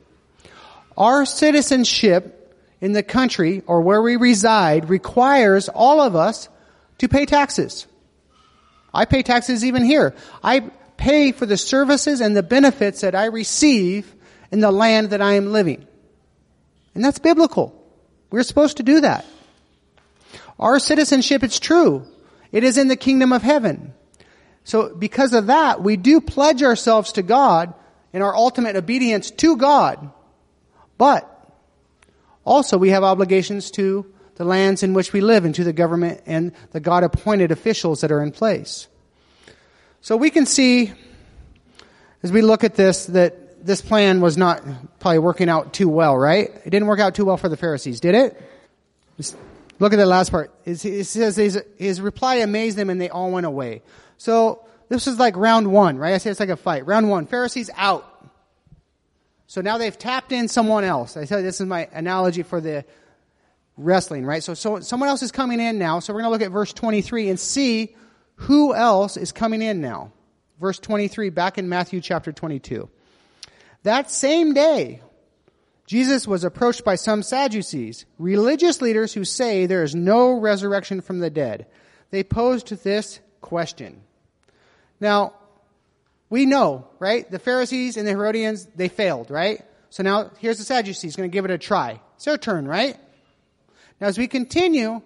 Our 0.98 1.26
citizenship 1.26 2.56
in 2.80 2.94
the 2.94 3.04
country 3.04 3.64
or 3.68 3.82
where 3.82 4.02
we 4.02 4.16
reside 4.16 4.90
requires 4.90 5.70
all 5.70 6.02
of 6.02 6.16
us 6.16 6.50
to 7.00 7.08
pay 7.08 7.26
taxes. 7.26 7.88
I 8.94 9.06
pay 9.06 9.24
taxes 9.24 9.64
even 9.64 9.84
here. 9.84 10.16
I 10.44 10.62
pay 10.98 11.32
for 11.32 11.46
the 11.46 11.58
services 11.58 12.22
and 12.22 12.36
the 12.36 12.44
benefits 12.44 13.02
that 13.02 13.16
I 13.16 13.26
receive 13.26 14.14
in 14.52 14.60
the 14.60 14.72
land 14.72 15.12
that 15.12 15.22
I 15.22 15.34
am 15.34 15.52
living. 15.52 15.88
And 16.94 17.04
that's 17.04 17.20
biblical. 17.20 17.74
We're 18.30 18.44
supposed 18.44 18.78
to 18.78 18.84
do 18.84 19.02
that. 19.02 19.26
Our 20.60 20.80
citizenship, 20.80 21.44
it's 21.44 21.60
true. 21.60 22.06
It 22.52 22.64
is 22.64 22.78
in 22.78 22.88
the 22.88 22.96
kingdom 22.96 23.32
of 23.32 23.42
heaven. 23.42 23.94
So 24.64 24.94
because 24.94 25.34
of 25.34 25.48
that, 25.48 25.82
we 25.82 25.98
do 25.98 26.22
pledge 26.22 26.64
ourselves 26.64 27.14
to 27.14 27.24
God 27.24 27.74
in 28.14 28.22
our 28.22 28.36
ultimate 28.36 28.76
obedience 28.76 29.32
to 29.32 29.58
God. 29.58 30.12
But 30.98 31.28
also 32.46 32.78
we 32.78 32.90
have 32.90 33.04
obligations 33.04 33.72
to 33.72 34.06
the 34.36 34.46
lands 34.46 34.84
in 34.84 34.94
which 34.94 35.14
we 35.14 35.22
live 35.22 35.46
and 35.46 35.56
to 35.56 35.64
the 35.64 35.74
government 35.74 36.22
and 36.26 36.52
the 36.72 36.80
God 36.80 37.04
appointed 37.04 37.52
officials 37.52 38.02
that 38.02 38.12
are 38.12 38.22
in 38.22 38.32
place. 38.32 38.88
So 40.02 40.18
we 40.18 40.30
can 40.30 40.46
see 40.46 40.92
as 42.24 42.32
we 42.32 42.42
look 42.42 42.64
at 42.64 42.76
this 42.76 43.06
that 43.08 43.66
this 43.66 43.82
plan 43.82 44.22
was 44.22 44.38
not 44.38 44.64
probably 45.00 45.20
working 45.20 45.50
out 45.50 45.74
too 45.74 45.88
well, 45.88 46.18
right? 46.18 46.50
It 46.66 46.70
didn't 46.70 46.88
work 46.88 47.00
out 47.00 47.16
too 47.16 47.26
well 47.26 47.38
for 47.38 47.50
the 47.50 47.58
Pharisees, 47.58 48.00
did 48.00 48.16
it? 48.16 48.42
Look 49.82 49.94
at 49.94 49.98
the 49.98 50.06
last 50.06 50.30
part. 50.30 50.54
It 50.64 50.78
says 50.78 51.36
his, 51.36 52.02
reply 52.02 52.36
amazed 52.36 52.78
them 52.78 52.92
and 52.92 53.02
they 53.02 53.10
all 53.10 53.32
went 53.32 53.48
away. 53.48 53.82
So 54.18 54.64
this 54.90 55.08
is 55.08 55.18
like 55.18 55.36
round 55.36 55.72
one, 55.72 55.98
right? 55.98 56.14
I 56.14 56.20
say 56.20 56.30
it's 56.30 56.40
like 56.40 56.50
a 56.50 56.56
fight. 56.56 56.86
Round 56.86 57.10
one, 57.10 57.26
Pharisees 57.26 57.72
out. 57.76 58.08
So 59.48 59.62
now 59.62 59.80
they've 59.80 59.98
tapped 59.98 60.32
in 60.32 60.48
someone 60.48 60.84
else. 60.84 61.18
I 61.18 61.26
said 61.26 61.44
this 61.44 61.60
is 61.60 61.66
my 61.66 61.90
analogy 61.94 62.44
for 62.44 62.62
the 62.62 62.86
wrestling, 63.76 64.24
right? 64.24 64.44
So, 64.44 64.54
so 64.54 64.82
someone 64.82 65.10
else 65.10 65.24
is 65.24 65.32
coming 65.32 65.60
in 65.60 65.80
now. 65.80 66.00
So 66.00 66.14
we're 66.14 66.22
going 66.22 66.30
to 66.30 66.32
look 66.32 66.46
at 66.46 66.52
verse 66.52 66.74
23 66.74 67.30
and 67.30 67.40
see 67.40 67.96
who 68.36 68.76
else 68.76 69.18
is 69.18 69.32
coming 69.32 69.64
in 69.64 69.82
now. 69.82 70.14
Verse 70.60 70.78
23 70.78 71.32
back 71.32 71.58
in 71.58 71.68
Matthew 71.68 72.02
chapter 72.02 72.32
22. 72.32 72.88
That 73.82 74.12
same 74.12 74.54
day, 74.54 75.02
Jesus 75.92 76.26
was 76.26 76.46
approached 76.46 76.86
by 76.86 76.96
some 76.96 77.22
Sadducees, 77.22 78.06
religious 78.18 78.82
leaders 78.82 79.14
who 79.14 79.26
say 79.26 79.66
there 79.66 79.84
is 79.84 79.94
no 79.94 80.40
resurrection 80.40 81.02
from 81.02 81.20
the 81.20 81.30
dead. 81.30 81.66
They 82.12 82.24
posed 82.24 82.70
this 82.82 83.20
question. 83.42 84.00
Now, 85.02 85.34
we 86.30 86.46
know, 86.46 86.88
right? 87.00 87.30
The 87.30 87.40
Pharisees 87.40 87.98
and 87.98 88.08
the 88.08 88.12
Herodians, 88.12 88.70
they 88.74 88.88
failed, 88.88 89.30
right? 89.30 89.66
So 89.90 90.02
now 90.02 90.32
here's 90.40 90.60
the 90.60 90.64
Sadducees 90.64 91.18
going 91.18 91.30
to 91.30 91.34
give 91.34 91.44
it 91.44 91.52
a 91.52 91.58
try. 91.58 92.00
It's 92.16 92.24
their 92.24 92.38
turn, 92.38 92.70
right? 92.70 92.96
Now 94.00 94.08
as 94.08 94.18
we 94.18 94.30
continue, 94.30 95.02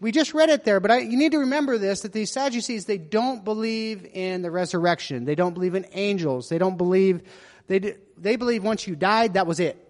we 0.00 0.12
just 0.12 0.34
read 0.34 0.50
it 0.50 0.64
there, 0.64 0.80
but 0.80 0.90
I, 0.90 0.98
you 0.98 1.16
need 1.16 1.32
to 1.32 1.38
remember 1.38 1.78
this, 1.78 2.02
that 2.02 2.12
these 2.12 2.30
Sadducees, 2.30 2.84
they 2.84 2.98
don't 2.98 3.42
believe 3.42 4.06
in 4.12 4.42
the 4.42 4.50
resurrection. 4.50 5.24
They 5.24 5.34
don't 5.34 5.54
believe 5.54 5.74
in 5.74 5.86
angels. 5.92 6.50
They 6.50 6.58
don't 6.58 6.76
believe 6.76 7.22
they, 7.68 7.96
they 8.18 8.36
believed 8.36 8.66
once 8.66 8.86
you 8.86 8.94
died, 8.94 9.32
that 9.32 9.46
was 9.46 9.60
it. 9.60 9.86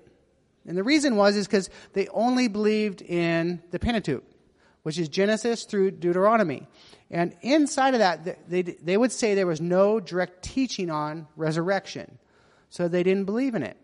And 0.67 0.77
the 0.77 0.83
reason 0.83 1.17
was 1.17 1.37
is 1.37 1.47
because 1.47 1.71
they 1.93 2.09
only 2.09 2.49
believed 2.49 3.03
in 3.03 3.63
the 3.71 3.79
Pentateuch, 3.79 4.25
which 4.83 4.99
is 4.99 5.09
Genesis 5.09 5.65
through 5.65 5.93
Deuteronomy. 5.93 6.69
And 7.11 7.35
inside 7.43 7.95
of 7.95 8.01
that, 8.01 8.49
they, 8.49 8.63
they 8.63 8.97
would 8.97 9.13
say 9.13 9.35
there 9.35 9.47
was 9.47 9.61
no 9.61 10.01
direct 10.01 10.43
teaching 10.43 10.91
on 10.91 11.27
resurrection. 11.37 12.19
So 12.69 12.89
they 12.89 13.03
didn't 13.03 13.25
believe 13.25 13.55
in 13.55 13.63
it. 13.63 13.77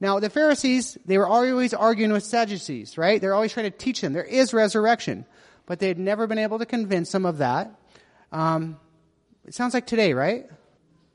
Now, 0.00 0.18
the 0.18 0.30
Pharisees, 0.30 0.98
they 1.04 1.18
were 1.18 1.26
always 1.26 1.74
arguing 1.74 2.12
with 2.12 2.24
Sadducees, 2.24 2.96
right? 2.96 3.20
They're 3.20 3.34
always 3.34 3.52
trying 3.52 3.70
to 3.70 3.76
teach 3.76 4.00
them 4.00 4.12
there 4.12 4.24
is 4.24 4.54
resurrection. 4.54 5.26
But 5.66 5.78
they 5.78 5.88
had 5.88 5.98
never 5.98 6.26
been 6.26 6.38
able 6.38 6.58
to 6.58 6.66
convince 6.66 7.12
them 7.12 7.24
of 7.24 7.38
that. 7.38 7.70
Um, 8.32 8.78
it 9.46 9.54
sounds 9.54 9.72
like 9.72 9.86
today, 9.86 10.12
right? 10.12 10.46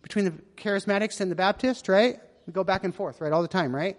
between 0.02 0.26
the 0.26 0.32
charismatics 0.58 1.22
and 1.22 1.32
the 1.32 1.36
Baptists, 1.36 1.90
right? 1.90 2.20
We 2.48 2.54
go 2.54 2.64
back 2.64 2.84
and 2.84 2.94
forth, 2.94 3.22
right, 3.22 3.32
all 3.32 3.42
the 3.42 3.48
time, 3.48 3.76
right? 3.76 3.98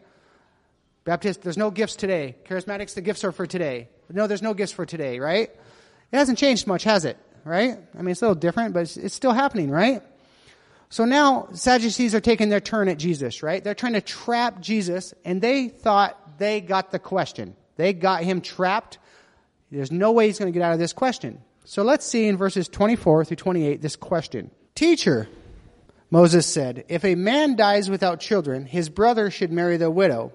Baptist, 1.04 1.42
there's 1.42 1.56
no 1.56 1.70
gifts 1.70 1.96
today. 1.96 2.36
Charismatics, 2.44 2.94
the 2.94 3.00
gifts 3.00 3.24
are 3.24 3.32
for 3.32 3.46
today. 3.46 3.88
No, 4.10 4.26
there's 4.26 4.42
no 4.42 4.54
gifts 4.54 4.72
for 4.72 4.84
today, 4.84 5.18
right? 5.18 5.48
It 6.12 6.16
hasn't 6.16 6.38
changed 6.38 6.66
much, 6.66 6.84
has 6.84 7.04
it? 7.04 7.16
Right? 7.44 7.78
I 7.98 8.02
mean, 8.02 8.12
it's 8.12 8.20
a 8.20 8.26
little 8.26 8.34
different, 8.34 8.74
but 8.74 8.80
it's, 8.80 8.96
it's 8.96 9.14
still 9.14 9.32
happening, 9.32 9.70
right? 9.70 10.02
So 10.90 11.04
now 11.04 11.48
Sadducees 11.52 12.14
are 12.14 12.20
taking 12.20 12.48
their 12.48 12.60
turn 12.60 12.88
at 12.88 12.98
Jesus, 12.98 13.42
right? 13.42 13.62
They're 13.62 13.74
trying 13.74 13.94
to 13.94 14.00
trap 14.00 14.60
Jesus, 14.60 15.14
and 15.24 15.40
they 15.40 15.68
thought 15.68 16.38
they 16.38 16.60
got 16.60 16.90
the 16.90 16.98
question. 16.98 17.56
They 17.76 17.92
got 17.92 18.24
him 18.24 18.40
trapped. 18.40 18.98
There's 19.70 19.92
no 19.92 20.12
way 20.12 20.26
he's 20.26 20.38
going 20.38 20.52
to 20.52 20.58
get 20.58 20.64
out 20.64 20.72
of 20.72 20.78
this 20.78 20.92
question. 20.92 21.40
So 21.64 21.82
let's 21.82 22.04
see 22.04 22.26
in 22.26 22.36
verses 22.36 22.68
24 22.68 23.24
through 23.24 23.36
28 23.36 23.80
this 23.80 23.96
question. 23.96 24.50
Teacher, 24.74 25.28
Moses 26.10 26.46
said, 26.46 26.84
If 26.88 27.04
a 27.04 27.14
man 27.14 27.54
dies 27.54 27.88
without 27.88 28.18
children, 28.18 28.66
his 28.66 28.88
brother 28.88 29.30
should 29.30 29.52
marry 29.52 29.76
the 29.76 29.90
widow 29.90 30.32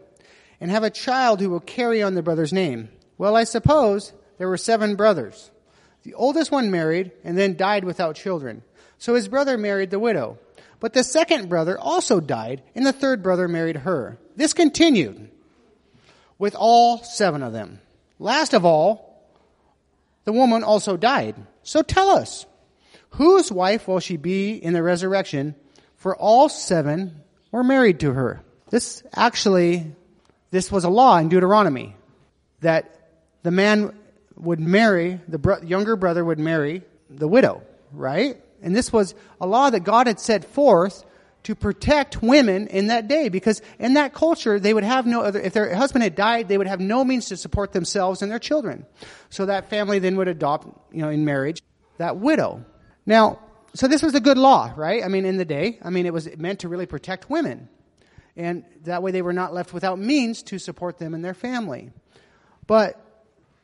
and 0.60 0.72
have 0.72 0.84
a 0.84 0.90
child 0.90 1.40
who 1.40 1.50
will 1.50 1.60
carry 1.60 2.02
on 2.02 2.14
the 2.14 2.24
brother's 2.24 2.54
name. 2.54 2.90
Well, 3.18 3.36
I 3.36 3.44
suppose 3.44 4.14
there 4.38 4.50
were 4.50 4.58
seven 4.58 4.96
brothers. 4.96 5.52
The 6.04 6.14
oldest 6.14 6.52
one 6.52 6.72
married 6.72 7.12
and 7.24 7.38
then 7.38 7.58
died 7.58 7.84
without 7.84 8.16
children. 8.16 8.64
So 8.98 9.16
his 9.16 9.28
brother 9.28 9.58
married 9.58 9.90
the 9.90 10.00
widow. 10.00 10.38
But 10.80 10.94
the 10.94 11.04
second 11.04 11.50
brother 11.50 11.80
also 11.80 12.20
died, 12.20 12.62
and 12.76 12.86
the 12.86 12.94
third 12.94 13.24
brother 13.24 13.48
married 13.48 13.78
her. 13.78 14.18
This 14.36 14.54
continued 14.54 15.32
with 16.38 16.56
all 16.56 17.04
seven 17.04 17.42
of 17.42 17.54
them. 17.54 17.80
Last 18.20 18.54
of 18.54 18.66
all, 18.66 19.24
the 20.26 20.34
woman 20.34 20.64
also 20.64 20.98
died. 20.98 21.36
So 21.64 21.82
tell 21.82 22.10
us, 22.10 22.46
whose 23.12 23.52
wife 23.52 23.88
will 23.88 24.00
she 24.00 24.18
be 24.18 24.54
in 24.54 24.74
the 24.74 24.84
resurrection? 24.84 25.56
For 25.96 26.16
all 26.16 26.50
seven 26.50 27.22
were 27.52 27.64
married 27.64 28.02
to 28.02 28.14
her. 28.14 28.44
This 28.70 29.02
actually, 29.14 29.96
this 30.56 30.72
was 30.72 30.86
a 30.86 30.90
law 30.90 31.18
in 31.18 31.28
Deuteronomy 31.28 31.96
that 32.62 33.10
the 33.44 33.52
man 33.52 33.94
would 34.38 34.60
marry, 34.60 35.20
the 35.28 35.38
bro- 35.38 35.62
younger 35.62 35.98
brother 35.98 36.24
would 36.24 36.40
marry 36.40 36.82
the 37.10 37.28
widow, 37.28 37.62
right? 37.92 38.38
And 38.62 38.74
this 38.74 38.92
was 38.92 39.16
a 39.42 39.46
law 39.46 39.70
that 39.70 39.82
God 39.82 40.08
had 40.08 40.18
set 40.18 40.46
forth 40.46 41.04
to 41.44 41.56
protect 41.56 42.24
women 42.24 42.68
in 42.68 42.88
that 42.88 43.10
day 43.10 43.28
because 43.28 43.62
in 43.80 43.96
that 43.96 44.14
culture 44.14 44.58
they 44.58 44.74
would 44.74 44.86
have 44.86 45.06
no 45.06 45.22
other 45.22 45.40
if 45.40 45.54
their 45.54 45.76
husband 45.76 46.04
had 46.04 46.16
died 46.16 46.48
they 46.48 46.58
would 46.58 46.66
have 46.66 46.80
no 46.80 47.04
means 47.04 47.28
to 47.28 47.38
support 47.38 47.72
themselves 47.72 48.22
and 48.22 48.32
their 48.32 48.40
children. 48.40 48.86
So 49.30 49.46
that 49.46 49.70
family 49.70 50.00
then 50.00 50.16
would 50.16 50.28
adopt 50.28 50.68
you 50.92 51.02
know 51.02 51.10
in 51.10 51.24
marriage 51.24 51.62
that 51.98 52.18
widow. 52.18 52.66
Now 53.06 53.40
so 53.76 53.88
this 53.88 54.02
was 54.02 54.16
a 54.16 54.20
good 54.22 54.40
law 54.40 54.74
right? 54.76 55.04
I 55.04 55.08
mean 55.08 55.26
in 55.26 55.38
the 55.38 55.46
day 55.46 55.78
i 55.84 55.92
mean 55.92 56.08
it 56.08 56.14
was 56.14 56.28
meant 56.38 56.62
to 56.62 56.70
really 56.70 56.88
protect 56.88 57.30
women 57.30 57.70
and 58.38 58.64
that 58.84 59.02
way 59.02 59.12
they 59.12 59.22
were 59.22 59.34
not 59.34 59.54
left 59.54 59.74
without 59.74 60.00
means 60.00 60.44
to 60.44 60.60
support 60.60 60.98
them 60.98 61.14
and 61.14 61.24
their 61.24 61.34
family 61.34 61.92
but 62.68 63.02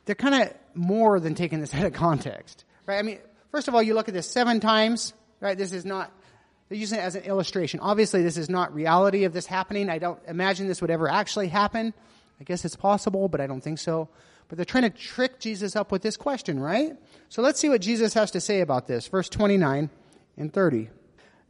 they're 0.04 0.14
kind 0.14 0.42
of 0.42 0.54
more 0.74 1.20
than 1.20 1.34
taking 1.34 1.60
this 1.60 1.74
out 1.74 1.84
of 1.84 1.92
context 1.92 2.64
right 2.86 2.98
i 2.98 3.02
mean 3.02 3.18
first 3.50 3.68
of 3.68 3.74
all 3.74 3.82
you 3.82 3.94
look 3.94 4.08
at 4.08 4.14
this 4.14 4.28
seven 4.28 4.60
times 4.60 5.12
right 5.40 5.58
this 5.58 5.72
is 5.72 5.84
not 5.84 6.10
they're 6.72 6.78
using 6.78 7.00
it 7.00 7.02
as 7.02 7.16
an 7.16 7.24
illustration. 7.24 7.80
Obviously, 7.80 8.22
this 8.22 8.38
is 8.38 8.48
not 8.48 8.74
reality 8.74 9.24
of 9.24 9.34
this 9.34 9.44
happening. 9.44 9.90
I 9.90 9.98
don't 9.98 10.18
imagine 10.26 10.68
this 10.68 10.80
would 10.80 10.90
ever 10.90 11.06
actually 11.06 11.48
happen. 11.48 11.92
I 12.40 12.44
guess 12.44 12.64
it's 12.64 12.76
possible, 12.76 13.28
but 13.28 13.42
I 13.42 13.46
don't 13.46 13.60
think 13.60 13.78
so. 13.78 14.08
But 14.48 14.56
they're 14.56 14.64
trying 14.64 14.84
to 14.84 14.90
trick 14.90 15.38
Jesus 15.38 15.76
up 15.76 15.92
with 15.92 16.00
this 16.00 16.16
question, 16.16 16.58
right? 16.58 16.96
So 17.28 17.42
let's 17.42 17.60
see 17.60 17.68
what 17.68 17.82
Jesus 17.82 18.14
has 18.14 18.30
to 18.30 18.40
say 18.40 18.62
about 18.62 18.86
this. 18.86 19.06
Verse 19.06 19.28
29 19.28 19.90
and 20.38 20.50
30. 20.50 20.88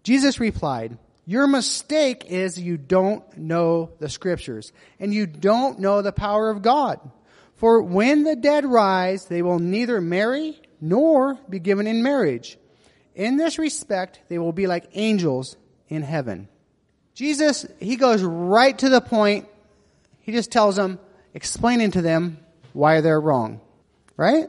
Jesus 0.02 0.40
replied, 0.40 0.98
Your 1.24 1.46
mistake 1.46 2.24
is 2.26 2.58
you 2.58 2.76
don't 2.76 3.36
know 3.36 3.90
the 4.00 4.08
scriptures, 4.08 4.72
and 4.98 5.14
you 5.14 5.26
don't 5.26 5.78
know 5.78 6.02
the 6.02 6.12
power 6.12 6.50
of 6.50 6.62
God. 6.62 6.98
For 7.56 7.80
when 7.82 8.24
the 8.24 8.34
dead 8.34 8.64
rise, 8.64 9.26
they 9.26 9.42
will 9.42 9.60
neither 9.60 10.00
marry 10.00 10.60
nor 10.80 11.38
be 11.48 11.60
given 11.60 11.86
in 11.86 12.02
marriage 12.02 12.58
in 13.14 13.36
this 13.36 13.58
respect, 13.58 14.20
they 14.28 14.38
will 14.38 14.52
be 14.52 14.66
like 14.66 14.88
angels 14.94 15.56
in 15.88 16.02
heaven. 16.02 16.48
Jesus, 17.14 17.66
he 17.78 17.96
goes 17.96 18.22
right 18.22 18.76
to 18.78 18.88
the 18.88 19.00
point. 19.00 19.48
He 20.20 20.32
just 20.32 20.50
tells 20.50 20.76
them, 20.76 20.98
explaining 21.34 21.90
to 21.92 22.02
them 22.02 22.38
why 22.72 23.00
they're 23.00 23.20
wrong. 23.20 23.60
Right? 24.16 24.48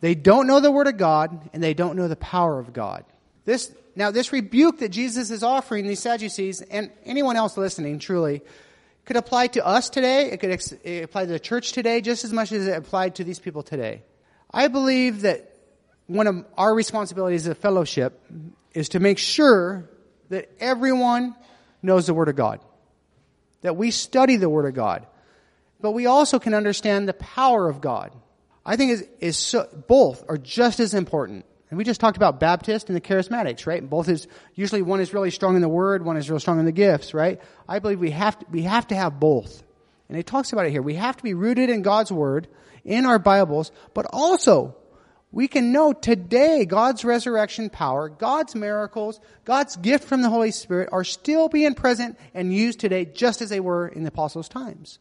They 0.00 0.14
don't 0.14 0.46
know 0.46 0.60
the 0.60 0.72
Word 0.72 0.86
of 0.86 0.96
God 0.96 1.50
and 1.52 1.62
they 1.62 1.74
don't 1.74 1.96
know 1.96 2.08
the 2.08 2.16
power 2.16 2.58
of 2.58 2.72
God. 2.72 3.04
This, 3.44 3.74
now 4.00 4.10
this 4.10 4.32
rebuke 4.32 4.78
that 4.78 4.88
Jesus 4.88 5.30
is 5.30 5.42
offering 5.42 5.86
these 5.86 6.00
Sadducees 6.00 6.62
and 6.62 6.90
anyone 7.04 7.36
else 7.36 7.58
listening 7.58 7.98
truly 7.98 8.40
could 9.04 9.18
apply 9.18 9.48
to 9.48 9.66
us 9.66 9.90
today. 9.90 10.30
It 10.30 10.40
could 10.40 10.52
ex- 10.52 10.72
apply 10.72 11.26
to 11.26 11.32
the 11.32 11.38
church 11.38 11.72
today 11.72 12.00
just 12.00 12.24
as 12.24 12.32
much 12.32 12.50
as 12.50 12.66
it 12.66 12.74
applied 12.74 13.16
to 13.16 13.24
these 13.24 13.38
people 13.38 13.62
today. 13.62 14.02
I 14.50 14.68
believe 14.68 15.20
that 15.20 15.54
one 16.06 16.26
of 16.26 16.46
our 16.56 16.74
responsibilities 16.74 17.46
as 17.46 17.52
a 17.52 17.54
fellowship 17.54 18.18
is 18.72 18.88
to 18.88 19.00
make 19.00 19.18
sure 19.18 19.90
that 20.30 20.50
everyone 20.60 21.36
knows 21.82 22.06
the 22.06 22.14
Word 22.14 22.30
of 22.30 22.36
God, 22.36 22.60
that 23.60 23.76
we 23.76 23.90
study 23.90 24.36
the 24.36 24.48
Word 24.48 24.64
of 24.64 24.72
God, 24.72 25.06
but 25.78 25.90
we 25.90 26.06
also 26.06 26.38
can 26.38 26.54
understand 26.54 27.06
the 27.06 27.12
power 27.12 27.68
of 27.68 27.82
God. 27.82 28.12
I 28.64 28.76
think 28.76 28.92
is, 28.92 29.08
is 29.20 29.36
so, 29.36 29.68
both 29.88 30.24
are 30.26 30.38
just 30.38 30.80
as 30.80 30.94
important. 30.94 31.44
And 31.70 31.78
we 31.78 31.84
just 31.84 32.00
talked 32.00 32.16
about 32.16 32.40
Baptist 32.40 32.88
and 32.88 32.96
the 32.96 33.00
charismatics, 33.00 33.64
right? 33.64 33.88
Both 33.88 34.08
is 34.08 34.26
usually 34.56 34.82
one 34.82 35.00
is 35.00 35.14
really 35.14 35.30
strong 35.30 35.54
in 35.54 35.62
the 35.62 35.68
Word, 35.68 36.04
one 36.04 36.16
is 36.16 36.28
real 36.28 36.40
strong 36.40 36.58
in 36.58 36.66
the 36.66 36.72
gifts, 36.72 37.14
right? 37.14 37.40
I 37.68 37.78
believe 37.78 38.00
we 38.00 38.10
have 38.10 38.38
to, 38.38 38.46
we 38.50 38.62
have 38.62 38.88
to 38.88 38.96
have 38.96 39.20
both. 39.20 39.62
And 40.08 40.18
it 40.18 40.26
talks 40.26 40.52
about 40.52 40.66
it 40.66 40.72
here. 40.72 40.82
We 40.82 40.96
have 40.96 41.16
to 41.16 41.22
be 41.22 41.34
rooted 41.34 41.70
in 41.70 41.82
God's 41.82 42.10
Word, 42.10 42.48
in 42.84 43.06
our 43.06 43.20
Bibles, 43.20 43.70
but 43.94 44.06
also 44.12 44.74
we 45.30 45.46
can 45.46 45.70
know 45.70 45.92
today 45.92 46.64
God's 46.64 47.04
resurrection 47.04 47.70
power, 47.70 48.08
God's 48.08 48.56
miracles, 48.56 49.20
God's 49.44 49.76
gift 49.76 50.08
from 50.08 50.22
the 50.22 50.30
Holy 50.30 50.50
Spirit 50.50 50.88
are 50.90 51.04
still 51.04 51.48
being 51.48 51.74
present 51.74 52.18
and 52.34 52.52
used 52.52 52.80
today 52.80 53.04
just 53.04 53.40
as 53.42 53.48
they 53.48 53.60
were 53.60 53.86
in 53.86 54.02
the 54.02 54.08
apostles' 54.08 54.48
times. 54.48 54.98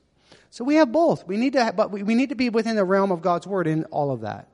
So 0.52 0.64
we 0.64 0.76
have 0.76 0.92
both. 0.92 1.26
We 1.26 1.38
need 1.38 1.54
to, 1.54 1.64
have, 1.64 1.76
but 1.76 1.90
we 1.90 2.14
need 2.14 2.30
to 2.30 2.36
be 2.36 2.50
within 2.50 2.76
the 2.76 2.86
realm 2.86 3.12
of 3.12 3.24
God's 3.24 3.48
word 3.48 3.66
in 3.66 3.86
all 3.86 4.12
of 4.12 4.22
that. 4.22 4.48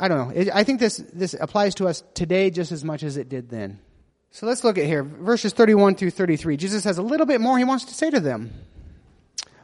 I 0.00 0.08
don't 0.08 0.34
know. 0.34 0.52
I 0.52 0.64
think 0.64 0.80
this, 0.80 0.96
this 1.12 1.34
applies 1.38 1.76
to 1.76 1.86
us 1.86 2.02
today 2.14 2.50
just 2.50 2.72
as 2.72 2.84
much 2.84 3.02
as 3.02 3.16
it 3.16 3.28
did 3.28 3.50
then. 3.50 3.78
So 4.32 4.46
let's 4.46 4.64
look 4.64 4.78
at 4.78 4.86
here. 4.86 5.02
Verses 5.02 5.52
31 5.52 5.96
through 5.96 6.10
33. 6.10 6.56
Jesus 6.56 6.84
has 6.84 6.98
a 6.98 7.02
little 7.02 7.26
bit 7.26 7.40
more 7.40 7.58
he 7.58 7.64
wants 7.64 7.84
to 7.86 7.94
say 7.94 8.10
to 8.10 8.20
them. 8.20 8.52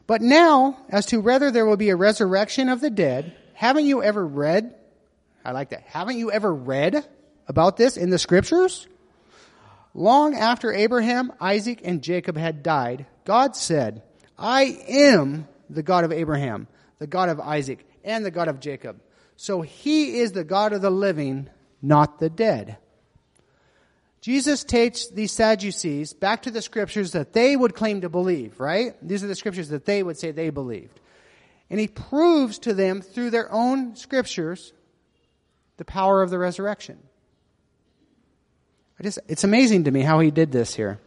But 0.06 0.22
now, 0.22 0.78
as 0.88 1.06
to 1.06 1.20
whether 1.20 1.50
there 1.50 1.66
will 1.66 1.76
be 1.76 1.88
a 1.88 1.96
resurrection 1.96 2.68
of 2.68 2.80
the 2.80 2.90
dead, 2.90 3.34
haven't 3.54 3.86
you 3.86 4.02
ever 4.02 4.24
read 4.24 4.74
I 5.46 5.52
like 5.52 5.68
that. 5.68 5.82
Haven't 5.82 6.18
you 6.18 6.32
ever 6.32 6.52
read 6.52 7.06
about 7.46 7.76
this 7.76 7.96
in 7.96 8.10
the 8.10 8.18
scriptures? 8.18 8.88
Long 9.94 10.34
after 10.34 10.72
Abraham, 10.72 11.32
Isaac, 11.40 11.82
and 11.84 12.02
Jacob 12.02 12.36
had 12.36 12.64
died, 12.64 13.06
God 13.24 13.54
said, 13.54 14.02
I 14.36 14.76
am 14.88 15.46
the 15.70 15.84
God 15.84 16.02
of 16.02 16.10
Abraham, 16.10 16.66
the 16.98 17.06
God 17.06 17.28
of 17.28 17.38
Isaac, 17.38 17.86
and 18.02 18.24
the 18.24 18.32
God 18.32 18.48
of 18.48 18.58
Jacob. 18.58 19.00
So 19.36 19.60
he 19.60 20.18
is 20.18 20.32
the 20.32 20.44
God 20.44 20.72
of 20.72 20.82
the 20.82 20.90
living, 20.90 21.48
not 21.82 22.18
the 22.18 22.30
dead. 22.30 22.78
Jesus 24.20 24.64
takes 24.64 25.06
these 25.08 25.30
Sadducees 25.30 26.12
back 26.12 26.42
to 26.42 26.50
the 26.50 26.62
scriptures 26.62 27.12
that 27.12 27.32
they 27.32 27.54
would 27.54 27.74
claim 27.74 28.00
to 28.00 28.08
believe, 28.08 28.58
right? 28.58 28.94
These 29.00 29.22
are 29.22 29.28
the 29.28 29.34
scriptures 29.36 29.68
that 29.68 29.84
they 29.84 30.02
would 30.02 30.18
say 30.18 30.30
they 30.30 30.50
believed. 30.50 31.00
And 31.70 31.78
he 31.78 31.88
proves 31.88 32.58
to 32.60 32.74
them 32.74 33.02
through 33.02 33.30
their 33.30 33.52
own 33.52 33.94
scriptures 33.94 34.72
the 35.76 35.84
power 35.84 36.22
of 36.22 36.30
the 36.30 36.38
resurrection. 36.38 36.98
I 38.98 39.02
just, 39.02 39.18
it's 39.28 39.44
amazing 39.44 39.84
to 39.84 39.90
me 39.90 40.00
how 40.00 40.20
he 40.20 40.30
did 40.30 40.50
this 40.50 40.74
here. 40.74 40.98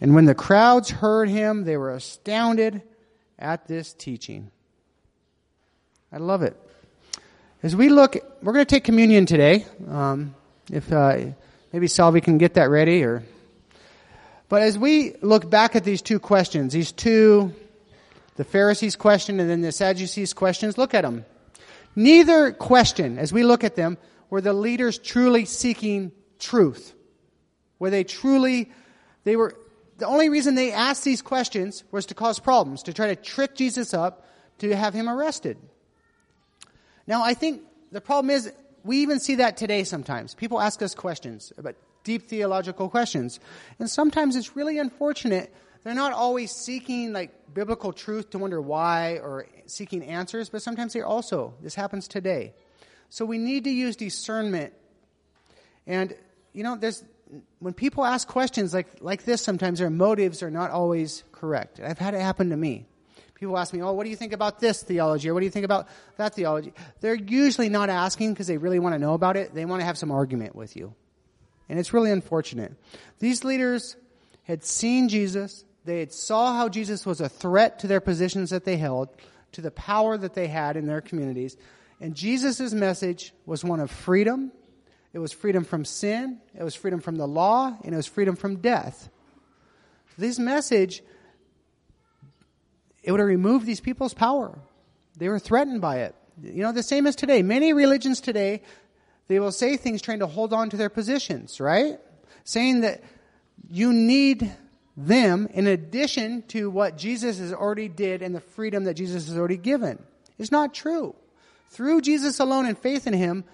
And 0.00 0.14
when 0.14 0.26
the 0.26 0.34
crowds 0.34 0.90
heard 0.90 1.28
him, 1.28 1.64
they 1.64 1.76
were 1.76 1.90
astounded 1.90 2.82
at 3.38 3.66
this 3.66 3.92
teaching. 3.92 4.52
I 6.10 6.16
love 6.16 6.42
it. 6.42 6.56
As 7.62 7.76
we 7.76 7.90
look, 7.90 8.16
we're 8.42 8.52
going 8.54 8.64
to 8.64 8.74
take 8.74 8.84
communion 8.84 9.26
today. 9.26 9.66
Um, 9.88 10.34
if 10.72 10.90
uh, 10.90 11.18
maybe 11.72 11.86
Salvi 11.86 12.20
can 12.20 12.38
get 12.38 12.54
that 12.54 12.70
ready, 12.70 13.02
or 13.04 13.24
but 14.48 14.62
as 14.62 14.78
we 14.78 15.14
look 15.20 15.50
back 15.50 15.76
at 15.76 15.84
these 15.84 16.00
two 16.00 16.18
questions, 16.18 16.72
these 16.72 16.92
two, 16.92 17.52
the 18.36 18.44
Pharisees' 18.44 18.96
question 18.96 19.38
and 19.38 19.50
then 19.50 19.60
the 19.60 19.72
Sadducees' 19.72 20.32
questions, 20.32 20.78
look 20.78 20.94
at 20.94 21.02
them. 21.02 21.26
Neither 21.94 22.52
question, 22.52 23.18
as 23.18 23.32
we 23.32 23.42
look 23.42 23.62
at 23.62 23.76
them, 23.76 23.98
were 24.30 24.40
the 24.40 24.54
leaders 24.54 24.98
truly 24.98 25.44
seeking 25.44 26.12
truth. 26.38 26.94
Were 27.78 27.90
they 27.90 28.04
truly, 28.04 28.72
they 29.24 29.36
were, 29.36 29.54
the 29.98 30.06
only 30.06 30.30
reason 30.30 30.54
they 30.54 30.72
asked 30.72 31.04
these 31.04 31.20
questions 31.20 31.84
was 31.90 32.06
to 32.06 32.14
cause 32.14 32.38
problems, 32.38 32.84
to 32.84 32.94
try 32.94 33.08
to 33.08 33.16
trick 33.16 33.54
Jesus 33.54 33.92
up, 33.92 34.26
to 34.58 34.74
have 34.74 34.94
him 34.94 35.08
arrested. 35.08 35.58
Now, 37.08 37.24
I 37.24 37.34
think 37.34 37.62
the 37.90 38.00
problem 38.00 38.30
is, 38.30 38.52
we 38.84 38.98
even 38.98 39.18
see 39.18 39.36
that 39.36 39.56
today 39.56 39.82
sometimes. 39.82 40.34
People 40.34 40.60
ask 40.60 40.80
us 40.82 40.94
questions 40.94 41.52
about 41.58 41.74
deep 42.04 42.28
theological 42.28 42.88
questions. 42.88 43.40
And 43.80 43.90
sometimes 43.90 44.36
it's 44.36 44.54
really 44.54 44.78
unfortunate 44.78 45.52
they're 45.84 45.94
not 45.94 46.12
always 46.12 46.50
seeking 46.50 47.12
like 47.12 47.54
biblical 47.54 47.92
truth 47.92 48.30
to 48.30 48.38
wonder 48.38 48.60
why 48.60 49.18
or 49.22 49.46
seeking 49.66 50.02
answers, 50.04 50.48
but 50.48 50.60
sometimes 50.60 50.92
they're 50.92 51.06
also. 51.06 51.54
This 51.62 51.74
happens 51.74 52.08
today. 52.08 52.52
So 53.08 53.24
we 53.24 53.38
need 53.38 53.64
to 53.64 53.70
use 53.70 53.96
discernment. 53.96 54.74
And 55.86 56.14
you 56.52 56.62
know, 56.62 56.76
there's 56.76 57.04
when 57.58 57.74
people 57.74 58.04
ask 58.04 58.26
questions 58.28 58.74
like 58.74 58.88
like 59.00 59.24
this, 59.24 59.40
sometimes 59.40 59.78
their 59.78 59.90
motives 59.90 60.42
are 60.42 60.50
not 60.50 60.70
always 60.70 61.24
correct. 61.32 61.80
I've 61.80 61.98
had 61.98 62.14
it 62.14 62.20
happen 62.20 62.50
to 62.50 62.56
me. 62.56 62.86
People 63.38 63.56
ask 63.56 63.72
me, 63.72 63.82
"Oh, 63.82 63.92
what 63.92 64.04
do 64.04 64.10
you 64.10 64.16
think 64.16 64.32
about 64.32 64.58
this 64.58 64.82
theology?" 64.82 65.28
or 65.28 65.34
"What 65.34 65.40
do 65.40 65.46
you 65.46 65.52
think 65.52 65.64
about 65.64 65.88
that 66.16 66.34
theology?" 66.34 66.72
They're 67.00 67.14
usually 67.14 67.68
not 67.68 67.90
asking 67.90 68.32
because 68.32 68.46
they 68.46 68.56
really 68.56 68.78
want 68.78 68.94
to 68.94 68.98
know 68.98 69.14
about 69.14 69.36
it. 69.36 69.54
They 69.54 69.64
want 69.64 69.80
to 69.80 69.86
have 69.86 69.98
some 69.98 70.10
argument 70.10 70.56
with 70.56 70.76
you. 70.76 70.94
And 71.68 71.78
it's 71.78 71.92
really 71.92 72.10
unfortunate. 72.10 72.72
These 73.18 73.44
leaders 73.44 73.96
had 74.44 74.64
seen 74.64 75.08
Jesus. 75.08 75.64
They 75.84 76.00
had 76.00 76.12
saw 76.12 76.54
how 76.54 76.68
Jesus 76.68 77.06
was 77.06 77.20
a 77.20 77.28
threat 77.28 77.78
to 77.80 77.86
their 77.86 78.00
positions 78.00 78.50
that 78.50 78.64
they 78.64 78.76
held, 78.76 79.08
to 79.52 79.60
the 79.60 79.70
power 79.70 80.16
that 80.16 80.34
they 80.34 80.48
had 80.48 80.76
in 80.76 80.86
their 80.86 81.00
communities. 81.00 81.56
And 82.00 82.14
Jesus' 82.14 82.72
message 82.72 83.34
was 83.44 83.64
one 83.64 83.80
of 83.80 83.90
freedom. 83.90 84.52
It 85.12 85.18
it 85.18 85.20
was 85.20 85.32
freedom 85.32 85.64
from 85.64 85.84
sin, 85.84 86.38
it 86.56 86.62
was 86.62 86.76
freedom 86.76 87.00
from 87.00 87.16
the 87.16 87.26
law, 87.26 87.76
and 87.82 87.92
it 87.92 87.96
was 87.96 88.06
freedom 88.06 88.36
from 88.36 88.58
death. 88.60 89.10
This 90.16 90.38
message, 90.38 91.02
it 93.08 93.10
would 93.10 93.20
have 93.20 93.26
removed 93.26 93.64
these 93.64 93.80
people's 93.80 94.12
power. 94.12 94.58
They 95.16 95.30
were 95.30 95.38
threatened 95.38 95.80
by 95.80 96.00
it. 96.00 96.14
You 96.42 96.62
know, 96.62 96.72
the 96.72 96.82
same 96.82 97.06
as 97.06 97.16
today. 97.16 97.40
Many 97.40 97.72
religions 97.72 98.20
today, 98.20 98.60
they 99.28 99.40
will 99.40 99.50
say 99.50 99.78
things 99.78 100.02
trying 100.02 100.18
to 100.18 100.26
hold 100.26 100.52
on 100.52 100.68
to 100.68 100.76
their 100.76 100.90
positions, 100.90 101.58
right? 101.58 101.98
Saying 102.44 102.82
that 102.82 103.02
you 103.70 103.94
need 103.94 104.54
them 104.94 105.48
in 105.54 105.66
addition 105.66 106.42
to 106.48 106.68
what 106.68 106.98
Jesus 106.98 107.38
has 107.38 107.50
already 107.50 107.88
did 107.88 108.20
and 108.20 108.34
the 108.34 108.42
freedom 108.42 108.84
that 108.84 108.92
Jesus 108.92 109.26
has 109.28 109.38
already 109.38 109.56
given. 109.56 110.02
It's 110.36 110.52
not 110.52 110.74
true. 110.74 111.14
Through 111.70 112.02
Jesus 112.02 112.40
alone 112.40 112.66
and 112.66 112.76
faith 112.76 113.06
in 113.06 113.14
Him 113.14 113.44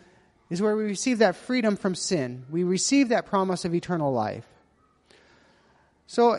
is 0.50 0.60
where 0.60 0.76
we 0.76 0.82
receive 0.82 1.18
that 1.18 1.36
freedom 1.36 1.76
from 1.76 1.94
sin. 1.94 2.44
We 2.50 2.64
receive 2.64 3.10
that 3.10 3.26
promise 3.26 3.64
of 3.64 3.72
eternal 3.72 4.12
life. 4.12 4.48
So, 6.08 6.38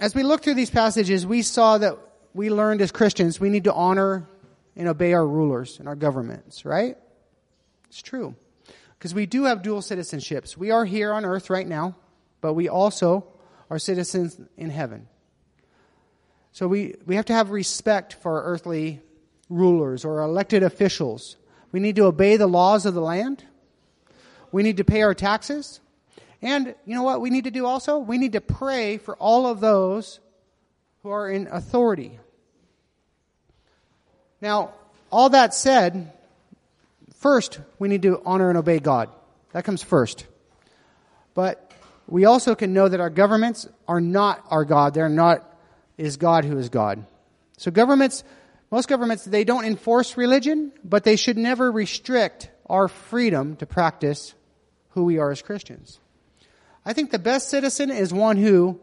as 0.00 0.14
we 0.14 0.22
look 0.22 0.42
through 0.42 0.54
these 0.54 0.70
passages, 0.70 1.26
we 1.26 1.42
saw 1.42 1.76
that 1.76 1.98
we 2.34 2.50
learned 2.50 2.80
as 2.80 2.92
Christians 2.92 3.40
we 3.40 3.50
need 3.50 3.64
to 3.64 3.74
honor 3.74 4.28
and 4.76 4.88
obey 4.88 5.12
our 5.12 5.26
rulers 5.26 5.78
and 5.78 5.88
our 5.88 5.96
governments, 5.96 6.64
right? 6.64 6.96
It's 7.88 8.02
true. 8.02 8.34
Because 8.98 9.14
we 9.14 9.26
do 9.26 9.44
have 9.44 9.62
dual 9.62 9.80
citizenships. 9.80 10.56
We 10.56 10.70
are 10.70 10.84
here 10.84 11.12
on 11.12 11.24
earth 11.24 11.50
right 11.50 11.66
now, 11.66 11.96
but 12.40 12.54
we 12.54 12.68
also 12.68 13.26
are 13.68 13.78
citizens 13.78 14.38
in 14.56 14.70
heaven. 14.70 15.08
So 16.52 16.66
we, 16.68 16.96
we 17.06 17.16
have 17.16 17.24
to 17.26 17.32
have 17.32 17.50
respect 17.50 18.14
for 18.14 18.42
earthly 18.42 19.00
rulers 19.48 20.04
or 20.04 20.20
elected 20.20 20.62
officials. 20.62 21.36
We 21.72 21.80
need 21.80 21.96
to 21.96 22.04
obey 22.04 22.36
the 22.36 22.46
laws 22.46 22.86
of 22.86 22.94
the 22.94 23.00
land. 23.00 23.44
We 24.52 24.62
need 24.62 24.78
to 24.78 24.84
pay 24.84 25.02
our 25.02 25.14
taxes. 25.14 25.80
And 26.42 26.74
you 26.84 26.94
know 26.94 27.02
what 27.02 27.20
we 27.20 27.30
need 27.30 27.44
to 27.44 27.50
do 27.50 27.66
also? 27.66 27.98
We 27.98 28.18
need 28.18 28.32
to 28.32 28.40
pray 28.40 28.98
for 28.98 29.16
all 29.16 29.46
of 29.46 29.60
those 29.60 30.20
who 31.02 31.10
are 31.10 31.30
in 31.30 31.46
authority. 31.46 32.18
Now, 34.40 34.72
all 35.10 35.30
that 35.30 35.54
said, 35.54 36.12
first 37.16 37.60
we 37.78 37.88
need 37.88 38.02
to 38.02 38.22
honor 38.24 38.48
and 38.48 38.58
obey 38.58 38.78
God. 38.78 39.08
That 39.52 39.64
comes 39.64 39.82
first. 39.82 40.26
But 41.34 41.70
we 42.06 42.24
also 42.24 42.54
can 42.54 42.72
know 42.72 42.88
that 42.88 43.00
our 43.00 43.10
governments 43.10 43.68
are 43.86 44.00
not 44.00 44.44
our 44.50 44.64
God. 44.64 44.94
They're 44.94 45.08
not, 45.08 45.46
is 45.96 46.16
God 46.16 46.44
who 46.44 46.58
is 46.58 46.68
God. 46.68 47.04
So 47.56 47.70
governments, 47.70 48.24
most 48.70 48.88
governments, 48.88 49.24
they 49.24 49.44
don't 49.44 49.64
enforce 49.64 50.16
religion, 50.16 50.72
but 50.84 51.04
they 51.04 51.16
should 51.16 51.36
never 51.36 51.70
restrict 51.70 52.50
our 52.66 52.88
freedom 52.88 53.56
to 53.56 53.66
practice 53.66 54.34
who 54.90 55.04
we 55.04 55.18
are 55.18 55.30
as 55.30 55.42
Christians. 55.42 55.98
I 56.84 56.92
think 56.92 57.10
the 57.10 57.18
best 57.18 57.48
citizen 57.48 57.90
is 57.90 58.12
one 58.12 58.36
who 58.36 58.80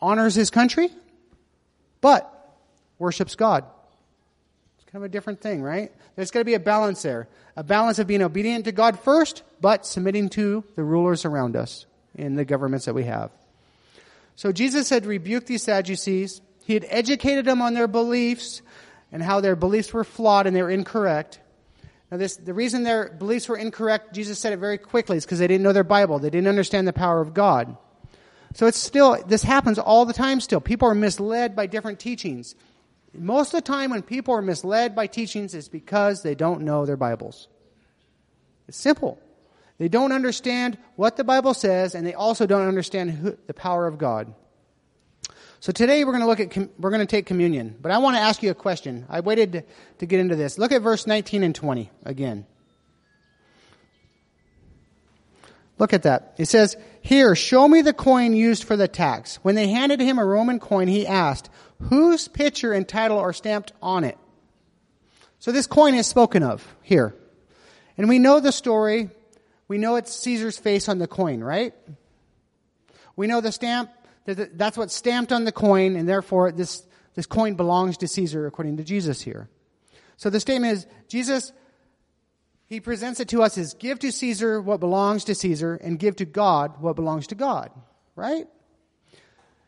honors 0.00 0.34
his 0.34 0.50
country, 0.50 0.88
but 2.04 2.30
worships 2.98 3.34
God. 3.34 3.64
It's 4.76 4.84
kind 4.92 5.02
of 5.02 5.04
a 5.04 5.08
different 5.08 5.40
thing, 5.40 5.62
right? 5.62 5.90
There's 6.16 6.30
got 6.30 6.40
to 6.40 6.44
be 6.44 6.52
a 6.52 6.60
balance 6.60 7.00
there. 7.00 7.28
A 7.56 7.64
balance 7.64 7.98
of 7.98 8.06
being 8.06 8.20
obedient 8.20 8.66
to 8.66 8.72
God 8.72 9.00
first, 9.00 9.42
but 9.58 9.86
submitting 9.86 10.28
to 10.30 10.64
the 10.76 10.84
rulers 10.84 11.24
around 11.24 11.56
us 11.56 11.86
in 12.14 12.34
the 12.34 12.44
governments 12.44 12.84
that 12.84 12.94
we 12.94 13.04
have. 13.04 13.30
So 14.36 14.52
Jesus 14.52 14.90
had 14.90 15.06
rebuked 15.06 15.46
these 15.46 15.62
Sadducees. 15.62 16.42
He 16.66 16.74
had 16.74 16.84
educated 16.90 17.46
them 17.46 17.62
on 17.62 17.72
their 17.72 17.88
beliefs 17.88 18.60
and 19.10 19.22
how 19.22 19.40
their 19.40 19.56
beliefs 19.56 19.94
were 19.94 20.04
flawed 20.04 20.46
and 20.46 20.54
they 20.54 20.62
were 20.62 20.68
incorrect. 20.68 21.40
Now, 22.10 22.18
this, 22.18 22.36
the 22.36 22.52
reason 22.52 22.82
their 22.82 23.08
beliefs 23.08 23.48
were 23.48 23.56
incorrect, 23.56 24.12
Jesus 24.12 24.38
said 24.38 24.52
it 24.52 24.58
very 24.58 24.76
quickly, 24.76 25.16
is 25.16 25.24
because 25.24 25.38
they 25.38 25.46
didn't 25.46 25.62
know 25.62 25.72
their 25.72 25.84
Bible. 25.84 26.18
They 26.18 26.28
didn't 26.28 26.48
understand 26.48 26.86
the 26.86 26.92
power 26.92 27.22
of 27.22 27.32
God. 27.32 27.78
So 28.54 28.66
it's 28.68 28.78
still, 28.78 29.22
this 29.26 29.42
happens 29.42 29.78
all 29.78 30.06
the 30.06 30.12
time 30.12 30.40
still. 30.40 30.60
People 30.60 30.88
are 30.88 30.94
misled 30.94 31.56
by 31.56 31.66
different 31.66 31.98
teachings. 31.98 32.54
Most 33.12 33.52
of 33.52 33.58
the 33.58 33.66
time 33.66 33.90
when 33.90 34.02
people 34.02 34.32
are 34.34 34.42
misled 34.42 34.94
by 34.94 35.08
teachings, 35.08 35.54
it's 35.54 35.68
because 35.68 36.22
they 36.22 36.36
don't 36.36 36.62
know 36.62 36.86
their 36.86 36.96
Bibles. 36.96 37.48
It's 38.68 38.78
simple. 38.78 39.20
They 39.78 39.88
don't 39.88 40.12
understand 40.12 40.78
what 40.94 41.16
the 41.16 41.24
Bible 41.24 41.52
says, 41.52 41.96
and 41.96 42.06
they 42.06 42.14
also 42.14 42.46
don't 42.46 42.68
understand 42.68 43.10
who, 43.10 43.36
the 43.48 43.54
power 43.54 43.88
of 43.88 43.98
God. 43.98 44.32
So 45.58 45.72
today 45.72 46.04
we're 46.04 46.12
going 46.12 46.22
to 46.22 46.28
look 46.28 46.40
at, 46.40 46.56
we're 46.78 46.90
going 46.90 47.00
to 47.00 47.06
take 47.06 47.26
communion. 47.26 47.76
But 47.80 47.90
I 47.90 47.98
want 47.98 48.16
to 48.16 48.20
ask 48.20 48.40
you 48.42 48.52
a 48.52 48.54
question. 48.54 49.04
I 49.08 49.20
waited 49.20 49.52
to, 49.52 49.64
to 49.98 50.06
get 50.06 50.20
into 50.20 50.36
this. 50.36 50.58
Look 50.58 50.70
at 50.70 50.80
verse 50.80 51.08
19 51.08 51.42
and 51.42 51.54
20 51.54 51.90
again. 52.04 52.46
Look 55.78 55.92
at 55.92 56.02
that. 56.02 56.34
It 56.38 56.46
says, 56.46 56.76
Here, 57.00 57.34
show 57.34 57.66
me 57.66 57.82
the 57.82 57.92
coin 57.92 58.34
used 58.34 58.64
for 58.64 58.76
the 58.76 58.88
tax. 58.88 59.36
When 59.36 59.54
they 59.54 59.68
handed 59.68 60.00
him 60.00 60.18
a 60.18 60.24
Roman 60.24 60.60
coin, 60.60 60.88
he 60.88 61.06
asked, 61.06 61.50
Whose 61.82 62.28
picture 62.28 62.72
and 62.72 62.88
title 62.88 63.18
are 63.18 63.32
stamped 63.32 63.72
on 63.82 64.04
it? 64.04 64.16
So 65.38 65.52
this 65.52 65.66
coin 65.66 65.94
is 65.94 66.06
spoken 66.06 66.42
of 66.42 66.66
here. 66.82 67.14
And 67.98 68.08
we 68.08 68.18
know 68.18 68.40
the 68.40 68.52
story. 68.52 69.10
We 69.68 69.78
know 69.78 69.96
it's 69.96 70.14
Caesar's 70.14 70.58
face 70.58 70.88
on 70.88 70.98
the 70.98 71.06
coin, 71.06 71.42
right? 71.42 71.74
We 73.16 73.26
know 73.26 73.40
the 73.40 73.52
stamp 73.52 73.90
that's 74.26 74.76
what's 74.76 74.94
stamped 74.94 75.32
on 75.32 75.44
the 75.44 75.52
coin, 75.52 75.96
and 75.96 76.08
therefore 76.08 76.50
this, 76.52 76.82
this 77.14 77.26
coin 77.26 77.54
belongs 77.54 77.98
to 77.98 78.08
Caesar 78.08 78.46
according 78.46 78.78
to 78.78 78.84
Jesus 78.84 79.20
here. 79.20 79.48
So 80.16 80.30
the 80.30 80.40
statement 80.40 80.78
is, 80.78 80.86
Jesus, 81.08 81.52
he 82.66 82.80
presents 82.80 83.20
it 83.20 83.28
to 83.28 83.42
us 83.42 83.58
as 83.58 83.74
give 83.74 83.98
to 84.00 84.10
Caesar 84.10 84.60
what 84.60 84.80
belongs 84.80 85.24
to 85.24 85.34
Caesar 85.34 85.74
and 85.74 85.98
give 85.98 86.16
to 86.16 86.24
God 86.24 86.80
what 86.80 86.96
belongs 86.96 87.28
to 87.28 87.34
God. 87.34 87.70
Right? 88.16 88.46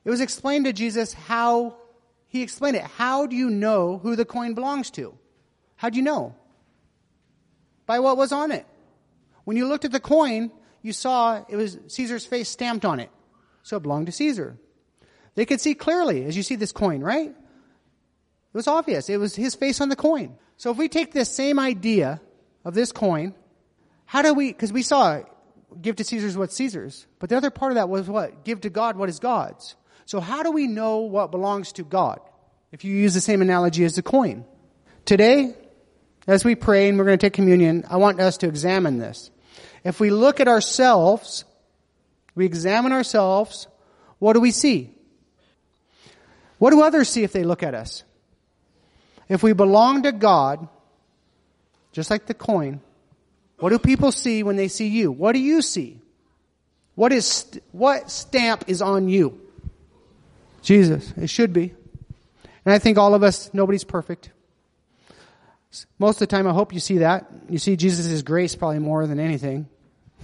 It 0.05 0.11
was 0.11 0.21
explained 0.21 0.67
to 0.67 0.73
Jesus 0.73 1.13
how, 1.13 1.77
he 2.29 2.43
explained 2.43 2.77
it. 2.77 2.85
How 2.85 3.27
do 3.27 3.37
you 3.37 3.51
know 3.51 3.99
who 3.99 4.17
the 4.17 4.25
coin 4.25 4.55
belongs 4.55 4.91
to? 4.93 5.17
How 5.77 5.91
do 5.91 5.97
you 5.97 6.03
know? 6.03 6.35
By 7.87 8.01
what 8.01 8.17
was 8.17 8.33
on 8.33 8.51
it. 8.51 8.67
When 9.45 9.57
you 9.57 9.69
looked 9.69 9.85
at 9.85 9.93
the 9.93 10.01
coin, 10.01 10.51
you 10.83 10.93
saw 10.93 11.45
it 11.49 11.57
was 11.57 11.79
Caesar's 11.89 12.25
face 12.25 12.49
stamped 12.49 12.85
on 12.85 13.01
it 13.01 13.11
so 13.63 13.77
it 13.77 13.83
belonged 13.83 14.07
to 14.07 14.13
Caesar. 14.13 14.57
They 15.35 15.45
could 15.45 15.61
see 15.61 15.75
clearly 15.75 16.25
as 16.25 16.37
you 16.37 16.43
see 16.43 16.57
this 16.57 16.73
coin, 16.73 17.01
right? 17.01 17.29
It 17.29 18.55
was 18.55 18.69
obvious. 18.69 19.09
It 19.09 19.19
was 19.19 19.35
his 19.35 19.55
face 19.55 19.81
on 19.81 19.89
the 19.89 19.97
coin. 19.97 20.37
So 20.57 20.71
if 20.71 20.79
we 20.79 20.89
take 20.89 21.13
this 21.13 21.31
same 21.31 21.59
idea 21.59 22.21
of 22.66 22.74
this 22.74 22.92
coin, 22.92 23.33
how 24.05 24.20
do 24.20 24.35
we, 24.35 24.52
because 24.52 24.74
we 24.74 24.83
saw 24.83 25.22
give 25.81 25.96
to 25.96 26.05
Caesar's 26.05 26.37
what's 26.37 26.55
Caesar's, 26.57 27.07
but 27.18 27.31
the 27.31 27.37
other 27.38 27.48
part 27.48 27.72
of 27.72 27.76
that 27.76 27.88
was 27.88 28.07
what? 28.07 28.44
Give 28.44 28.61
to 28.61 28.70
God 28.70 28.96
what 28.96 29.09
is 29.09 29.18
God's. 29.18 29.74
So 30.05 30.20
how 30.20 30.42
do 30.42 30.50
we 30.50 30.66
know 30.66 30.98
what 30.98 31.31
belongs 31.31 31.72
to 31.72 31.83
God? 31.83 32.20
If 32.72 32.85
you 32.85 32.94
use 32.94 33.14
the 33.14 33.22
same 33.22 33.40
analogy 33.40 33.85
as 33.85 33.94
the 33.94 34.02
coin. 34.02 34.44
Today, 35.07 35.55
as 36.26 36.44
we 36.44 36.55
pray 36.55 36.90
and 36.90 36.98
we're 36.98 37.05
going 37.05 37.18
to 37.18 37.26
take 37.26 37.33
communion, 37.33 37.85
I 37.88 37.96
want 37.96 38.20
us 38.20 38.37
to 38.38 38.48
examine 38.48 38.98
this. 38.98 39.31
If 39.83 39.98
we 40.00 40.11
look 40.11 40.40
at 40.40 40.48
ourselves 40.48 41.44
we 42.37 42.44
examine 42.44 42.92
ourselves. 42.92 43.66
What 44.20 44.35
do 44.35 44.40
we 44.40 44.52
see? 44.52 44.92
What 46.59 46.70
do 46.70 46.83
others 46.83 47.09
see 47.09 47.24
if 47.24 47.33
they 47.33 47.42
look 47.42 47.64
at 47.64 47.74
us? 47.74 48.05
If 49.29 49.42
we 49.42 49.55
belong 49.55 50.02
to 50.02 50.12
God, 50.12 50.68
just 51.97 52.11
like 52.11 52.27
the 52.27 52.35
coin, 52.35 52.83
what 53.59 53.71
do 53.71 53.79
people 53.79 54.13
see 54.13 54.43
when 54.43 54.57
they 54.57 54.69
see 54.69 54.87
you? 54.87 55.11
What 55.11 55.33
do 55.33 55.39
you 55.39 55.63
see? 55.63 55.99
What 56.95 57.11
is, 57.11 57.47
what 57.73 58.11
stamp 58.11 58.65
is 58.67 58.83
on 58.83 59.09
you? 59.09 59.41
Jesus. 60.61 61.11
It 61.17 61.31
should 61.31 61.55
be. 61.55 61.73
And 62.67 62.75
I 62.75 62.79
think 62.79 62.99
all 62.99 63.15
of 63.15 63.23
us, 63.23 63.49
nobody's 63.55 63.83
perfect. 63.83 64.31
Most 65.99 66.17
of 66.17 66.19
the 66.21 66.27
time, 66.27 66.47
I 66.47 66.53
hope 66.53 66.75
you 66.75 66.81
see 66.81 66.99
that. 66.99 67.33
You 67.49 67.57
see 67.57 67.77
Jesus' 67.77 68.21
grace 68.21 68.55
probably 68.55 68.79
more 68.79 69.07
than 69.07 69.19
anything. 69.19 69.67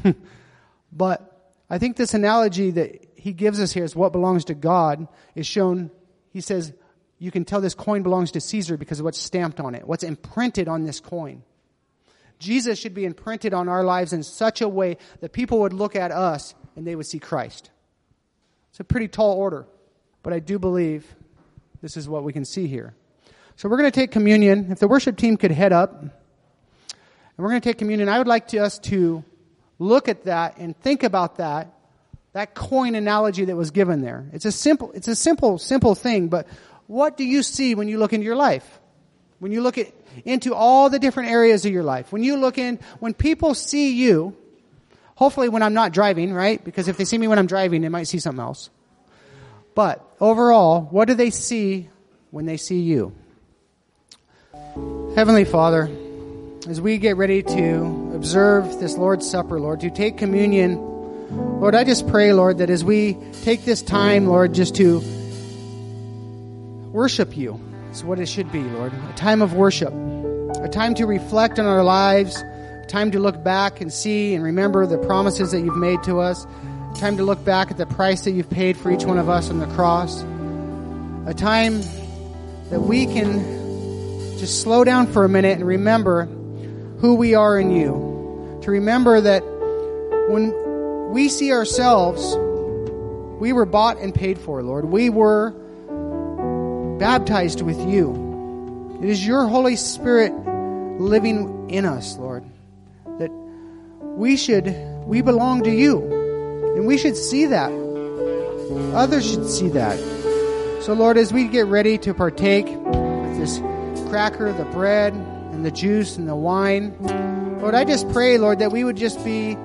but 0.93 1.55
I 1.71 1.79
think 1.79 1.97
this 1.97 2.13
analogy 2.13 2.73
that 2.73 3.03
he 3.16 3.33
gives 3.33 3.61
us 3.61 3.73
here 3.73 3.85
is 3.85 3.97
what 3.97 4.12
belongs 4.12 4.45
to 4.47 4.55
God 4.55 5.09
is 5.35 5.47
shown. 5.47 5.91
He 6.35 6.43
says, 6.43 6.75
you 7.18 7.31
can 7.31 7.47
tell 7.47 7.62
this 7.62 7.75
coin 7.75 8.03
belongs 8.03 8.33
to 8.33 8.43
Caesar 8.43 8.77
because 8.77 8.99
of 8.99 9.05
what's 9.05 9.18
stamped 9.18 9.59
on 9.59 9.75
it, 9.75 9.89
what's 9.89 10.05
imprinted 10.05 10.68
on 10.68 10.85
this 10.85 11.01
coin. 11.01 11.43
Jesus 12.43 12.78
should 12.78 12.93
be 12.93 13.05
imprinted 13.05 13.55
on 13.55 13.68
our 13.68 13.84
lives 13.84 14.12
in 14.12 14.22
such 14.22 14.61
a 14.61 14.68
way 14.68 14.99
that 15.20 15.32
people 15.32 15.61
would 15.61 15.72
look 15.72 15.95
at 15.95 16.11
us 16.11 16.55
and 16.76 16.86
they 16.86 16.97
would 16.97 17.07
see 17.07 17.18
Christ. 17.18 17.70
It's 18.70 18.80
a 18.80 18.84
pretty 18.84 19.09
tall 19.09 19.36
order, 19.36 19.66
but 20.22 20.32
I 20.32 20.40
do 20.40 20.59
believe 20.59 21.07
this 21.80 21.97
is 21.97 22.09
what 22.09 22.24
we 22.24 22.32
can 22.32 22.45
see 22.45 22.66
here. 22.66 22.95
So 23.57 23.68
we're 23.68 23.76
going 23.76 23.90
to 23.90 24.01
take 24.01 24.11
communion. 24.11 24.72
If 24.72 24.80
the 24.80 24.88
worship 24.88 25.16
team 25.16 25.36
could 25.36 25.53
head 25.53 25.72
up, 25.72 26.03
and 26.03 26.11
we're 27.36 27.51
going 27.51 27.61
to 27.61 27.68
take 27.68 27.78
communion, 27.78 28.09
I 28.09 28.18
would 28.18 28.26
like 28.26 28.49
to, 28.49 28.59
us 28.59 28.78
to 28.80 29.24
look 29.78 30.09
at 30.09 30.24
that 30.24 30.59
and 30.59 30.76
think 30.76 31.03
about 31.03 31.36
that, 31.36 31.72
that 32.32 32.55
coin 32.55 32.95
analogy 32.95 33.45
that 33.45 33.57
was 33.57 33.70
given 33.70 34.01
there. 34.01 34.26
It's 34.32 34.47
a 34.47 34.53
simple, 34.53 34.90
it's 34.93 35.09
a 35.09 35.14
simple, 35.14 35.59
simple 35.59 35.95
thing, 35.95 36.28
but 36.28 36.49
what 36.86 37.16
do 37.16 37.24
you 37.24 37.43
see 37.43 37.74
when 37.74 37.88
you 37.88 37.99
look 37.99 38.12
into 38.12 38.24
your 38.24 38.36
life? 38.36 38.80
When 39.43 39.51
you 39.51 39.61
look 39.61 39.76
at, 39.76 39.93
into 40.24 40.55
all 40.55 40.88
the 40.88 41.01
different 41.01 41.30
areas 41.30 41.64
of 41.64 41.72
your 41.72 41.82
life, 41.82 42.12
when 42.12 42.22
you 42.22 42.36
look 42.36 42.59
in, 42.59 42.78
when 43.01 43.12
people 43.12 43.55
see 43.55 43.93
you, 43.93 44.36
Hopefully 45.22 45.49
when 45.49 45.62
I'm 45.62 45.72
not 45.72 45.93
driving, 45.93 46.32
right? 46.32 46.62
Because 46.64 46.88
if 46.88 46.97
they 46.97 47.05
see 47.05 47.16
me 47.16 47.28
when 47.28 47.38
I'm 47.38 47.47
driving, 47.47 47.82
they 47.82 47.88
might 47.88 48.09
see 48.09 48.18
something 48.18 48.43
else. 48.43 48.70
But 49.74 50.05
overall, 50.20 50.82
what 50.82 51.07
do 51.07 51.14
they 51.14 51.30
see 51.30 51.88
when 52.30 52.45
they 52.47 52.57
see 52.57 52.80
you? 52.80 53.14
Heavenly 55.14 55.45
Father, 55.45 55.88
as 56.68 56.80
we 56.80 56.99
get 56.99 57.16
ready 57.16 57.43
to 57.43 58.12
observe 58.16 58.80
this 58.80 58.97
Lord's 58.97 59.30
Supper, 59.30 59.61
Lord, 59.61 59.80
to 59.80 59.90
take 59.90 60.18
communion, 60.18 60.76
Lord, 61.61 61.76
I 61.76 61.84
just 61.84 62.09
pray, 62.09 62.32
Lord, 62.32 62.59
that 62.59 62.68
as 62.68 62.82
we 62.84 63.16
take 63.43 63.64
this 63.64 63.80
time, 63.80 64.26
Lord, 64.26 64.55
just 64.55 64.74
to 64.76 64.99
worship 66.90 67.36
you, 67.36 67.61
is 67.99 68.05
what 68.05 68.18
it 68.18 68.26
should 68.26 68.51
be, 68.51 68.62
Lord. 68.62 68.93
A 69.11 69.12
time 69.14 69.43
of 69.43 69.55
worship, 69.55 69.93
a 69.93 70.68
time 70.68 70.95
to 70.95 71.07
reflect 71.07 71.59
on 71.59 71.66
our 71.66 71.84
lives, 71.84 72.36
a 72.36 72.86
time 72.88 73.11
to 73.12 73.18
look 73.18 73.43
back 73.45 73.80
and 73.80 73.93
see 73.93 74.34
and 74.34 74.43
remember 74.43 74.86
the 74.86 74.99
promises 74.99 75.53
that 75.53 75.61
you've 75.61 75.76
made 75.76 76.03
to 76.05 76.18
us, 76.18 76.45
a 76.45 76.95
time 76.97 77.16
to 77.18 77.22
look 77.22 77.45
back 77.45 77.70
at 77.70 77.76
the 77.76 77.86
price 77.86 78.24
that 78.24 78.32
you've 78.32 78.51
paid 78.51 78.76
for 78.76 78.90
each 78.90 79.05
one 79.05 79.18
of 79.18 79.28
us 79.28 79.51
on 79.51 79.59
the 79.59 79.66
cross, 79.68 80.22
a 81.26 81.34
time 81.34 81.80
that 82.70 82.80
we 82.80 83.07
can 83.07 83.40
just 84.38 84.62
slow 84.62 84.84
down 84.84 85.07
for 85.07 85.24
a 85.24 85.28
minute 85.28 85.59
and 85.59 85.66
remember 85.66 86.24
who 86.99 87.14
we 87.14 87.34
are 87.34 87.59
in 87.59 87.70
you. 87.70 88.59
To 88.62 88.70
remember 88.70 89.20
that 89.20 89.43
when 90.30 91.11
we 91.11 91.28
see 91.28 91.53
ourselves, 91.53 92.36
we 93.38 93.53
were 93.53 93.66
bought 93.66 93.99
and 93.99 94.14
paid 94.14 94.38
for, 94.38 94.62
Lord. 94.62 94.86
We 94.86 95.11
were 95.11 95.55
baptized 96.99 97.62
with 97.62 97.80
you. 97.88 98.99
It 99.03 99.09
is 99.09 99.26
your 99.26 99.47
Holy 99.47 99.76
Spirit 99.76 100.32
living 101.01 101.70
in 101.70 101.84
us, 101.84 102.16
Lord. 102.16 102.45
That 103.18 103.30
we 104.01 104.36
should, 104.36 104.74
we 105.07 105.22
belong 105.22 105.64
to 105.64 105.70
you. 105.70 106.03
And 106.76 106.86
we 106.86 106.99
should 106.99 107.16
see 107.16 107.47
that. 107.47 107.72
Others 108.95 109.30
should 109.30 109.49
see 109.49 109.68
that. 109.68 109.99
So, 110.82 110.95
Lord, 110.95 111.16
as 111.16 111.32
we 111.32 111.49
get 111.49 111.66
ready 111.66 111.99
to 111.99 112.14
partake 112.14 112.66
with 112.66 113.38
this 113.38 113.59
cracker, 114.09 114.53
the 114.53 114.64
bread, 114.66 115.14
and 115.14 115.64
the 115.64 115.70
juice 115.70 116.16
and 116.16 116.28
the 116.28 116.34
wine. 116.34 116.97
Lord, 117.61 117.74
I 117.74 117.84
just 117.84 118.11
pray, 118.11 118.38
Lord, 118.38 118.59
that 118.59 118.72
we 118.72 118.84
would 118.84 118.97
just 118.97 119.22
be 119.24 119.57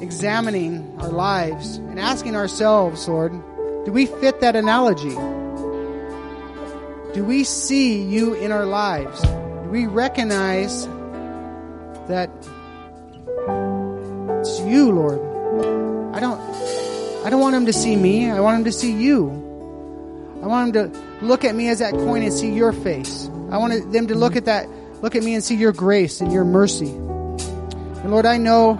examining 0.00 0.96
our 0.98 1.10
lives 1.10 1.76
and 1.76 2.00
asking 2.00 2.36
ourselves, 2.36 3.06
Lord, 3.08 3.32
do 3.84 3.92
we 3.92 4.06
fit 4.06 4.40
that 4.40 4.56
analogy? 4.56 5.14
Do 7.16 7.24
we 7.24 7.44
see 7.44 8.02
you 8.02 8.34
in 8.34 8.52
our 8.52 8.66
lives? 8.66 9.22
Do 9.22 9.70
we 9.70 9.86
recognize 9.86 10.86
that 12.08 12.28
it's 14.40 14.60
you, 14.60 14.92
Lord? 14.92 15.18
I 16.14 16.20
don't 16.20 16.38
I 17.24 17.30
don't 17.30 17.40
want 17.40 17.56
him 17.56 17.64
to 17.64 17.72
see 17.72 17.96
me. 17.96 18.30
I 18.30 18.40
want 18.40 18.58
him 18.58 18.64
to 18.64 18.72
see 18.72 18.92
you. 18.92 19.30
I 20.42 20.46
want 20.46 20.76
him 20.76 20.92
to 20.92 21.24
look 21.24 21.46
at 21.46 21.54
me 21.54 21.70
as 21.70 21.78
that 21.78 21.94
coin 21.94 22.20
and 22.20 22.34
see 22.34 22.52
your 22.52 22.74
face. 22.74 23.30
I 23.50 23.56
want 23.56 23.92
them 23.92 24.08
to 24.08 24.14
look 24.14 24.36
at 24.36 24.44
that, 24.44 24.68
look 25.00 25.16
at 25.16 25.22
me 25.22 25.32
and 25.32 25.42
see 25.42 25.54
your 25.54 25.72
grace 25.72 26.20
and 26.20 26.30
your 26.30 26.44
mercy. 26.44 26.90
And 26.90 28.10
Lord, 28.10 28.26
I 28.26 28.36
know 28.36 28.74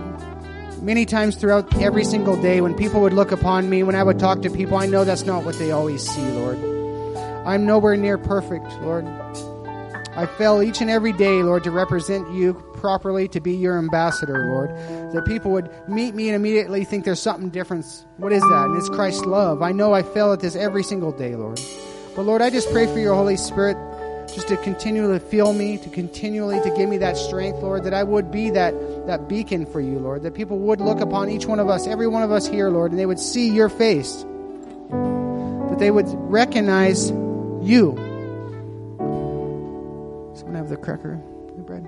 many 0.83 1.07
times 1.07 1.37
throughout 1.37 1.81
every 1.81 2.05
single 2.05 2.39
day 2.43 2.61
when 2.61 2.75
people 2.75 3.01
would 3.01 3.15
look 3.15 3.33
upon 3.33 3.71
me, 3.71 3.83
when 3.83 3.95
I 3.95 4.03
would 4.03 4.19
talk 4.19 4.43
to 4.43 4.51
people, 4.51 4.77
I 4.77 4.85
know 4.85 5.07
that's 5.07 5.25
not 5.25 5.43
what 5.43 5.55
they 5.55 5.71
always 5.71 6.07
see, 6.07 6.21
Lord. 6.33 6.76
I'm 7.47 7.65
nowhere 7.65 7.97
near 7.97 8.19
perfect, 8.19 8.67
Lord. 8.83 9.07
I 10.17 10.27
fail 10.27 10.63
each 10.63 10.81
and 10.81 10.91
every 10.91 11.13
day, 11.13 11.43
Lord, 11.45 11.63
to 11.65 11.71
represent 11.71 12.33
you 12.33 12.55
properly, 12.75 13.29
to 13.29 13.41
be 13.41 13.53
your 13.53 13.79
ambassador, 13.79 14.51
Lord. 14.53 14.71
That 15.13 15.25
people 15.27 15.53
would 15.53 15.71
meet 15.89 16.15
me 16.15 16.29
and 16.29 16.35
immediately 16.35 16.85
think 16.85 17.05
there's 17.05 17.21
something 17.21 17.51
different. 17.51 17.85
What 18.17 18.33
is 18.33 18.43
that? 18.43 18.65
And 18.67 18.77
it's 18.77 18.89
Christ's 18.89 19.27
love. 19.27 19.63
I 19.63 19.71
know 19.71 19.93
I 19.93 20.03
fail 20.03 20.33
at 20.33 20.41
this 20.41 20.57
every 20.57 20.83
single 20.83 21.13
day, 21.13 21.37
Lord. 21.37 21.61
But 22.17 22.23
Lord, 22.23 22.43
I 22.43 22.51
just 22.51 22.69
pray 22.73 22.87
for 22.87 22.99
your 22.99 23.15
Holy 23.15 23.37
Spirit 23.37 23.77
just 24.35 24.49
to 24.49 24.57
continually 24.57 25.19
feel 25.21 25.53
me, 25.53 25.79
to 25.79 25.89
continually 25.91 26.61
to 26.63 26.71
give 26.77 26.89
me 26.89 26.99
that 26.99 27.17
strength, 27.17 27.63
Lord, 27.63 27.85
that 27.85 27.95
I 27.95 28.03
would 28.03 28.33
be 28.33 28.51
that, 28.51 28.75
that 29.07 29.29
beacon 29.29 29.67
for 29.67 29.81
you, 29.81 30.01
Lord, 30.01 30.23
that 30.23 30.35
people 30.35 30.59
would 30.59 30.81
look 30.81 31.01
upon 31.01 31.31
each 31.31 31.47
one 31.47 31.61
of 31.61 31.69
us, 31.69 31.87
every 31.87 32.09
one 32.09 32.25
of 32.25 32.33
us 32.33 32.47
here, 32.47 32.71
Lord, 32.71 32.91
and 32.91 32.99
they 32.99 33.07
would 33.07 33.21
see 33.21 33.51
your 33.51 33.69
face, 33.69 34.25
that 34.91 35.77
they 35.79 35.93
would 35.93 36.07
recognize 36.09 37.13
you. 37.67 37.97
Someone 40.35 40.55
have 40.55 40.69
the 40.69 40.77
cracker, 40.77 41.21
the 41.57 41.63
bread. 41.63 41.85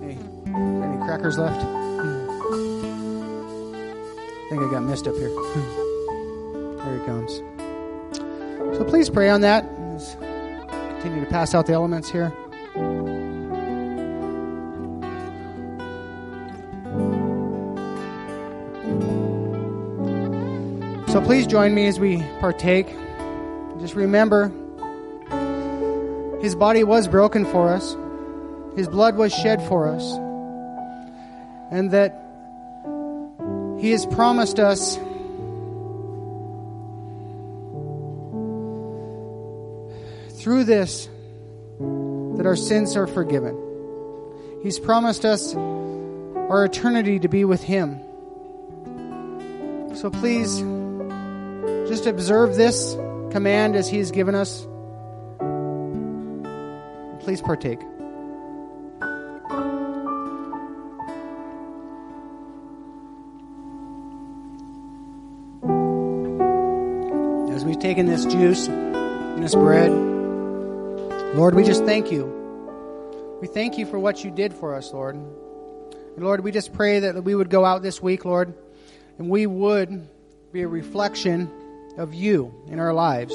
Hey, 0.00 0.18
any 0.82 0.98
crackers 1.04 1.38
left? 1.38 1.64
I 1.64 1.66
think 4.50 4.62
I 4.62 4.70
got 4.70 4.82
messed 4.82 5.06
up 5.06 5.14
here. 5.14 5.28
there 5.28 6.98
he 6.98 7.04
comes. 7.06 7.40
So 8.76 8.84
please 8.84 9.08
pray 9.08 9.30
on 9.30 9.42
that. 9.42 9.64
Continue 11.00 11.24
to 11.24 11.30
pass 11.30 11.54
out 11.54 11.66
the 11.66 11.72
elements 11.72 12.10
here. 12.10 12.32
So 21.10 21.20
please 21.20 21.46
join 21.46 21.74
me 21.74 21.86
as 21.86 21.98
we 21.98 22.22
partake. 22.40 22.86
Just 23.80 23.94
remember, 23.94 24.52
His 26.40 26.54
body 26.54 26.84
was 26.84 27.08
broken 27.08 27.44
for 27.44 27.68
us, 27.70 27.96
His 28.76 28.88
blood 28.88 29.16
was 29.16 29.32
shed 29.32 29.60
for 29.66 29.88
us, 29.88 30.12
and 31.70 31.90
that 31.90 32.20
he 33.80 33.92
has 33.92 34.04
promised 34.04 34.60
us 34.60 34.96
through 40.38 40.64
this 40.64 41.08
that 42.36 42.44
our 42.44 42.56
sins 42.56 42.94
are 42.94 43.06
forgiven. 43.06 43.58
He's 44.62 44.78
promised 44.78 45.24
us 45.24 45.54
our 45.54 46.66
eternity 46.66 47.20
to 47.20 47.28
be 47.28 47.46
with 47.46 47.62
Him. 47.62 48.00
So 49.94 50.10
please 50.10 50.62
just 51.90 52.06
observe 52.06 52.54
this 52.54 52.94
command 53.32 53.74
as 53.74 53.88
He 53.88 53.98
has 53.98 54.12
given 54.12 54.36
us. 54.36 54.66
Please 57.24 57.42
partake. 57.42 57.80
As 67.52 67.64
we've 67.64 67.78
taken 67.78 68.06
this 68.06 68.24
juice 68.24 68.68
and 68.68 69.42
this 69.42 69.56
bread. 69.56 69.90
Lord, 71.34 71.56
we 71.56 71.64
just 71.64 71.84
thank 71.84 72.12
you. 72.12 72.24
We 73.40 73.48
thank 73.48 73.78
you 73.78 73.86
for 73.86 73.98
what 73.98 74.22
you 74.22 74.30
did 74.30 74.54
for 74.54 74.76
us, 74.76 74.92
Lord. 74.92 75.16
And 75.16 76.24
Lord, 76.24 76.44
we 76.44 76.52
just 76.52 76.72
pray 76.72 77.00
that 77.00 77.24
we 77.24 77.34
would 77.34 77.50
go 77.50 77.64
out 77.64 77.82
this 77.82 78.00
week, 78.00 78.24
Lord, 78.24 78.54
and 79.18 79.28
we 79.28 79.46
would 79.46 80.08
be 80.52 80.62
a 80.62 80.68
reflection 80.68 81.50
of 81.96 82.14
you 82.14 82.54
in 82.68 82.78
our 82.78 82.92
lives. 82.92 83.34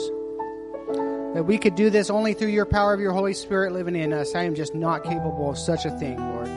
That 1.33 1.43
we 1.45 1.57
could 1.57 1.75
do 1.75 1.89
this 1.89 2.09
only 2.09 2.33
through 2.33 2.49
your 2.49 2.65
power 2.65 2.93
of 2.93 2.99
your 2.99 3.11
Holy 3.11 3.33
Spirit 3.33 3.73
living 3.73 3.95
in 3.95 4.13
us. 4.13 4.35
I 4.35 4.43
am 4.43 4.55
just 4.55 4.73
not 4.73 5.03
capable 5.03 5.49
of 5.49 5.57
such 5.57 5.85
a 5.85 5.91
thing, 5.91 6.17
Lord, 6.17 6.47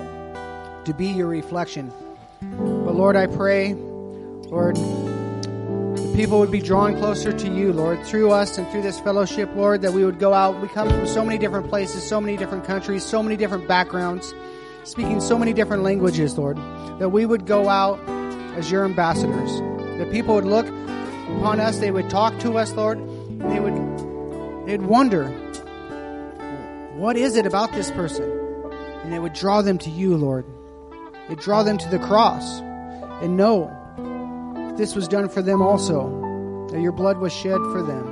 to 0.85 0.95
be 0.97 1.07
your 1.07 1.27
reflection. 1.27 1.93
But 2.41 2.95
Lord, 2.95 3.17
I 3.17 3.27
pray, 3.27 3.75
Lord, 3.75 4.77
people 6.15 6.39
would 6.39 6.53
be 6.53 6.61
drawn 6.61 6.97
closer 6.97 7.33
to 7.33 7.53
you, 7.53 7.73
Lord, 7.73 8.05
through 8.05 8.31
us 8.31 8.57
and 8.59 8.69
through 8.71 8.83
this 8.83 9.01
fellowship, 9.01 9.51
Lord, 9.57 9.83
that 9.83 9.93
we 9.93 10.05
would 10.05 10.21
go 10.21 10.33
out. 10.33 10.61
We 10.61 10.69
come 10.69 10.89
from 10.89 11.07
so 11.07 11.25
many 11.25 11.39
different 11.39 11.69
places, 11.69 12.05
so 12.05 12.21
many 12.21 12.37
different 12.37 12.65
countries, 12.65 13.05
so 13.05 13.23
many 13.23 13.37
different 13.37 13.67
backgrounds, 13.67 14.33
speaking 14.85 15.21
so 15.21 15.37
many 15.37 15.53
different 15.53 15.83
languages, 15.83 16.39
Lord, 16.39 16.57
that 17.01 17.11
we 17.11 17.27
would 17.27 17.47
go 17.47 17.69
out 17.69 17.99
as 18.57 18.71
your 18.71 18.85
ambassadors. 18.85 19.51
That 19.99 20.13
people 20.13 20.37
would 20.37 20.45
look 20.45 20.67
upon 21.39 21.61
us, 21.61 21.79
they 21.79 21.91
would 21.91 22.11
talk 22.11 22.39
to 22.41 22.59
us, 22.59 22.73
Lord, 22.73 22.99
they 22.99 23.61
would 23.61 24.67
they'd 24.67 24.83
wonder, 24.83 25.29
what 26.97 27.17
is 27.17 27.37
it 27.37 27.47
about 27.47 27.73
this 27.73 27.91
person? 27.93 28.29
And 29.05 29.15
it 29.15 29.21
would 29.21 29.33
draw 29.33 29.63
them 29.63 29.79
to 29.79 29.91
you, 29.91 30.17
Lord. 30.17 30.45
It 31.31 31.39
draw 31.39 31.63
them 31.63 31.79
to 31.79 31.89
the 31.89 31.99
cross 32.01 32.61
and 33.23 33.37
know 33.37 33.75
this 34.77 34.95
was 34.95 35.09
done 35.09 35.29
for 35.29 35.41
them 35.43 35.63
also, 35.63 36.69
that 36.71 36.81
your 36.81 36.93
blood 36.93 37.19
was 37.19 37.33
shed 37.33 37.59
for 37.73 37.83
them. 37.83 38.05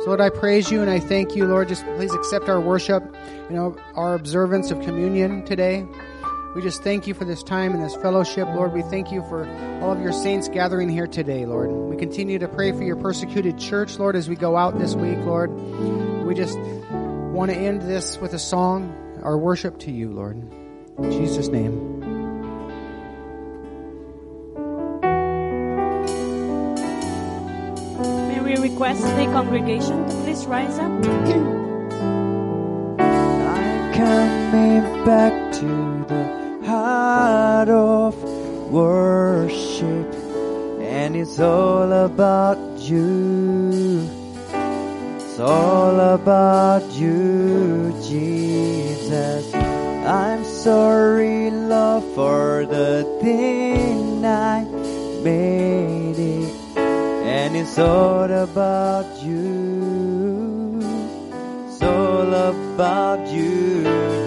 So, 0.00 0.06
Lord, 0.06 0.20
I 0.20 0.30
praise 0.30 0.70
you 0.70 0.82
and 0.82 0.90
I 0.90 0.98
thank 0.98 1.36
you, 1.36 1.46
Lord. 1.46 1.68
Just 1.68 1.84
please 1.96 2.12
accept 2.12 2.48
our 2.48 2.60
worship, 2.60 3.02
know, 3.56 3.76
our 3.94 4.14
observance 4.14 4.70
of 4.70 4.80
communion 4.80 5.44
today. 5.44 5.86
We 6.54 6.62
just 6.62 6.82
thank 6.82 7.06
you 7.06 7.14
for 7.14 7.24
this 7.24 7.42
time 7.42 7.74
and 7.74 7.82
this 7.82 7.94
fellowship, 7.94 8.48
Lord. 8.48 8.72
We 8.72 8.82
thank 8.82 9.12
you 9.12 9.22
for 9.28 9.46
all 9.82 9.92
of 9.92 10.00
your 10.00 10.12
saints 10.12 10.48
gathering 10.48 10.88
here 10.88 11.06
today, 11.06 11.46
Lord. 11.46 11.70
We 11.70 11.96
continue 11.96 12.38
to 12.38 12.48
pray 12.48 12.72
for 12.72 12.82
your 12.82 12.96
persecuted 12.96 13.58
church, 13.58 13.98
Lord, 13.98 14.16
as 14.16 14.28
we 14.28 14.36
go 14.36 14.56
out 14.56 14.78
this 14.78 14.94
week, 14.94 15.18
Lord. 15.18 15.50
We 15.50 16.30
we 16.30 16.36
just 16.36 16.60
want 16.60 17.50
to 17.50 17.56
end 17.56 17.82
this 17.82 18.16
with 18.18 18.34
a 18.34 18.38
song, 18.38 19.18
our 19.24 19.36
worship 19.36 19.80
to 19.80 19.90
you, 19.90 20.12
Lord. 20.12 20.36
In 20.98 21.10
Jesus' 21.10 21.48
name. 21.48 21.98
May 28.28 28.40
we 28.42 28.54
request 28.62 29.02
the 29.02 29.24
congregation 29.32 30.08
to 30.08 30.14
please 30.22 30.46
rise 30.46 30.78
up? 30.78 30.92
I'm 33.00 33.92
coming 33.92 35.04
back 35.04 35.52
to 35.54 35.66
the 36.06 36.39
heart 36.70 37.68
of 37.68 38.14
worship, 38.70 40.14
and 40.80 41.16
it's 41.16 41.40
all 41.40 41.92
about 41.92 42.58
you. 42.78 44.08
It's 45.16 45.40
all 45.40 45.98
about 45.98 46.84
you, 46.92 47.92
Jesus. 48.06 49.52
I'm 49.52 50.44
sorry, 50.44 51.50
Lord, 51.50 52.04
for 52.14 52.66
the 52.66 53.02
thing 53.20 54.24
I 54.24 54.62
made 55.24 56.18
it, 56.18 56.54
and 56.78 57.56
it's 57.56 57.78
all 57.80 58.30
about 58.30 59.22
you. 59.24 60.78
It's 61.66 61.82
all 61.82 62.32
about 62.32 63.26
you, 63.32 64.19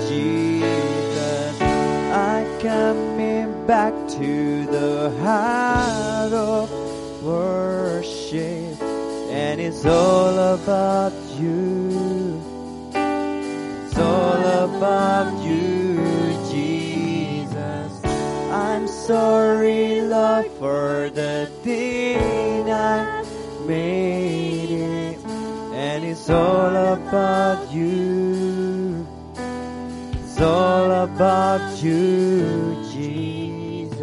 coming 2.73 3.67
back 3.67 3.93
to 4.09 4.65
the 4.65 5.11
heart 5.21 6.33
of 6.33 6.67
worship, 7.23 8.81
and 9.29 9.61
it's 9.61 9.85
all 9.85 10.35
about 10.55 11.13
you. 11.39 12.41
It's 12.93 13.97
all 13.97 14.43
about 14.67 15.31
you, 15.45 15.97
Jesus. 16.51 17.91
I'm 18.51 18.87
sorry, 18.87 20.01
Lord, 20.01 20.47
for 20.59 21.11
the 21.21 21.49
thing 21.63 22.71
I 22.71 23.23
made 23.67 24.71
it, 24.71 25.19
and 25.85 26.03
it's 26.03 26.27
all 26.27 26.75
about 26.97 27.71
you. 27.71 28.22
All 30.43 30.91
about 30.91 31.81
you, 31.81 32.75
Jesus. 32.91 33.93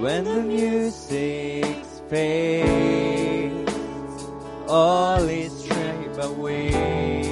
When 0.00 0.24
the 0.24 0.42
music 0.42 1.76
fades, 2.10 3.72
all 4.66 5.22
is 5.28 5.52
stripped 5.62 6.18
away, 6.24 7.31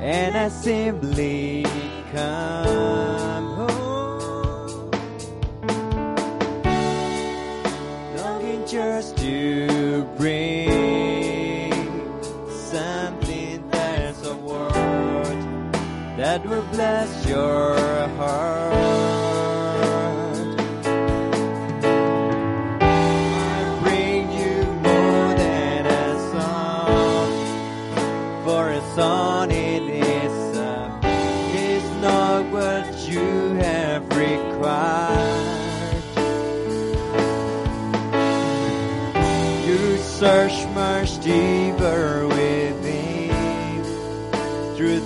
and 0.00 0.36
I 0.36 0.48
simply 0.48 1.64
come 2.12 3.44
home, 3.54 4.90
longing 8.16 8.66
just 8.66 9.18
to 9.18 10.04
bring 10.16 11.72
something 12.48 13.68
that's 13.70 14.26
a 14.26 14.36
word 14.36 15.72
that 16.16 16.46
will 16.46 16.62
bless 16.72 17.26
your 17.28 17.76
heart. 18.16 18.79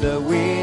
Much 0.04 0.20
deeper 0.20 0.53